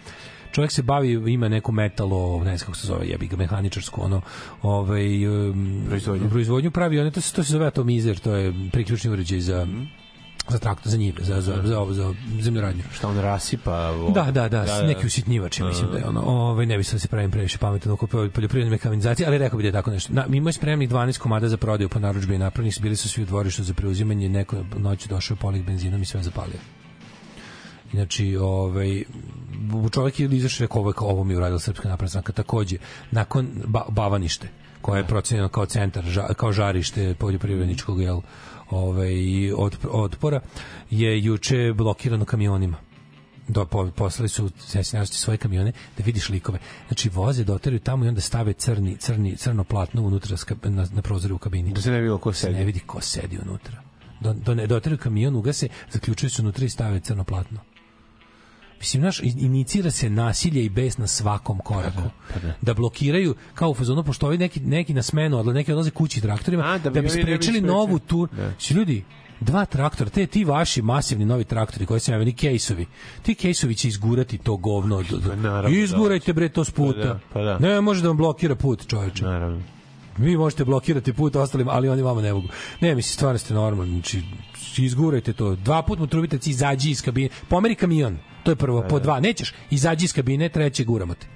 [0.58, 4.22] čovjek se bavi ima neku metalo ne znam kako se zove jebi ga mehaničarsku ono
[4.62, 6.30] ovaj um, Proizvodnju.
[6.30, 9.68] proizvodnju pravi one to se to se zove atomizer to je priključni uređaj za
[10.50, 13.90] za traktor za njive za za za, ovo, za zemljoradnju Šta on rasipa?
[13.90, 14.12] ovo?
[14.12, 16.22] da, da, da, neki usitnjivač, ja mislim da je ono.
[16.22, 19.68] Ovaj ne mislim da se pravim previše pametan oko poljoprivredne mehanizacije, ali rekao bih da
[19.68, 20.14] je tako nešto.
[20.14, 23.24] Na, mi imamo spremnih 12 komada za prodaju po narudžbi napravljeni, su, bili su svi
[23.24, 26.60] u dvorištu za preuzimanje, neko je noć došao polik benzinom i sve zapalio.
[27.92, 29.04] Znači, ovaj,
[29.92, 32.34] čovjek je izašao rekao, ovo, ovo mi je uradila Srpska napredna stranka.
[32.34, 32.78] Takođe,
[33.12, 34.48] nakon ba, Bavanište,
[34.82, 38.22] koje je procenjeno kao centar, ža, kao žarište poljoprivredničkog jel,
[38.70, 39.14] ovaj,
[39.54, 40.42] od, otpora,
[40.90, 42.78] je juče blokirano kamionima
[43.48, 46.60] do po, poslali su sesinarosti svoje kamione da vidiš likove.
[46.88, 51.02] Znači voze doteraju tamo i onda stave crni crni crno platno unutra ska- na, na
[51.02, 51.74] prozoru u kabini.
[51.74, 52.54] Da se ne vidi ko Da se sedi.
[52.56, 53.82] ne vidi ko sedi unutra.
[54.22, 57.60] Do, do, ne, doteraju kamion, ugase, zaključuju se unutra i stave crno platno.
[58.80, 62.02] Mislim, naš, inicira se nasilje i bes na svakom koraku.
[62.62, 66.22] Da blokiraju, kao u fazonu, pošto ovi neki, neki na smenu, odla, neki odlaze kući
[66.22, 68.30] traktorima, A, da, da bi ne bi sprečili novu tur.
[68.30, 68.50] Da.
[68.50, 69.04] Znači, ljudi,
[69.40, 72.86] dva traktora, te ti vaši masivni novi traktori koji se javili kejsovi,
[73.22, 75.04] ti kejsovi će izgurati to govno.
[75.28, 77.02] Pa naravno, Izgurajte bre to s puta.
[77.02, 77.60] Pa da, pa da.
[77.60, 79.24] Ne može da vam blokira put, čoveče.
[79.24, 79.62] Naravno.
[80.18, 82.48] Vi možete blokirati put ostalima, ali oni vama ne mogu.
[82.82, 83.94] Ne, mislim, stvarno ste normalni.
[83.94, 84.24] Znači,
[84.78, 85.56] izgurajte to.
[85.56, 87.30] Dva put mu trubite, izađi iz kabine.
[87.48, 88.18] Pomeri kamion.
[88.48, 88.82] To je prvo.
[88.82, 89.20] Po dva.
[89.20, 89.54] Nećeš.
[89.70, 91.28] Izađi iz kabine, treće guramo te.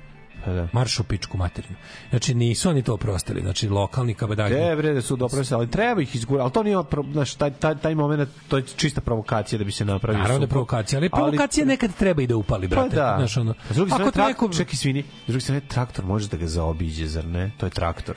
[0.46, 0.68] Pa da.
[0.74, 1.76] Marš u pičku materinu.
[2.10, 3.42] Znači, nisu oni to oprostili.
[3.42, 4.56] Znači, lokalni kabadagi.
[4.56, 6.42] Ne, bre, da su dobro se, ali treba ih izgurati.
[6.42, 9.72] Ali to nije, pro- znaš, taj, taj, taj moment, to je čista provokacija da bi
[9.72, 12.96] se napravio Naravno da provokacija, ali provokacija nekad treba i da upali, Pa brate.
[12.96, 13.16] da.
[13.18, 16.38] Znaš, ono, s druge strane, traktor, neko- čekaj, svini, s druge strane, traktor može da
[16.38, 17.52] ga zaobiđe, zar ne?
[17.58, 18.16] To je traktor.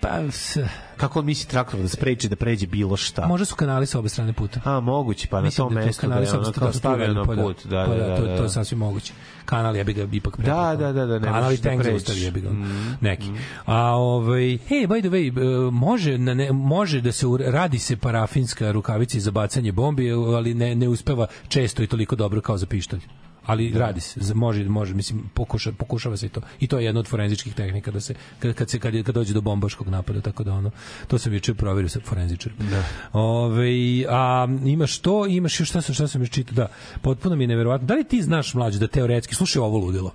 [0.00, 0.58] Pa, s,
[0.96, 3.26] Kako on misli traktor da spreči da pređe bilo šta?
[3.26, 4.60] možda su kanali sa obe strane puta.
[4.64, 6.72] A, moguće, pa na Mislim tom da je mestu da kanali je sa ono kao
[6.72, 7.66] stavio na pa put.
[7.66, 8.36] Da, pa da, da, to, da.
[8.36, 9.12] to je sasvim moguće.
[9.44, 10.50] Kanal je bi ga ipak preko.
[10.50, 12.50] Da, da, da, da, ne Kanal i da tank zaustavi je bi ga.
[12.50, 13.30] Mm, Neki.
[13.66, 17.96] A ovaj, hey, by the way, e, može, na ne, može da se radi se
[17.96, 22.66] parafinska rukavica za bacanje bombi, ali ne, ne uspeva često i toliko dobro kao za
[22.66, 23.00] pištolj.
[23.46, 26.40] Ali radi se, može, može, mislim, pokuša, pokušava se i to.
[26.60, 29.34] I to je jedna od forenzičkih tehnika da se, kad, kad, se, kad, kad dođe
[29.34, 30.70] do bombaškog napada, tako da ono,
[31.08, 32.58] to sam juče proverio sa forenzičarom.
[32.70, 32.84] Da.
[33.12, 36.68] Ove, a imaš to, imaš još šta sam, šta sam još čitao, da,
[37.02, 37.86] potpuno mi je neverovatno.
[37.86, 40.12] Da li ti znaš mlađe da teoretski, slušaj ovo ludilo,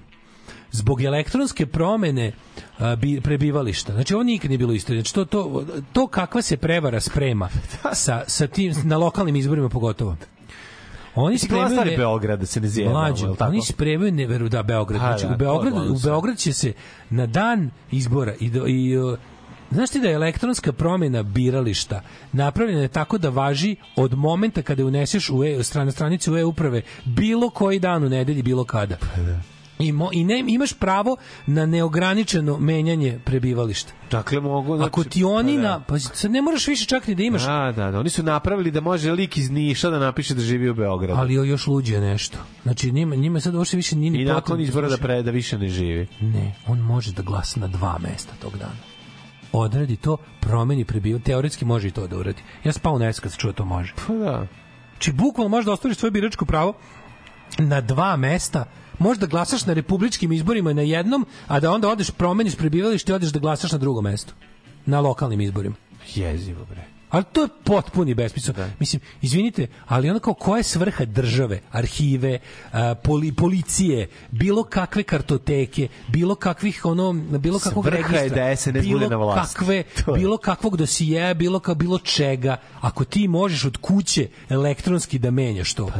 [0.72, 2.32] zbog elektronske promene
[2.78, 3.94] a, bi, prebivališta.
[3.94, 4.94] Znači ovo nikad nije bilo isto.
[4.94, 7.50] Znači to, to, to kakva se prevara sprema
[7.94, 10.16] sa, sa tim, na lokalnim izborima pogotovo.
[11.16, 13.50] Oni spremaju ne- Beograd da se ne zjebamo, Mlađe, jel tako?
[13.52, 15.02] oni spremaju neveru da Beograd.
[15.02, 16.74] Pa, Znači, da, u Beograd, u Beograd će se
[17.10, 18.96] na dan izbora i, do, i
[19.72, 24.86] Znaš ti da je elektronska promjena birališta napravljena je tako da važi od momenta kada
[24.86, 28.98] uneseš u e, strane stranice u e-uprave bilo koji dan u nedelji, bilo kada.
[29.80, 33.94] I, mo, i ne, imaš pravo na neograničeno menjanje prebivališta.
[34.12, 34.76] Dakle, mogu...
[34.76, 35.68] Znači, Ako ti oni pa da.
[35.70, 35.80] na...
[35.80, 38.00] Pa sad ne moraš više čak ni da imaš Da, da, da.
[38.00, 41.20] Oni su napravili da može lik iz Niša da napiše da živi u Beogradu.
[41.20, 42.38] ali još luđe nešto.
[42.64, 45.32] Znači njima, njima sad uopšte više nije ni I nakon potrebno izbora da pre da
[45.32, 46.08] više ne živi.
[46.22, 48.80] Ne, on može da glasa na dva mesta tog dana.
[49.52, 52.42] Odradi to, promeni prebivalište, teoretski može i to da uradi.
[52.64, 53.94] Ja spao nes kad čuo to može.
[54.08, 54.48] Pa da.
[54.92, 56.74] Znači, bukvalno možeš da ostvariš svoje biračko pravo
[57.58, 58.66] na dva mesta,
[59.00, 63.30] možda glasaš na republičkim izborima na jednom, a da onda odeš, promeniš prebivalište i odeš
[63.30, 64.34] da glasaš na drugom mestu.
[64.86, 65.76] Na lokalnim izborima.
[66.16, 67.00] Jezivo, bre.
[67.10, 68.56] Ali to je potpuni besmisao.
[68.80, 72.40] Mislim, izvinite, ali ono kao koja je svrha države, arhive,
[73.04, 78.88] poli, policije, bilo kakve kartoteke, bilo kakvih ono, bilo kakvog Svrha je registra, da SNS
[78.88, 79.56] bude na vlasti.
[79.56, 79.76] kakve,
[80.08, 80.14] je.
[80.16, 85.74] bilo kakvog dosijeja, bilo ka bilo čega, ako ti možeš od kuće elektronski da menjaš
[85.74, 85.92] to.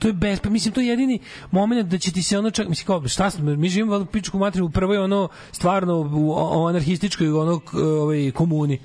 [0.00, 1.18] To je bez, pa mislim to je jedini
[1.50, 4.38] momenat da će ti se ono čak mislim kao šta smo mi živimo u pičku
[4.38, 8.78] materiju u prvoj ono stvarno u, o, anarhističkoj ono ovaj komuni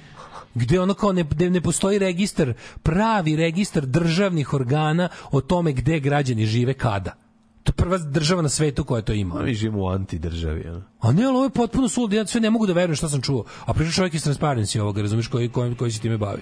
[0.55, 5.99] gde ono kao ne, gde ne postoji registar, pravi registar državnih organa o tome gde
[5.99, 7.11] građani žive kada.
[7.63, 9.41] To je prva država na svetu koja to ima.
[9.41, 10.69] Mi živimo u antidržavi.
[10.69, 10.83] Ono.
[10.99, 13.21] A ne, ali ovo je potpuno suludo, ja sve ne mogu da verujem šta sam
[13.21, 13.45] čuo.
[13.65, 16.41] A priča čovjek iz Transparency ovoga, razumiješ, koji, koji, koji se time bavi.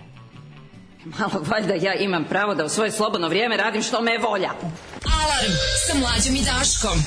[1.19, 4.49] Malo valjda ja imam pravo da u svoje slobodno vrijeme radim što me volja.
[5.23, 5.53] Alarm
[5.87, 6.97] sa mlađom i Daškom.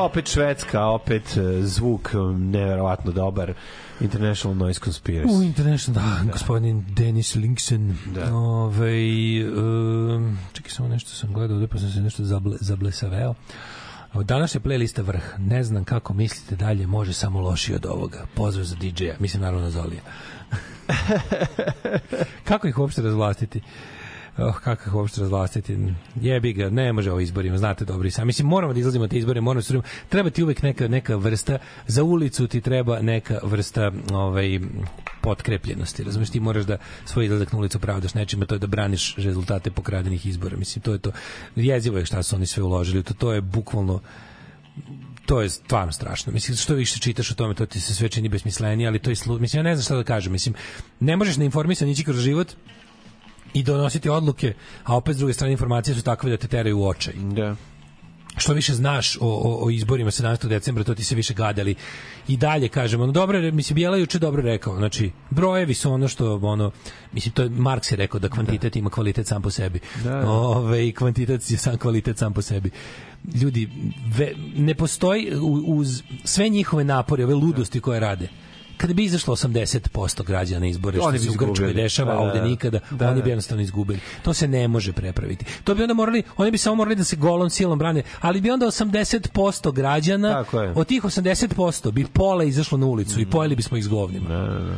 [0.00, 3.54] Opet Švedska, opet e, zvuk e, neverovatno dobar.
[4.00, 5.38] International Noise Conspiracy.
[5.38, 7.96] U International, da, gospodin Denis Linksen.
[8.14, 8.34] Da.
[8.34, 8.94] Ove,
[9.44, 13.34] um, čekaj, samo nešto sam gledao, ovde pa sam se nešto zable, zablesaveo.
[14.14, 15.22] Danas je playlista vrh.
[15.38, 18.26] Ne znam kako mislite dalje, može samo lošije od ovoga.
[18.34, 20.02] Pozdrav za DJ-a, mislim naravno na Zolija.
[22.48, 23.60] kako ih uopšte razvlastiti?
[24.42, 25.78] Oh, kako ih uopšte razvlastiti?
[26.20, 28.26] Jebi ga, ne može ovo izborima, znate dobro i sam.
[28.26, 29.82] Mislim, moramo da izlazimo te izbore, moramo da.
[30.08, 34.60] Treba ti uvek neka, neka vrsta, za ulicu ti treba neka vrsta ovaj,
[35.20, 36.04] potkrepljenosti.
[36.04, 39.70] Razumeš, ti moraš da svoj izlazak na ulicu pravdaš nečime, to je da braniš rezultate
[39.70, 40.56] pokradenih izbora.
[40.56, 41.12] Mislim, to je to.
[41.56, 43.02] Jezivo je šta su oni sve uložili.
[43.02, 44.00] To, to je bukvalno
[45.26, 46.32] to je stvarno strašno.
[46.32, 49.16] Mislim, što više čitaš o tome, to ti se sve čini besmislenije, ali to je
[49.16, 49.38] slu...
[49.38, 50.32] Mislim, ja ne znam šta da kažem.
[50.32, 50.54] Mislim,
[51.00, 52.48] ne možeš na informisan ići kroz život
[53.54, 54.54] i donositi odluke,
[54.84, 57.14] a opet s druge strane informacije su takve da te teraju u očaj.
[57.16, 57.56] Da
[58.36, 60.48] što više znaš o, o, o izborima 17.
[60.48, 61.74] decembra, to ti se više gadali.
[62.28, 66.40] I dalje kažemo, no dobro, mislim, Bijela juče dobro rekao, znači, brojevi su ono što,
[66.42, 66.70] ono,
[67.12, 69.80] mislim, to je Marks je rekao da kvantitet ima kvalitet sam po sebi.
[70.04, 70.30] Da.
[70.30, 72.70] Ove, i kvantitet je sam kvalitet sam po sebi.
[73.34, 73.68] Ljudi,
[74.16, 75.32] ve, ne postoji
[75.66, 78.28] uz sve njihove napore, ove ludosti koje rade,
[78.80, 82.38] kada bi izašlo 80% građana na izbore, što se u Grčkoj dešava, Da, da, ovde
[82.38, 82.44] da.
[82.44, 83.22] nikada, Da, oni da.
[83.24, 84.00] bi jednostavno izgubili.
[84.22, 85.44] To se ne može prepraviti.
[85.64, 88.50] To bi onda morali, oni bi samo morali da se golom silom brane, ali bi
[88.50, 90.44] onda 80% građana,
[90.74, 94.28] od tih 80% bi pola izašlo na ulicu i pojeli bismo ih s govnima.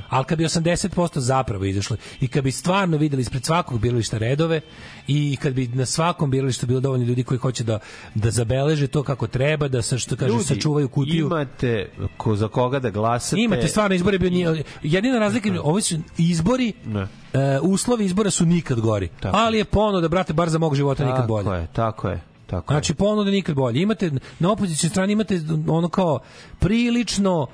[0.09, 4.61] Ali kad bi 80% zapravo izašlo i kad bi stvarno videli ispred svakog birališta redove
[5.07, 7.79] i kad bi na svakom biralištu bilo dovoljno ljudi koji hoće da
[8.15, 11.27] da zabeleže to kako treba, da sa što kaže Ljudi, sačuvaju kutiju.
[11.27, 13.43] Imate ko, za koga da glasate.
[13.43, 17.01] Imate stvarno izbore bio nije jedina razlika je, ovi su izbori Ne.
[17.33, 19.09] e, uslovi izbora su nikad gori.
[19.21, 19.37] Tako.
[19.37, 21.45] Ali je ponuda brate bar za mog života nikad bolje.
[21.45, 22.21] Tako je, tako je.
[22.47, 23.83] Tako Znači ponuda nikad bolje.
[23.83, 26.19] Imate na opozicijnoj strani imate ono kao
[26.59, 27.47] prilično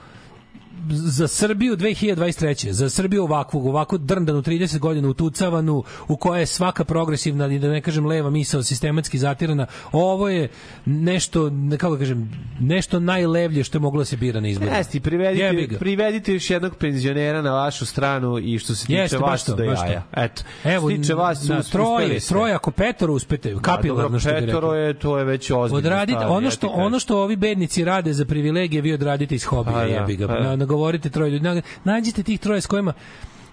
[0.91, 2.71] za Srbiju 2023.
[2.71, 7.69] Za Srbiju ovakvog, ovako drndanu 30 godina utucavanu, u kojoj je svaka progresivna, i da
[7.69, 10.49] ne kažem leva misao sistematski zatirana, ovo je
[10.85, 14.71] nešto, ne, kako da kažem, nešto najlevlje što je moglo da se bira na izboru.
[14.73, 19.45] Jeste, privedite, privedite još jednog penzionera na vašu stranu i što se tiče Jeste, vas
[19.45, 19.63] to, to.
[19.63, 20.03] jaja.
[20.17, 23.61] Eto, Evo, što se tiče vas su na uspeli troje, troje, ako petoro uspete, Da,
[23.61, 24.75] kapilarno dobro, što bi petoro rekao.
[24.75, 25.79] je, to je već ozbiljno.
[25.79, 29.83] Odradite ono što ono što ovi bednici rade za privilegije, vi odradite iz hobija, da,
[29.83, 30.27] jebi ga.
[30.27, 30.57] pa da.
[30.57, 32.93] Na, nagovorite troje ljudi, na- nađite tih troje s kojima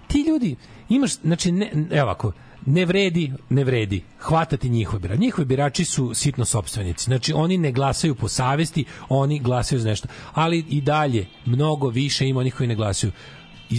[0.08, 0.56] ti ljudi
[0.88, 2.32] imaš znači ne, evo ovako
[2.66, 5.20] ne vredi, ne vredi hvatati njihove birače.
[5.20, 7.04] Njihovi birači su sitno sopstvenici.
[7.04, 10.08] Znači, oni ne glasaju po savesti, oni glasaju za nešto.
[10.32, 13.12] Ali i dalje, mnogo više ima onih koji ne glasaju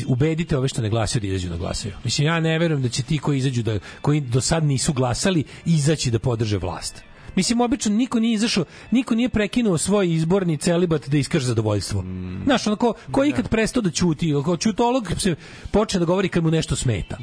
[0.07, 1.93] ubedite ove što ne glasaju da izađu da glasaju.
[2.03, 5.43] Mislim, ja ne verujem da će ti koji izađu da, koji do sad nisu glasali,
[5.66, 7.03] izaći da podrže vlast.
[7.38, 12.03] Mislim, obično niko nije izašao, niko nije prekinuo svoj izborni celibat da iskaže zadovoljstvo.
[12.43, 15.35] Znaš, ono, ko, ko je ikad prestao da ćuti, ko ćutolog se
[15.72, 17.17] počne da govori kad mu nešto smeta.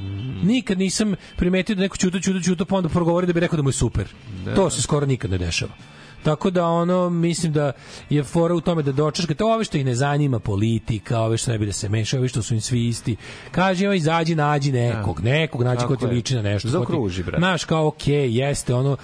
[0.44, 3.62] Nikad nisam primetio da neko ćuto, ćuto, ćuto, pa onda progovori da bi rekao da
[3.62, 4.08] mu je super.
[4.54, 5.72] To se skoro nikad ne dešava.
[6.24, 7.72] Tako da ono mislim da
[8.10, 11.58] je fora u tome da dočekate ove što ih ne zanima politika, ove što ne
[11.58, 13.16] bi da se mešaju, ove što su im svi isti.
[13.50, 16.68] Kaže ima izađi nađi nekog, nekog nađi Tako ko ti liči na nešto.
[16.68, 17.38] Zaokruži, brate.
[17.38, 18.96] Znaš, kao okej, jeste ono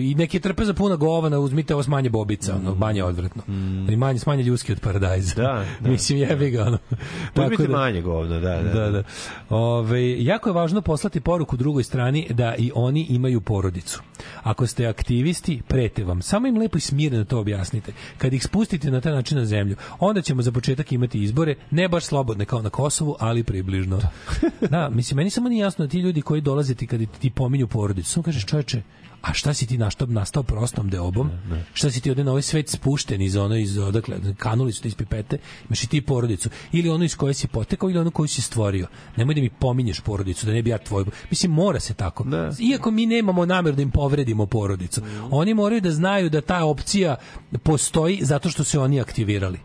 [0.00, 3.42] i neki trpe za puna govana, uzmite ovo s manje bobica, ono manje odvratno.
[3.90, 5.32] I manje smanje ljuski od paradajza.
[5.32, 5.42] Mm.
[5.42, 5.90] Da, da.
[5.90, 6.78] Mislim jebi ga ono.
[7.36, 8.72] Uzmite manje govno, da, da.
[8.72, 9.02] Da, da.
[9.48, 14.02] Ove, jako je važno poslati poruku drugoj strani da i oni imaju porodicu.
[14.42, 16.22] Ako ste aktivisti, prete vam.
[16.22, 17.92] Samo im lepo i smirno to objasnite.
[18.18, 21.88] Kad ih spustite na taj način na zemlju, onda ćemo za početak imati izbore, ne
[21.88, 24.00] baš slobodne kao na Kosovu, ali približno.
[24.70, 27.66] da, mislim, meni samo nije jasno da ti ljudi koji dolaze ti kad ti pominju
[27.66, 28.82] porodicu, samo kažeš čoveče,
[29.22, 31.30] a šta si ti našto nastao prostom deobom?
[31.72, 34.88] Šta si ti ovde na ovaj svet spušten iz ono iz odakle kanuli su ti
[34.88, 35.38] iz pipete,
[35.68, 38.86] imaš i ti porodicu ili ono iz koje si potekao ili ono koju si stvorio.
[39.16, 41.06] Nemoj da mi pominješ porodicu, da ne bi ja tvoju.
[41.30, 42.24] Mislim mora se tako.
[42.60, 45.00] Iako mi nemamo nameru da im povredimo porodicu.
[45.30, 47.16] Oni moraju da znaju da ta opcija
[47.62, 49.58] postoji zato što se oni aktivirali.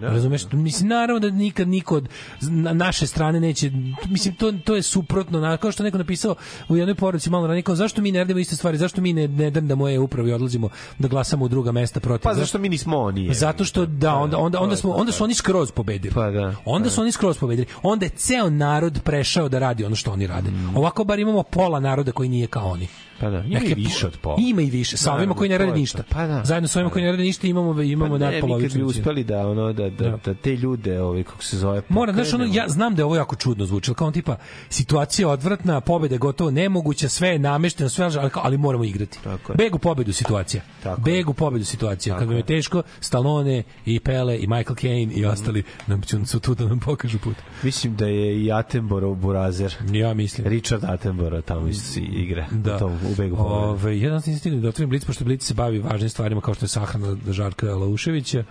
[0.00, 0.42] Da, Razumeš?
[0.52, 2.08] Mislim, naravno da nikad niko od
[2.40, 3.70] na naše strane neće,
[4.08, 6.34] mislim, to, to je suprotno, na, kao što neko napisao
[6.68, 9.28] u jednoj porodici malo ranije, kao zašto mi ne radimo iste stvari, zašto mi ne,
[9.28, 10.68] ne da moje upravo i odlazimo
[10.98, 12.22] da glasamo u druga mesta protiv.
[12.22, 13.24] Pa zašto mi nismo oni?
[13.24, 13.34] je?
[13.34, 16.14] Zato što da onda onda onda smo onda su oni skroz pobedili.
[16.14, 16.54] Pa da.
[16.64, 17.66] Onda su oni skroz pobedili.
[17.82, 20.50] Onda je ceo narod prešao da radi ono što oni rade.
[20.74, 22.88] Ovako bar imamo pola naroda koji nije kao oni.
[23.18, 23.20] Mm.
[23.20, 24.36] Pa da, ima i Neke više od pola.
[24.40, 24.96] Ima i više.
[24.96, 26.02] Sa ovima Naravno, koji ne rade ništa.
[26.10, 26.44] Pa da.
[26.44, 28.82] Zajedno sa ovima koji ne rade ništa imamo imamo Pa pa ne, mi kad bi
[28.82, 32.44] uspeli da ono da, da, da te ljude, ovaj, kako se zove, Mora, znaš, ono,
[32.44, 32.64] pokrenemo.
[32.64, 34.36] ja znam da je ovo jako čudno zvuči, kao on tipa,
[34.70, 39.18] situacija je odvratna, pobeda je gotovo nemoguća, sve je namešteno, sve, ali, ali moramo igrati.
[39.24, 39.56] Tako je.
[39.56, 40.62] Beg u pobedu situacija.
[40.82, 42.14] Tako Beg u pobedu situacija.
[42.14, 46.40] Tako Kad je teško, Stallone i Pele i Michael Caine i ostali nam će su
[46.40, 47.36] tu da nam pokažu put.
[47.62, 49.74] Mislim da je i Attenborough burazer.
[49.92, 50.46] Ja mislim.
[50.46, 52.46] Richard Attenborough tamo isto igra.
[52.50, 52.76] Da.
[52.76, 53.36] U tom, u Begu.
[53.38, 56.64] Ove, jedan sam stigli da otvorim Blic, pošto Blic se bavi važnim stvarima kao što
[56.64, 58.44] je sahrana Žarka Lauševića.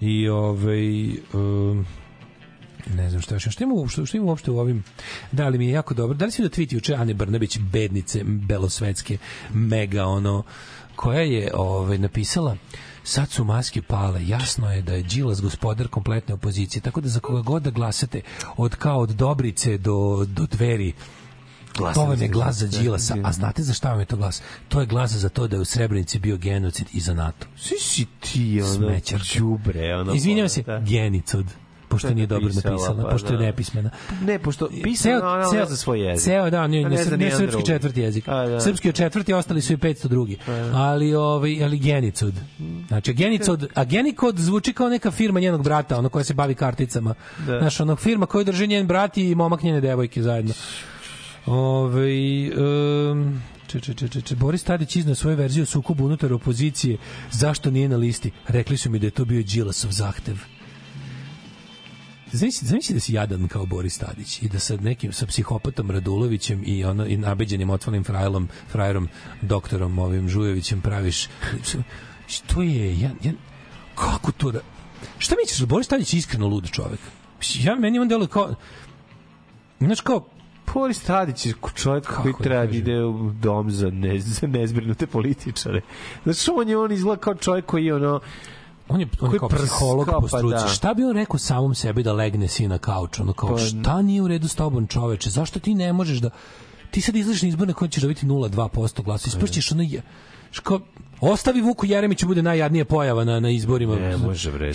[0.00, 1.86] I ovaj um,
[2.94, 3.48] ne znam šta još.
[3.48, 4.84] Šta ima, što, što ima uopšte u ovim...
[5.32, 6.16] Da li mi je jako dobro.
[6.16, 9.18] Da li si da tweet juče Ane Brnabić, bednice belosvetske,
[9.54, 10.42] mega ono,
[10.96, 12.56] koja je ovaj, napisala
[13.04, 17.20] sad su maske pale, jasno je da je Đilas gospodar kompletne opozicije, tako da za
[17.20, 18.20] koga god da glasate,
[18.56, 20.92] od kao od Dobrice do, do dveri,
[21.78, 23.16] Glasam to vam za je glas za Đilasa.
[23.24, 24.42] A znate za šta vam je to glas?
[24.68, 27.46] To je glas za to da je u Srebrenici bio genocid i za NATO.
[27.56, 29.00] Svi si ti, ono,
[29.38, 30.14] đubre, ono.
[30.14, 30.78] Izvinjavam se, da.
[30.78, 31.46] genicod
[31.94, 33.44] pošto To je nije dobro napisala, napisala, pa pošto je da.
[33.44, 33.90] nepismena.
[34.22, 36.24] Ne, pošto pisano, ona ne zna svoj jezik.
[36.24, 38.28] Ceo, da, A ne, ne ne, srpski četvrti jezik.
[38.28, 38.60] A, da.
[38.60, 40.38] Srpski je četvrti, ostali su i 500 drugi.
[40.74, 42.34] Ali, ovaj, ali genicod.
[42.88, 47.14] Znači, genicod, a genikod zvuči kao neka firma njenog brata, ono koja se bavi karticama.
[47.46, 47.58] Da.
[47.58, 50.54] Znaš, ono firma koju drži njen brat i momak njene devojke zajedno.
[51.46, 52.08] Ove,
[52.56, 53.24] um,
[53.66, 56.96] če, če, če, če, če, Boris Tadić iznao svoju verziju sukobu unutar opozicije.
[57.30, 58.30] Zašto nije na listi?
[58.48, 60.40] Rekli su mi da je to bio Đilasov zahtev.
[62.32, 66.62] Zamisli, zamisli da si jadan kao Boris Tadić i da sa nekim sa psihopatom Radulovićem
[66.66, 69.08] i ono i nabeđenim otvorenim frajerom, frajerom
[69.42, 71.28] doktorom ovim Žujevićem praviš
[72.26, 73.32] što je ja, ja
[73.94, 74.60] kako to da
[75.18, 77.00] šta misliš Boris Tadić je iskreno lud čovek
[77.62, 78.54] ja meni on deluje kao
[79.80, 80.26] znaš kao
[80.72, 85.80] Boris Tadić je čovjek koji treba da ide u dom za, ne, za nezbrinute političare.
[86.24, 88.20] Znači, on je on izgleda kao čovjek koji je ono,
[88.88, 90.64] on je, on je kao psiholog po pa struci.
[90.64, 90.68] da.
[90.68, 93.20] Šta bi on rekao samom sebi da legne si na kauč?
[93.20, 95.30] Ono kao, Pa- šta nije u redu s tobom čoveče?
[95.30, 96.30] Zašto ti ne možeš da...
[96.90, 99.28] Ti sad izlaziš na izbor na koji ćeš dobiti 0,2% glasa.
[99.28, 99.82] Ispršćeš ono...
[99.82, 100.02] Je,
[100.50, 100.80] ško,
[101.30, 103.96] ostavi Vuku Jeremiću bude najjadnija pojava na, na izborima.
[103.96, 104.72] Ne može, bre,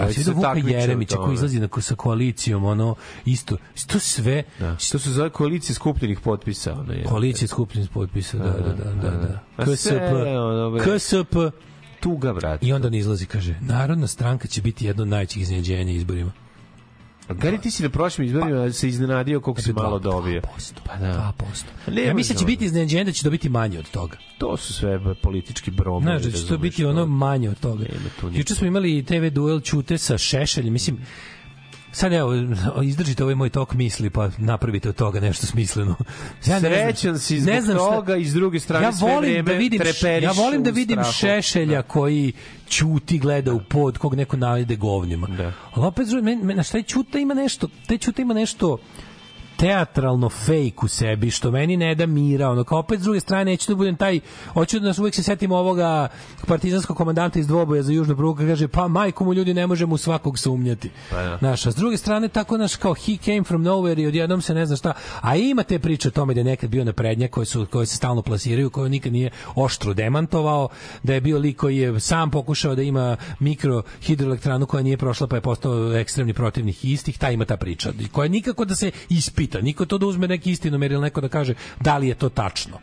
[0.00, 3.56] a ti se da Vuka Jeremića koji izlazi na, sa koalicijom, ono, isto,
[3.86, 4.42] to sve...
[4.58, 4.76] da.
[4.76, 6.72] to se zove koalicija skupljenih potpisa.
[6.72, 7.04] Ono je.
[7.04, 9.40] Koalicija skupljenih potpisa, da, da, da, da.
[9.56, 9.64] da.
[9.64, 9.88] KSP.
[10.84, 11.36] KSP,
[12.00, 12.66] Tuga, brate.
[12.66, 16.32] I onda ne izlazi, kaže, Narodna stranka će biti jedno od najvećih iznenađenja izborima.
[17.28, 20.40] Gari, ti si na prošlim izborima se iznenadio koliko si malo dobio.
[20.40, 20.72] 2%.
[20.84, 21.32] Pa da.
[21.86, 21.92] 2%.
[21.92, 24.16] Ne ja mislim da će biti iznenađenje da će dobiti manje od toga.
[24.38, 26.02] To su sve politički bromovi.
[26.02, 27.84] Znaš da će to biti ono manje od toga.
[28.32, 30.98] Juče smo imali TV duel Ćute sa Šešeljem, mislim,
[31.92, 32.32] sad evo,
[32.82, 35.96] izdržite ovaj moj tok misli, pa napravite od toga nešto smisleno.
[36.46, 39.20] Ja ne Srećan si zbog ne znam šta- toga i s druge strane ja sve
[39.20, 39.80] vreme da vidim,
[40.22, 41.12] ja volim da vidim strahu.
[41.12, 42.32] Šešelja koji
[42.68, 45.26] ćuti gleda u pod kog neko navede govnima.
[45.26, 45.52] Da.
[45.72, 48.78] Ali opet, men, men, na šta je Ćuta ima nešto, te Ćuta ima nešto
[49.56, 53.44] teatralno fake u sebi, što meni ne da mira, ono, kao opet s druge strane
[53.44, 54.20] neću da budem taj,
[54.52, 56.08] hoću da nas uvek se setim ovoga
[56.46, 59.98] partizanskog komandanta iz dvoboja za južnu prugu, kaže, pa majko mu ljudi ne možemo u
[59.98, 60.90] svakog sumnjati.
[61.10, 61.36] Pa da.
[61.38, 64.54] Znaš, a s druge strane, tako naš kao he came from nowhere i odjednom se
[64.54, 64.92] ne zna šta.
[65.20, 67.86] A ima te priče o tome da je nekad bio na prednjak koje, su, koje
[67.86, 70.68] se stalno plasiraju, koje nikad nije oštro demantovao,
[71.02, 75.26] da je bio lik koji je sam pokušao da ima mikro hidroelektranu koja nije prošla
[75.26, 77.92] pa je postao ekstremni protivnik istih, ta ima ta priča.
[78.12, 78.90] Koja nikako da se
[79.42, 82.28] ispita, niko to da uzme neki istinomer ili neko da kaže da li je to
[82.28, 82.78] tačno.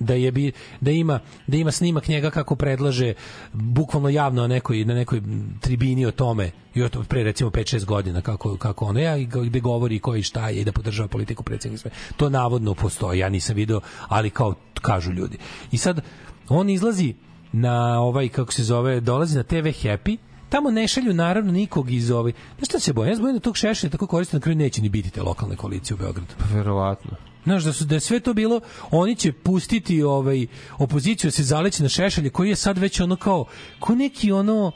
[0.00, 3.14] Da je bi da ima da ima snimak njega kako predlaže
[3.52, 5.20] bukvalno javno na nekoj na nekoj
[5.60, 9.60] tribini o tome i o pre recimo 5 6 godina kako kako ono ja gde
[9.60, 13.28] govori ko i šta je i da podržava politiku predsjednika sve to navodno postoji ja
[13.28, 15.38] nisam video ali kao kažu ljudi.
[15.72, 16.00] I sad
[16.48, 17.14] on izlazi
[17.52, 20.16] na ovaj kako se zove dolazi na TV Happy
[20.48, 23.56] tamo ne šalju naravno nikog iz ovaj znaš šta se bojim ja se da tog
[23.56, 27.10] šešelja tako koriste na kraju neće ni biti te lokalne koalicije u Beogradu Pa verovatno.
[27.44, 28.60] Znaš, da, su, da je sve to bilo,
[28.90, 30.46] oni će pustiti ovaj,
[30.78, 33.44] opoziciju da se zaleći na šešelje, koji je sad već ono kao,
[33.80, 34.72] ko neki ono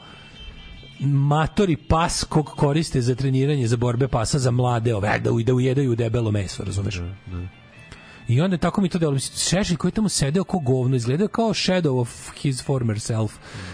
[1.01, 5.53] matori pas kog koriste za treniranje, za borbe pasa za mlade ove, da, u- da
[5.53, 6.99] ujedaju debelo meso, razumeš?
[8.31, 9.19] I onda tako mi to delo.
[9.19, 13.31] Šešelj koji je tamo sedeo ko govno, izgledao kao shadow of his former self.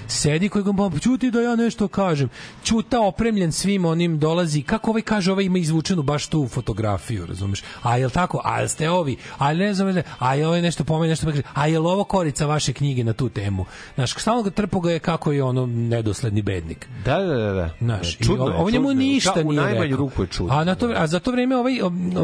[0.08, 2.30] Sedi koji ga čuti da ja nešto kažem.
[2.64, 4.61] Čuta opremljen svim onim dolazi.
[4.61, 7.64] Kako ovaj kaže, ovaj ima izvučenu baš tu fotografiju, razumeš?
[7.84, 8.42] A jel tako?
[8.44, 9.18] A jel ste ovi?
[9.38, 12.74] A ne znam, a je ovaj nešto pomeni, nešto kaže, a jel ovo korica vaše
[12.74, 13.66] knjige na tu temu?
[13.95, 16.88] Znaš, stalno ga trpo ga je kako je ono nedosledni bednik.
[17.06, 17.52] Da, da, da.
[17.53, 17.69] da.
[17.82, 19.98] Znaš, čudno o- je, ovo njemu ništa Da, nije U najmanju rekao.
[19.98, 20.53] ruku je čudno.
[20.53, 21.74] A, na to, a za to vreme ovaj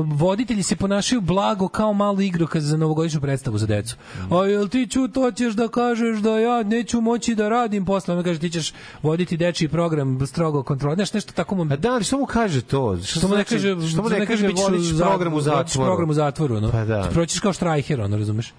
[0.03, 3.95] voditelji se ponašaju blago kao malo igrokaz za novogodišnju predstavu za decu.
[4.32, 8.16] A jel ti ću to ćeš da kažeš da ja neću moći da radim posle,
[8.16, 11.64] on kaže ti ćeš voditi dečiji program strogo kontrola, nešto nešto tako mu.
[11.64, 12.98] A da, ali što mu kaže to?
[13.00, 15.88] Što mu ne znači- kaže, što mu ne kaže ću vodiš za- program u zatvoru?
[15.88, 16.72] program u zatvoru, no.
[16.72, 17.10] Pa da.
[17.14, 18.53] Proćiš kao štrajher, ono, razumeš?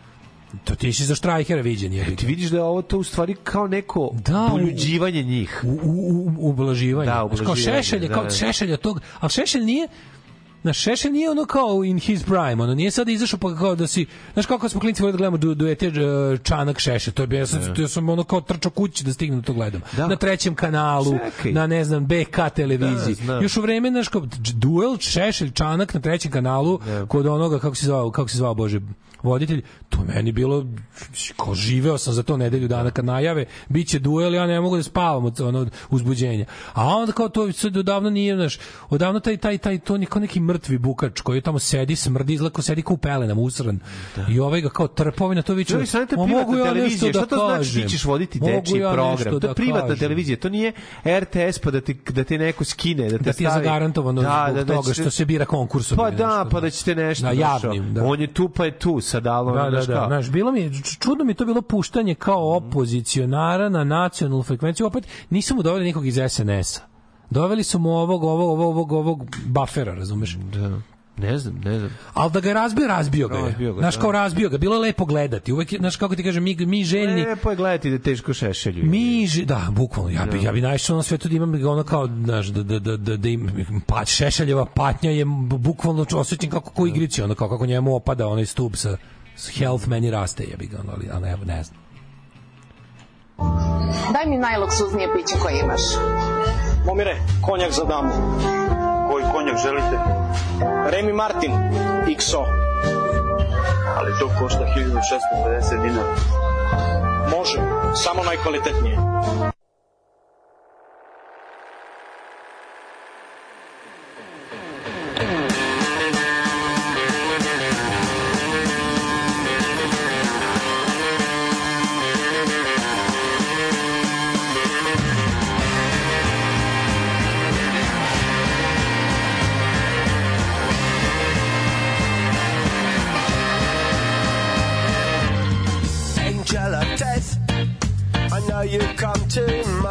[0.65, 2.17] To ti si za štrajhera viđen, je.
[2.17, 5.61] Ti vidiš da je ovo to u stvari kao neko Da, uljuđivanje njih.
[5.65, 6.01] u, u,
[6.39, 7.07] u ublaživanje.
[7.07, 8.31] Da, Znaš, kao ublaživanje, šešelj, je, da, kao da.
[8.31, 9.89] šešelja tog, ali šešelj nije
[10.65, 13.87] Na Šešelj nije ono kao in his prime, ono nije sada izašao pa kao da
[13.87, 15.95] si, znaš kako smo klinci da gledamo du, duete uh,
[16.43, 19.41] Čanak Šešelj, to je bio, ja sam, ja sam ono kao trčao kući da stignem
[19.41, 19.81] da to gledam.
[19.97, 20.07] Da.
[20.07, 21.53] Na trećem kanalu, Čekaj.
[21.53, 23.15] na ne znam, BK televiziji.
[23.15, 23.43] Da, znam.
[23.43, 24.23] Još u vreme, znaš, kao
[24.55, 28.81] duel Šešelj Čanak na trećem kanalu, kod onoga, kako se zvao, kako se zvao, Bože,
[29.25, 30.67] voditelj, to meni bilo
[31.37, 34.83] kao živeo sam za to nedelju dana kad najave biće duel ja ne mogu da
[34.83, 38.59] spavam od ono uzbuđenja a onda kao to sad odavno nije znaš
[38.91, 42.83] odavno taj taj taj to kao neki mrtvi bukač koji tamo sedi smrdi izlako sedi
[42.83, 43.81] kao u pelenama usran
[44.29, 47.09] i ovaj ga kao trpovi na to viče Čovjek sanite "Ma, privatna mogu ja nešto
[47.09, 49.25] šta to da znači ti ćeš voditi dečiji ja program?
[49.25, 50.73] To da je privatna kažem?" televizija, to nije
[51.07, 54.67] RTS pa da ti, da ti neko skine, da te da ti je zagarantovano zbog
[54.67, 57.27] toga ćete- što se bira konkursom Pa da, pa da ćete nešto.
[57.27, 58.05] Na znaš, javnim, da.
[58.05, 60.05] On je tu pa je tu, sad ali ono, Da, da, znaš da.
[60.07, 64.87] Znaš, bilo mi čudno mi to bilo puštanje kao opozicionara na nacionalnu frekvenciju.
[64.87, 66.81] Opet nisam mu doveli nikog iz SNS-a.
[67.31, 70.37] Doveli su mu ovog, ovog, ovog, ovog, ovog buffera, razumeš?
[70.37, 70.94] Da.
[71.17, 71.91] Ne znam, ne znam.
[72.15, 73.43] Ali da ga je razbio, razbio ga je.
[73.43, 74.01] Razbio ga, Znaš, da.
[74.01, 74.59] kao razbio ga.
[74.59, 75.53] Bilo je lepo gledati.
[75.53, 77.25] Uvek, znaš, kako ti kažem, mi, mi željni...
[77.25, 78.85] Lepo je gledati da teško šešelju.
[78.85, 82.07] Mi ži, da, bukvalno, ja bi, ja bi najšao na svetu da imam ono kao,
[82.25, 83.51] znaš, da, da, da, da, da im,
[83.87, 85.25] pa, šešeljeva patnja je
[85.59, 88.97] bukvalno osjećam kako ko igrici, ono, kao kako njemu opada onaj stup sa,
[89.37, 91.85] s health meni raste, ja bi ga, ali, ali evo, ne znam.
[94.13, 95.81] Daj mi najluksuznije piće koje imaš.
[96.87, 98.13] Momire, konjak za damu.
[99.11, 99.99] Koji konjak želite?
[100.91, 101.53] Remy Martin,
[102.07, 102.45] XO.
[103.97, 106.15] Ali to košta 1650 dinara.
[107.31, 107.59] Može,
[107.95, 108.99] samo najkvalitetnije.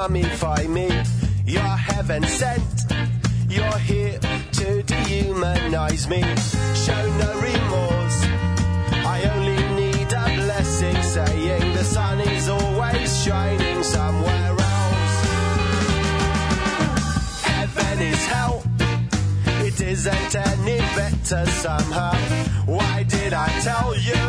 [0.08, 0.90] Mummify me.
[1.46, 2.64] You're heaven sent.
[3.48, 6.22] You're here to dehumanize me.
[6.84, 8.20] Show no remorse.
[9.16, 15.16] I only need a blessing saying the sun is always shining somewhere else.
[17.44, 18.64] Heaven is hell.
[19.68, 22.16] It isn't any better somehow.
[22.66, 24.24] Why did I tell you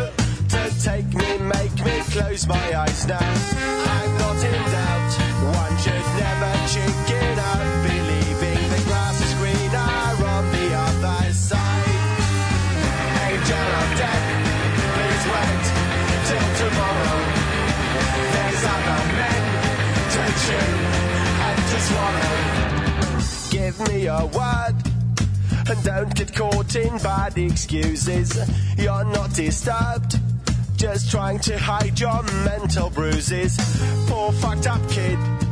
[0.54, 3.18] to take me, make me close my eyes now?
[3.18, 4.93] I'm not in doubt.
[23.74, 24.74] Give me a word
[25.68, 28.36] and don't get caught in bad excuses.
[28.76, 30.18] You're not disturbed,
[30.76, 33.56] just trying to hide your mental bruises.
[34.08, 35.43] Poor fucked up kid.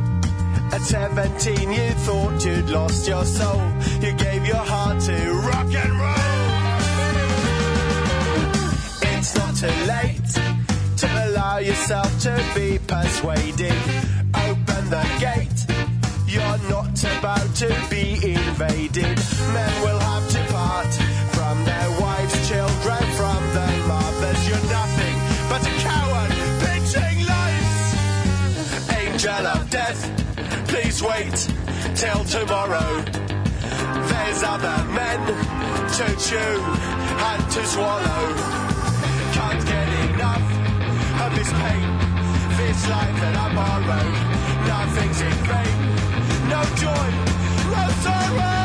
[0.73, 3.61] At 17, you thought you'd lost your soul.
[4.01, 5.13] You gave your heart to
[5.45, 6.33] rock and roll.
[9.13, 10.31] It's not too late
[10.97, 13.77] to allow yourself to be persuaded.
[14.33, 15.59] Open the gate.
[16.27, 19.17] You're not about to be invaded.
[19.53, 20.91] Men will have to part
[21.37, 24.41] from their wives, children, from their mothers.
[24.49, 25.15] You're nothing
[25.49, 27.93] but a coward pitching lies.
[28.97, 30.12] Angel of death,
[30.73, 31.37] please wait
[31.93, 33.03] till tomorrow.
[34.09, 35.19] There's other men
[35.97, 36.55] to chew
[37.29, 38.23] and to swallow.
[39.37, 40.47] Can't get enough
[41.23, 41.87] of this pain,
[42.57, 44.17] this life that I borrowed.
[44.73, 45.77] Nothing's in vain,
[46.49, 47.09] no joy,
[47.69, 48.62] no sorrow.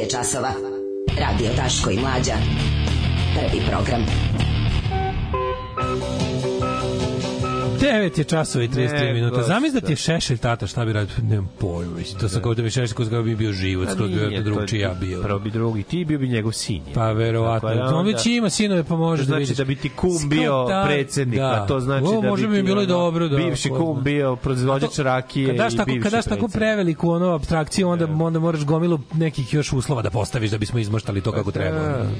[0.00, 0.52] Je časova.
[1.20, 2.34] Radio Daško i Mlađa.
[3.34, 4.06] Prvi program.
[7.80, 9.42] 9 je časova i 33 Ne, minuta.
[9.42, 11.14] Zamisli da ti je Šešelj tata, šta bi radio?
[11.22, 11.69] Nemam pojma,
[12.00, 12.20] mislim.
[12.20, 14.82] To sam kao da bi Šešelj koji bi bio život, A skoro bi drugčiji je-
[14.82, 15.22] ja bio.
[15.22, 16.82] Prvo bi drugi, ti bio bi njegov sin.
[16.86, 16.94] je.
[16.94, 17.68] Pa verovatno.
[17.68, 19.56] Tako da On već ima sinove, pa može da znači vidiš.
[19.56, 21.62] da bi ti kum bio da, predsednik, da.
[21.62, 23.36] a to znači da može bi bi ti, bilo dobro, da.
[23.36, 28.08] Bivši kum bio proizvođač rakije i tako, bivši kad daš tako preveliku ono abstrakciju, onda
[28.20, 31.78] onda moraš gomilu nekih još uslova da postaviš da bismo izmoštali to kako treba.
[31.78, 32.10] Da, ono.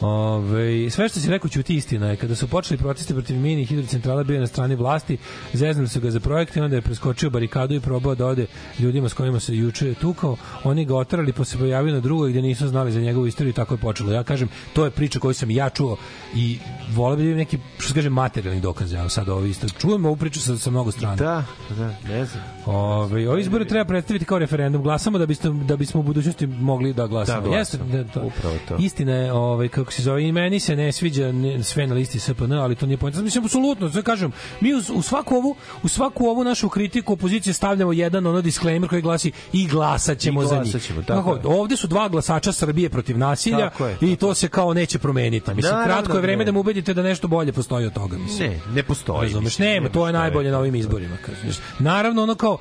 [0.00, 2.16] Ove, sve što si rekao ću ti istina je.
[2.16, 5.18] Kada su počeli protesti protiv mini hidrocentrala bio na strani vlasti,
[5.52, 8.46] zeznuli su ga za projekte, onda je preskočio barikadu i probao da ode
[8.78, 10.36] ljudima s kojima se juče tukao.
[10.64, 13.54] Oni ga otarali pa se pojavio na drugoj gde nisu znali za njegovu istoriju i
[13.54, 14.12] tako je počelo.
[14.12, 15.96] Ja kažem, to je priča koju sam i ja čuo
[16.34, 16.58] i
[16.94, 18.92] voleo bih da neki, što se kaže, materijalni dokaz.
[18.92, 19.68] Ja sad ovo isto.
[19.68, 21.16] Čujem ovu priču sa, sa mnogo strana.
[21.16, 21.44] Da,
[21.78, 22.55] da, ne znam.
[22.66, 24.82] Ove, ovi izbore treba predstaviti kao referendum.
[24.82, 27.48] Glasamo da bismo da bismo u budućnosti mogli da glasamo.
[27.48, 28.20] Da, Jeste, da, to.
[28.20, 28.76] Upravo to.
[28.78, 32.18] Istina je, ovaj kako se zove, i meni se ne sviđa ne, sve na listi
[32.18, 33.22] SPN, ali to nije poenta.
[33.22, 37.52] Mislim apsolutno, sve kažem, mi u, u svaku ovu u svaku ovu našu kritiku opozicije
[37.52, 40.72] stavljamo jedan ono disclaimer koji glasi i glasaćemo I za njih.
[40.72, 41.40] glasaćemo, tako je.
[41.44, 45.54] ovde su dva glasača Srbije protiv nasilja Tako je, i to se kao neće promeniti.
[45.54, 46.44] Mislim, naravno kratko je vreme ne.
[46.44, 48.50] da me ubedite da nešto bolje postoji od toga, mislim.
[48.50, 49.22] Ne, ne postoji.
[49.22, 51.16] Razumeš, nema, to je najbolje na ovim izborima.
[51.26, 51.56] Kažeš.
[51.78, 52.55] Naravno, ono kao,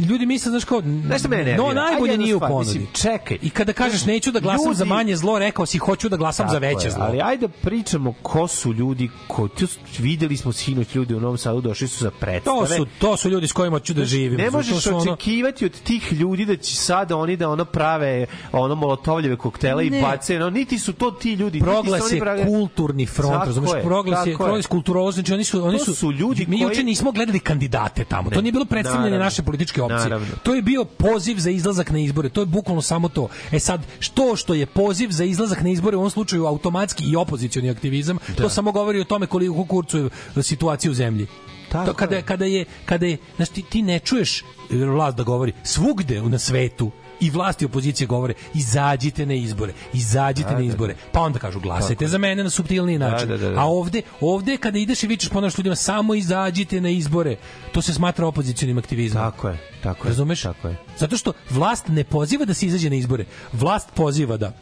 [0.00, 2.58] ljudi misle, znaš kao, Znaš šta mene no, najbolje nije u ponudi.
[2.58, 3.38] mislim, čekaj.
[3.42, 6.48] I kada kažeš neću da glasam za Ljudi- manje zlo, rekao si hoću da glasam
[6.48, 7.02] za Tako veće je, zlo.
[7.02, 9.48] Ali ajde da pričamo ko su ljudi, ko,
[9.98, 12.58] videli smo sinoć ljudi u Novom Sadu, došli su za predstave.
[12.58, 14.38] to su, to su ljudi s kojima ću da živim.
[14.38, 18.74] Ne To možeš očekivati od tih ljudi da će sada oni da ono prave ono
[18.74, 21.60] molotovljeve koktele i bace, no, niti su to ti ljudi.
[21.60, 23.70] Proglas je pravi- kulturni front, razumeš?
[23.82, 26.82] Proglas je, proglas kulturozni, znači oni su, oni To su, su ljudi mi koji- juče
[26.82, 28.30] nismo gledali kandidate tamo.
[28.30, 29.24] to Ne, nije bilo predstavljanje naravno.
[29.24, 29.98] naše političke opcije.
[29.98, 30.26] Naravno.
[30.42, 32.28] To je bio poziv za izlazak na izbore.
[32.28, 33.28] To je bukvalno samo to.
[33.52, 37.16] E sad, što što je poziv za izlazak na izbore u ovom slučaju automatski i
[37.16, 39.98] opozicioni aktivizam, to samo govori o tome koliko kurcu
[40.36, 41.26] je situacija u zemlji.
[41.86, 46.22] to kada, kada je, kada je, znaš, ti, ti ne čuješ vlast da govori svugde
[46.22, 46.90] na svetu
[47.20, 50.94] i vlasti i opozicije govore izađite na izbore, izađite Da, na da, izbore.
[51.12, 53.28] Pa onda kažu glasajte Tako za mene na suptilniji način.
[53.28, 53.60] da, da, da.
[53.60, 57.36] A ovde, ovde kada ideš i vičeš ponoš ljudima samo izađite na izbore,
[57.72, 59.22] to se smatra opozicionim aktivizmom.
[59.22, 60.08] Tako je, tako je.
[60.08, 60.42] Razumeš?
[60.42, 60.76] Tako je.
[60.98, 63.24] Zato što vlast ne poziva da se izađe na izbore.
[63.52, 64.52] Vlast poziva da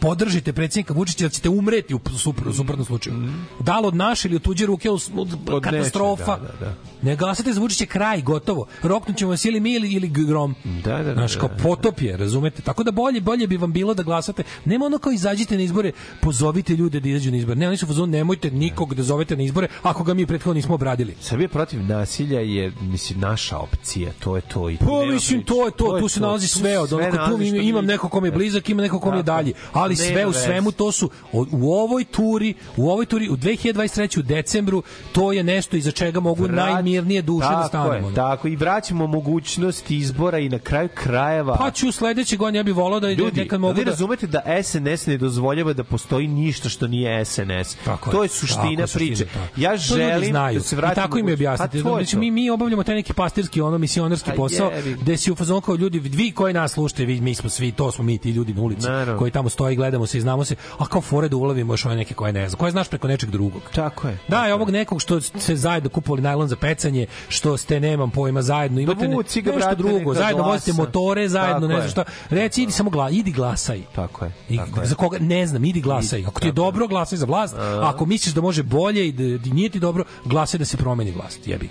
[0.00, 3.16] podržite predsjednika Vučića da ćete umreti u supr, suprotnom slučaju.
[3.60, 5.02] Da li od naše ili od tuđe ruke od,
[5.48, 6.32] Od katastrofa.
[6.32, 6.74] nečega, da, da, da.
[7.02, 8.66] Ne glasate za Vučića kraj, gotovo.
[8.82, 10.54] Roknut ćemo vas ili mi ili, ili grom.
[10.84, 11.62] Da, da, da, Znaš, da, kao da.
[11.62, 12.62] potop je, razumete?
[12.62, 14.42] Tako da bolje, bolje bi vam bilo da glasate.
[14.64, 17.56] Nema ono kao izađite na izbore, pozovite ljude da izađu na izbore.
[17.56, 20.54] Ne, oni su u fazonu, nemojte nikog da zovete na izbore ako ga mi prethodno
[20.54, 21.14] nismo obradili.
[21.20, 25.54] Srbija protiv nasilja je mislim naša opcija, to je to i tu Pa mislim priče.
[25.54, 28.68] to je to, tu se nalazi sve od onog tu imam, neko kom je blizak,
[28.68, 32.54] ima neko kom je dalji, ali Nema sve u svemu to su u ovoj turi,
[32.76, 37.22] u ovoj turi u 2023 u decembru to je nešto iza čega mogu Vrać- najmirnije
[37.22, 38.08] duše da Tako stanemo.
[38.08, 42.62] je, tako i vraćamo mogućnost izbora i na kraju krajeva Pa ću sledeće godine ja
[42.62, 46.26] bih volao da Ljudi, nekad mogu mogu da razumete da SNS ne dozvoljava da postoji
[46.28, 47.76] ništa što nije SNS.
[47.84, 49.24] Tako to je tako suština je, priče.
[49.24, 49.38] tako.
[49.56, 50.58] Ja ljudi želim znaju.
[50.58, 50.92] da se vratim...
[50.92, 51.78] I tako im je objasniti.
[51.78, 54.70] Pa to je znači, mi, mi obavljamo taj neki pastirski, ono misionarski Pa posao,
[55.00, 57.92] gde si u fazonu kao ljudi, vi koji nas slušate, vi, mi smo svi, to
[57.92, 59.18] smo mi, ti ljudi na ulici, Naravno.
[59.18, 61.96] koji tamo stoji, gledamo se i znamo se, a kao fore da ulovimo još ove
[61.96, 63.62] neke koje ne znam, koje znaš preko nečeg drugog.
[63.74, 64.18] Tako je.
[64.28, 68.42] Da, i ovog nekog što ste zajedno kupovali najlon za pecanje, što ste, nemam pojma,
[68.42, 70.52] zajedno imate ne, nešto brate, drugo, zajedno glasa.
[70.52, 71.80] vozite motore, zajedno, Tako ne je.
[71.80, 72.04] znam šta.
[72.30, 73.80] Reci, idi samo gla, idi glasaj.
[73.94, 74.32] Tako je.
[74.48, 74.86] I tako je.
[74.86, 76.24] za koga ne znam, idi glasaj.
[76.26, 77.54] Ako ti je dobro, glasaj za vlast.
[77.54, 80.76] A ako misliš da može bolje i da, da nije ti dobro, glasaj da se
[80.76, 81.46] promeni vlast.
[81.46, 81.70] Jebi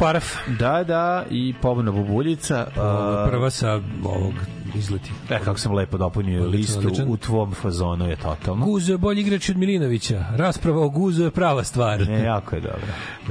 [0.00, 0.24] Paraf.
[0.58, 2.66] Da, da, i pobuna bubuljica.
[2.76, 4.34] a, Prva sa ovog
[4.74, 5.10] izleti.
[5.30, 7.06] E, kako sam lepo dopunio listu, odličan.
[7.08, 8.64] u tvom fazonu je totalno.
[8.66, 10.24] Guzo je bolji igrač od Milinovića.
[10.36, 12.00] Rasprava o Guzu je prava stvar.
[12.08, 12.86] Ne, jako je dobro.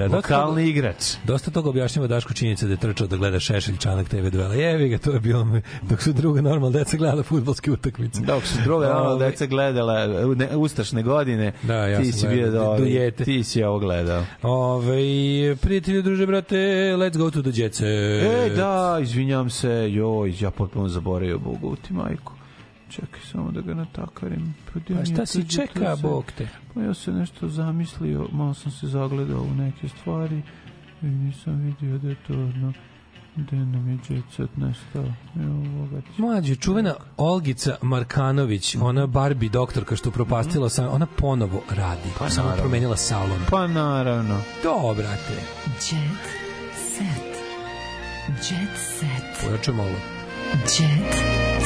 [0.07, 1.15] Da, Lokalni igrač.
[1.23, 4.53] Dosta toga objašnjava Daško činjenica da je trčao da gleda Šešelj čanak TV duela.
[4.55, 5.47] Jevi ga, to je bilo
[5.81, 8.21] dok su druga normalna deca gledala fudbalske utakmice.
[8.21, 12.51] Dok su druga normalno Ovaj, deca gledala ne, ustašne godine, Da, ja ti si bio
[12.51, 13.23] do, dujete.
[13.23, 14.23] ti si ovo gledao.
[14.41, 14.95] Ove,
[15.55, 16.55] prijatelji, druže, brate,
[16.97, 17.87] let's go to the jet set.
[17.87, 22.33] E, da, izvinjam se, joj, ja potpuno zaboravio Bogu ti majku.
[22.90, 24.53] Čekaj samo da ga natakarim.
[24.74, 26.48] Pa, Pa šta si čeka, Bog te?
[26.74, 30.42] Pa ja se nešto zamislio, malo sam se zagledao u neke stvari
[31.01, 32.74] i nisam vidio da je to ono,
[33.35, 35.06] da nam je jet set nestao.
[36.18, 42.09] Mlađe, čuvena Olgica Markanović, ona Barbie doktorka što propastila sam, ona ponovo radi.
[42.19, 42.64] Pa samo naravno.
[42.64, 43.40] promenila salon.
[43.50, 44.38] Pa naravno.
[44.64, 45.34] To, brate.
[45.66, 46.26] Jet
[46.98, 47.30] set.
[48.27, 49.45] Jet set.
[49.48, 49.95] Pojače malo.
[50.53, 50.69] Jet.
[51.14, 51.58] Set.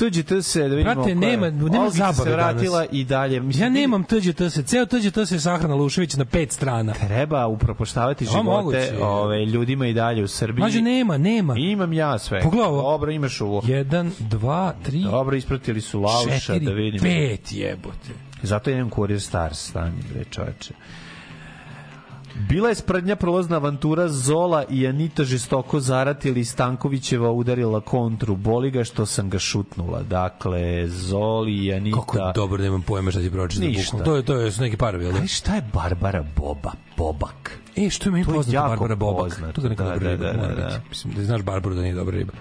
[0.00, 1.14] Tuđite se da vidimo Brate, je.
[1.16, 2.88] nema- nema Olgica zabave se vratila danas.
[2.92, 3.40] i dalje.
[3.40, 6.92] Mislim, Ja nemam TGT se, ceo TGT se sahrana Lušević na pet strana.
[6.92, 8.92] treba upropoštavati živote moguće.
[9.00, 10.60] ove, ljudima i dalje u Srbiji.
[10.60, 11.54] Mađo, nema, nema.
[11.58, 12.40] Imam ja sve.
[12.40, 12.70] Pogledaj.
[12.70, 13.62] Dobro, imaš ovo.
[13.66, 17.00] Jedan, dva, tri, Dobro, ispratili su Lauša, četiri, da vidim.
[17.00, 18.08] pet jebote.
[18.42, 20.74] Zato imam Courier Stars stani, bre, čoveče.
[22.34, 28.36] Bila je sprednja prolazna avantura Zola i Anita žestoko zaratili Stankovićeva udarila kontru.
[28.36, 30.02] Boli ga što sam ga šutnula.
[30.02, 31.96] Dakle, Zoli i Anita...
[31.96, 33.96] Kako je dobro da imam pojma šta ti pročita Ništa.
[33.96, 34.04] bukvalno.
[34.04, 35.18] To je, to je su neki parovi, jel da?
[35.18, 36.72] Ali šta je Barbara Boba?
[36.96, 37.58] Bobak.
[37.76, 39.24] E, što je meni To poznato Barbara Bobak?
[39.24, 39.60] poznato.
[39.60, 40.80] To je neka Da, dobra da, riba, da, da, da.
[40.88, 42.32] Mislim da znaš Barbaru da nije dobra riba.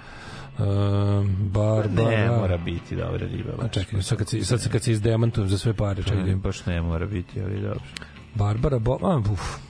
[0.59, 2.09] Um, Barbara...
[2.09, 3.51] Ne, mora biti dobra riba.
[3.59, 3.74] A baš.
[3.74, 6.18] čekaj, sad kad, se, sad kad se izdemantujem za sve pare, čekaj.
[6.18, 7.80] da Ne, baš ne mora biti, ali dobro.
[8.35, 8.98] Barbara Bo...
[9.01, 9.68] A, uf.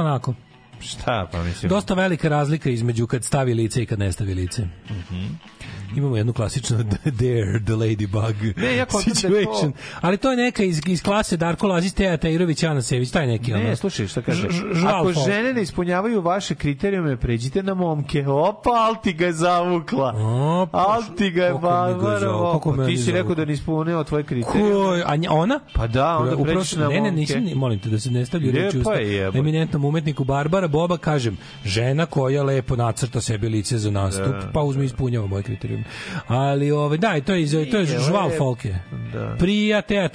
[0.00, 0.34] Onako.
[0.80, 1.68] Šta, pa mislim...
[1.68, 4.62] Dosta velika razlika između kad stavi lice i kad ne stavi lice.
[4.90, 5.24] Mhm.
[5.96, 6.76] Imamo jednu klasičnu
[7.20, 9.72] Dare the Ladybug Ne, ja da je to- situation.
[10.00, 13.52] Ali to je neka iz, iz klase Darko Lazić, Teja Tejrović, Ana Sević, taj neki.
[13.52, 13.76] Ne, ono.
[13.76, 14.48] slušaj, šta kaže?
[14.86, 18.28] Ako žene ne ispunjavaju vaše kriterijume, pređite na momke.
[18.28, 20.14] Opa, al ti ga je zavukla.
[20.72, 24.70] Al ti ga je Opa, meni Ti si rekao da ne ispunio tvoje kriterijume.
[24.70, 25.60] Ko, a ona?
[25.74, 27.10] Pa da, onda pređeš na Ne, ne, momke.
[27.12, 29.38] nisam, ni- molim te da se ne stavlja reči Lijepa usta.
[29.38, 34.60] Eminentnom umetniku Barbara Boba, kažem, žena koja lepo nacrta sebi lice za nastup, Da, pa
[34.60, 35.42] uzme i ispunjava moje
[35.78, 35.84] kriterijume.
[36.28, 38.74] Ali, ovaj, da, to je, iz- to je žval folke.
[39.12, 39.36] Da.
[39.38, 40.08] Prija Teja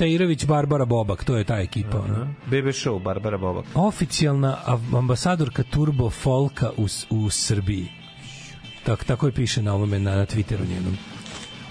[0.45, 1.99] Barbara Bobak, to je ta ekipa.
[1.99, 2.27] ono.
[2.45, 3.65] BB Show, Barbara Bobak.
[3.75, 4.57] Oficijalna
[4.93, 7.88] ambasadorka Turbo Folka u, u Srbiji.
[8.83, 10.98] Tak, tako je piše na ovome, na, na Twitteru njenom.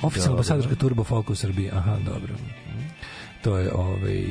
[0.03, 1.71] Oficijalna ambasadorka Turbo Folka u Srbiji.
[1.73, 2.35] Aha, dobro.
[3.43, 4.31] To je ovaj e,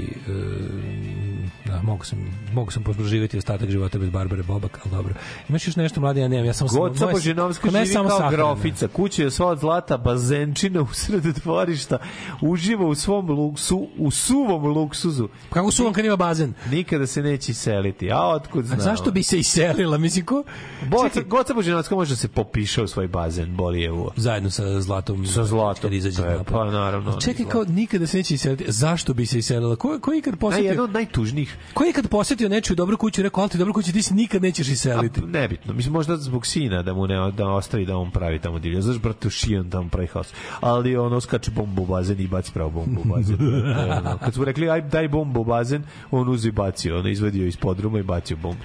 [1.65, 2.19] da, mogu sam
[2.53, 5.13] mogu sam posluživati ostatak života bez Barbare Bobak, al dobro.
[5.49, 8.43] Imaš još nešto mladi, ja nemam, ja sam Goca moje- Božinovska živi samo kao sahrana.
[8.45, 8.87] grofica.
[8.87, 11.97] Kuća je sva od zlata, bazenčina u sredu dvorišta.
[12.41, 15.29] Uživa u svom luksu, u suvom luksuzu.
[15.49, 16.53] Kako suvom kad ima bazen?
[16.67, 18.11] Nikada se neće iseliti.
[18.11, 18.81] A otkud A znamo?
[18.81, 19.97] zašto bi se iselila?
[19.97, 20.43] Mislim, ko?
[20.83, 24.11] Goca, Čekaj, Goca Božinovska može da se popiše u svoj bazen, boli je uvo.
[24.15, 25.81] zajedno sa zlatom Sa zlatom.
[25.81, 26.45] kad izađe napad.
[26.45, 27.11] pa naravno.
[27.11, 28.65] A Čekaj, kao nikada se neće iseliti.
[28.67, 29.75] Zašto bi se iselila?
[29.75, 30.65] Ko, ko je ikad Naj, posetio?
[30.69, 31.57] jedan od najtužnijih.
[31.73, 34.13] Ko je ikad posetio nečiju dobru kuću i rekao, ali ti dobru kuću, ti se
[34.13, 35.19] nikad nećeš iseliti.
[35.23, 35.73] A, nebitno.
[35.73, 38.81] Mislim, možda zbog sina da mu ne da ostavi da on pravi tamo divlje.
[38.81, 40.33] Znaš, brate, šijan tamo pravi haos.
[40.61, 43.37] Ali ono skače bombu u bazen i baci pravo bombu u bazen.
[43.99, 44.17] ono.
[44.17, 46.99] Kad su rekli, aj daj bombu u bazen, on uzi bacio.
[46.99, 48.63] On izvadio iz podruma i bacio bombu.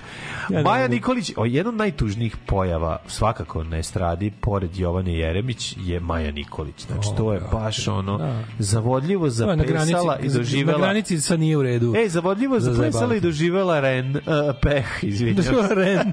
[0.50, 0.88] Ja Maja.
[0.88, 6.86] Nikolić, o, jedan od najtužnijih pojava, svakako na estradi, pored Jovane Jeremić, je Maja Nikolić.
[6.86, 8.44] Znači, to je baš ono, Da.
[8.58, 10.78] zavodljivo zapesala i doživela...
[10.78, 11.94] Na granici sa nije u redu.
[11.96, 14.22] Ej, zavodljivo Za zapesala i doživela Ren, uh,
[14.62, 15.50] peh, izvinjam se.
[15.50, 16.12] Doživjela Ren.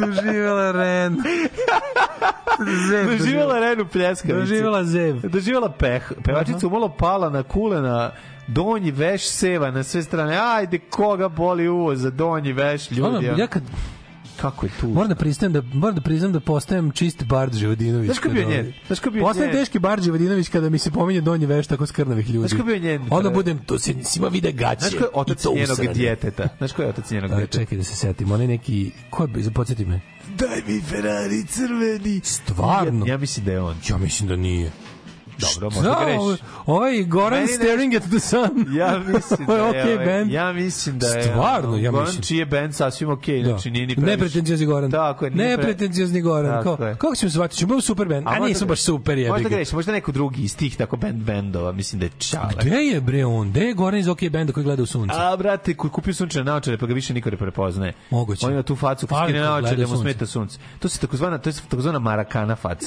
[0.00, 1.16] Doživjela Ren.
[2.88, 4.40] Zev Doživjela Renu pljeskavicu.
[4.40, 5.20] Doživjela zev.
[5.28, 6.12] Doživjela peh.
[6.24, 8.10] Pevačica umalo pala na kulena,
[8.46, 10.38] donji veš seva na sve strane.
[10.56, 13.26] Ajde, koga boli uvo za donji veš, ljudi.
[13.36, 13.62] Ja kad
[14.36, 14.88] Kako je tu?
[14.88, 18.06] moram da pristanem da moram da priznam da postajem čist Bard Živodinović.
[18.06, 18.60] Znaš ko bio kada, njen?
[18.66, 19.58] ovaj, Znaš ko bio Postajem njen?
[19.60, 22.48] teški Bard Živodinović kada mi se pominje donji veš tako skrnavih ljudi.
[22.48, 23.06] Znaš ko bio njen?
[23.10, 24.80] Onda budem, to se svima vide gaće.
[24.80, 26.48] Znaš ko je otac njenog djeteta?
[26.58, 27.58] Znaš ko je otac njenog A, djeteta?
[27.58, 30.00] čekaj da se setim, on je neki, ko je, podsjeti me.
[30.38, 32.20] Daj mi Ferrari crveni.
[32.24, 33.06] Stvarno?
[33.06, 33.76] Ja, ja mislim da je on.
[33.90, 34.70] Ja mislim da nije.
[35.38, 36.20] Dobro, možda Da, grešiš.
[36.20, 38.66] ovaj- ovaj Goran ne- staring at the sun.
[38.70, 40.30] Ja mislim da je, okej ovaj, band.
[40.32, 42.22] ja mislim da je Stvarno, ja Goran mislim.
[42.22, 43.48] čiji je band sasvim okej, Da.
[43.48, 44.10] znači nije ni previše.
[44.12, 44.90] Nepretenciozni Goran.
[44.90, 46.58] Tako je, Nepretenciozni Goran.
[46.58, 46.94] Je.
[46.94, 47.58] kako ćemo se shvatiti?
[47.58, 48.26] Ćemo super band.
[48.26, 51.16] A, možda nisu baš super jebi Možda greš, možda neko drugi iz tih tako band
[51.16, 52.52] bendova, mislim da je Čale.
[52.60, 53.50] Gde je bre on?
[53.50, 55.14] Gde je Goran iz OK benda koji gleda u sunce?
[55.16, 57.92] A, brate, koji kupio sunčane naočare, pa ga više niko ne prepoznaje.
[58.10, 58.46] Moguće.
[58.46, 60.58] On ima tu facu, skine naočare, da mu smeta sunce.
[60.78, 62.86] To se takozvana, to je takozvana marakana faca.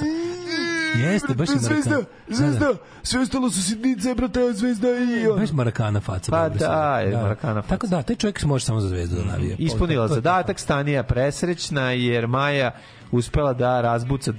[0.95, 2.05] Jeste, baš je Marakana.
[2.27, 2.73] Da, da.
[3.03, 5.39] sve ostalo su sitnice, brate, zvezda i on.
[5.39, 6.31] Baš Marakana faca.
[6.31, 7.15] Pa da, vidi.
[7.15, 7.69] je Marakana faca.
[7.69, 9.55] Tako da, taj čovjek može samo za zvezdu da navije.
[9.59, 12.71] Ispunila zadatak, Stanija presrećna, jer Maja
[13.11, 14.31] uspela da razbuca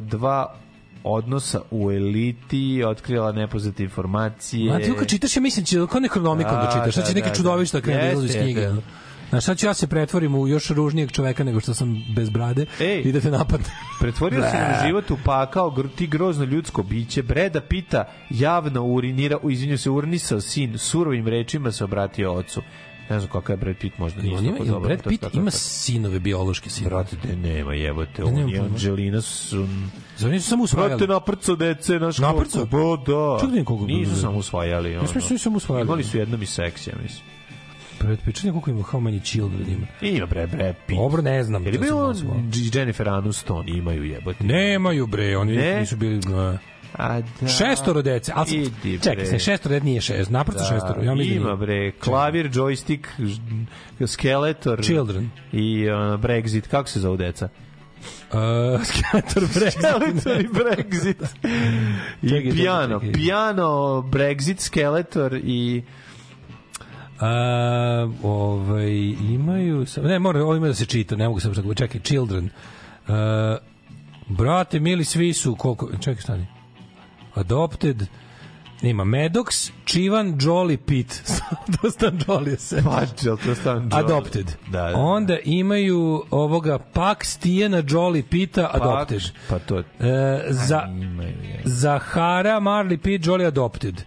[0.00, 0.54] dva
[1.04, 4.72] odnosa u eliti, otkrila nepoznate informacije.
[4.72, 6.94] Ma ti kad čitaš, ja mislim će kao nekronomikom da, Da, čitaš.
[6.94, 7.92] Da, će neke da, čudovišta da.
[7.92, 8.60] da izlaze iz knjige.
[8.60, 8.70] jeste.
[8.70, 8.82] ono.
[9.34, 12.66] Znaš, sad ću ja se pretvorim u još ružnijeg čoveka nego što sam bez brade
[12.80, 13.02] Ej.
[13.04, 13.66] i da te napadne.
[14.00, 17.22] Pretvorio se na život u pakao, gr, ti grozno ljudsko biće.
[17.22, 22.62] Breda pita, javno urinira, izvinju se, urnisao sin, surovim rečima se obratio ocu.
[23.10, 26.18] Ne znam kakav je Brad Pitt, možda nije On ima, Brad to Pitt ima sinove,
[26.20, 26.94] biološke sinove.
[26.94, 28.64] Brate, de, nema jebote, on pojma.
[28.64, 29.66] Angelina su...
[30.16, 30.90] Zar nisu samo usvajali?
[30.90, 32.66] Brate, naprco dece, naš Naprco?
[32.66, 33.38] Ba, da.
[33.40, 34.94] Čak da koliko Nisu samo usvajali.
[34.94, 35.86] Da su samo usvajali.
[35.86, 37.33] Imali su jednom i seks, ja mislim.
[38.26, 39.86] Čekaj koliko ima, how many children ima.
[40.02, 40.98] Ima bre, bre, Pitt.
[40.98, 41.64] Dobro, ne znam.
[41.64, 42.36] Jel malo svao.
[42.74, 44.44] Jennifer Aniston, imaju jebote.
[44.44, 45.80] Nemaju bre, oni Ne?
[45.80, 46.16] nisu bili...
[46.16, 46.58] uh,
[46.92, 47.48] A da.
[47.48, 51.02] Šestoro dece, Idi, čekaj se, šestoro dece nije šest, naprosto Da, šestoro.
[51.02, 53.40] Ja mislim da ima bre, klavir, joystick, ž-
[54.06, 54.82] skeletor.
[54.82, 55.30] Children.
[55.52, 57.48] I uh, Brexit, kako se zove deca?
[58.30, 58.38] Uh,
[58.84, 59.70] Skeletor Brexit.
[59.80, 61.24] Skeletor i Brexit.
[62.22, 62.52] I čekaj.
[63.12, 65.82] piano, Brexit, skeletor i...
[67.24, 68.92] A, ovaj,
[69.30, 69.86] imaju...
[70.02, 71.74] Ne, mora, ovo ima da se čita, ne mogu sam tako.
[71.74, 72.44] Čekaj, Children.
[73.08, 73.14] Uh,
[74.28, 75.54] brate, mili, svi su...
[75.54, 76.46] Koliko, čekaj, stani.
[77.34, 78.06] Adopted...
[78.82, 81.22] Ima Maddox, Čivan, Jolly, Pitt.
[81.82, 82.82] to stan Jolly se.
[82.84, 84.04] Pa, jel to stan Jolly?
[84.04, 84.46] Adopted.
[84.66, 84.96] Da, da.
[84.96, 89.22] Onda imaju ovoga Pak, Stijena, Jolly, Pita, Adopted.
[89.48, 89.78] Pa to...
[89.78, 89.84] E,
[90.48, 91.60] za, Imaju, je.
[91.64, 94.04] Zahara, Marley, Pitt, Jolly, Adopted.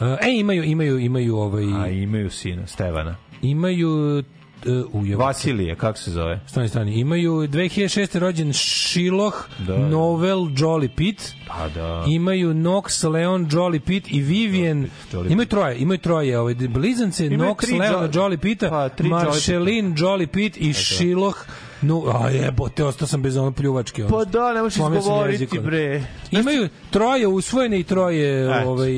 [0.00, 1.64] E, imaju, imaju, imaju ovaj...
[1.64, 3.16] A imaju sina, Stevana.
[3.42, 4.18] Imaju
[4.66, 6.40] uh, u Vasilije, kako se zove?
[6.46, 7.00] strani strani.
[7.00, 8.18] Imaju 2006.
[8.18, 9.78] rođen Shiloh, Da.
[9.78, 11.22] Novel, Jolly Pitt.
[11.48, 12.04] Pa da.
[12.08, 14.86] Imaju Nox, Leon, Jolly Pitt i Vivian.
[15.12, 16.38] Jolly imaju troje, imaju troje.
[16.38, 21.36] Ovaj, blizance, Imaju Nox, Leon, Jo- Jolly Pitta, Pa, Marceline, Jolly Pitt i Shiloh.
[21.82, 24.04] No, a jebote, ostao sam bez ono pljuvačke.
[24.04, 24.18] ono.
[24.18, 24.82] Pa da, ne možeš
[25.30, 25.62] jezik, ono.
[25.62, 26.02] bre.
[26.30, 28.70] Imaju troje usvojene i troje Eto.
[28.70, 28.90] ovaj,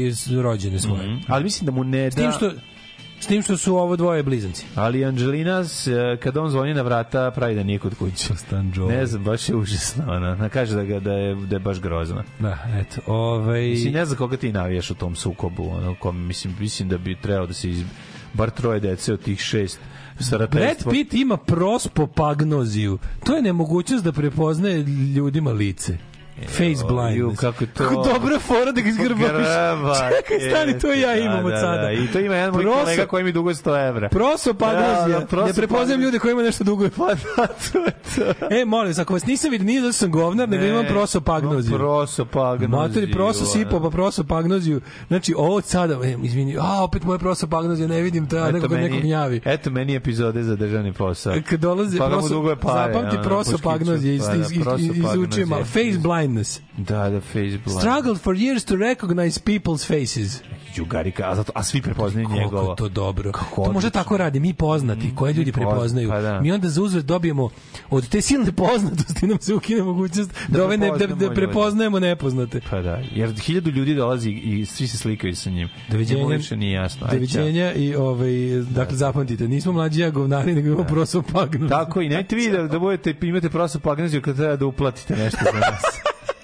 [0.43, 1.07] rođene svoje.
[1.09, 1.23] Mhm.
[1.29, 2.33] Ali mislim da mu ne S tim da...
[2.33, 2.51] što
[3.23, 4.67] s tim što su ovo dvoje blizanci.
[4.75, 8.29] Ali Angelina, s, e, kad on zvoni na vrata, pravi da nije kod kuće.
[8.89, 10.05] Ne znam, baš je užasno.
[10.09, 12.25] Ona, ona kaže da, ga, da, je, da je baš grozna.
[12.39, 13.01] Da, eto.
[13.07, 15.71] Ovaj Mislim, ne znam koga ti navijaš u tom sukobu.
[15.71, 17.85] Ono, kom, mislim, mislim da bi trebao da se iz,
[18.33, 19.81] bar troje dece od tih šest
[20.51, 20.77] Brad.
[20.91, 22.99] Pitt ima prospopagnoziju.
[23.25, 24.79] To je nemogućnost da prepoznaje
[25.17, 25.99] ljudima lice.
[26.49, 27.41] Face Ju, blindness.
[27.41, 27.73] kako to...
[27.79, 28.91] Kako dobra fora da ga.
[28.93, 29.25] Grba,
[30.11, 31.77] Čekaj, stani, to ja jeste, imam da, od da, sada.
[31.79, 31.93] da.
[31.93, 34.09] I to ima jedan moj Proso- kolega koji mi duguje 100 evra.
[34.09, 34.87] Prosopagnozija.
[34.99, 35.47] Da, da, prosopagnozija.
[35.47, 36.89] ne prepoznajem ljude koji imaju nešto dugo.
[36.91, 37.93] Pa da, to je
[38.39, 38.47] to.
[38.53, 41.79] E, molim, ako vas nisam vidio, nije da sam govnar, nego imam prosopagnoziju.
[41.79, 42.69] Prosopagnoziju.
[42.71, 44.81] Matori proso sipo, pa prosopagnoziju.
[45.09, 48.71] Znači, ovo od sada, e, izvini, a, opet moje prosopagnozija, ne vidim, ja Eto nekog,
[48.71, 49.41] meni- nekog gnjavi.
[49.45, 51.35] Eto meni epizode za državni posao.
[51.49, 54.55] Kad dolazi Pa mu proso, duguje pare, zapamti ono, prosopagnozija, iz, puškiću.
[54.55, 55.25] iz, Pa da, iz, iz, izučio malo.
[55.63, 55.65] prosopagnozija.
[55.93, 56.61] Face blindness.
[56.77, 57.81] Da, da, face blind.
[57.81, 60.43] Struggled for years to recognize people's faces.
[60.75, 62.71] Jugarika, a, zato, a svi prepoznaju njegovo.
[62.71, 63.33] je to dobro.
[63.33, 63.91] Kako to može odlično.
[63.91, 66.09] tako radi, mi poznati, koje ljudi prepoznaju.
[66.09, 66.41] pa da.
[66.41, 67.51] Mi onda za uzvrat dobijemo
[67.91, 72.61] od te silne poznatosti nam se ukine mogućnost da, ove ne, da, da prepoznajemo nepoznate.
[72.71, 75.69] Pa da, jer hiljadu ljudi dolazi i svi se slikaju sa njim.
[75.91, 76.27] Doviđenja.
[76.27, 77.07] Više nije jasno.
[77.07, 78.33] Ajde, Doviđenja i ovaj
[78.71, 81.69] dakle zapamtite, nismo mlađi ja govnari, nego imamo prosopagnu.
[81.69, 85.59] Tako i nemojte vi da, da budete, imate prosopagnoziju kad treba da uplatite nešto za
[85.59, 85.83] nas.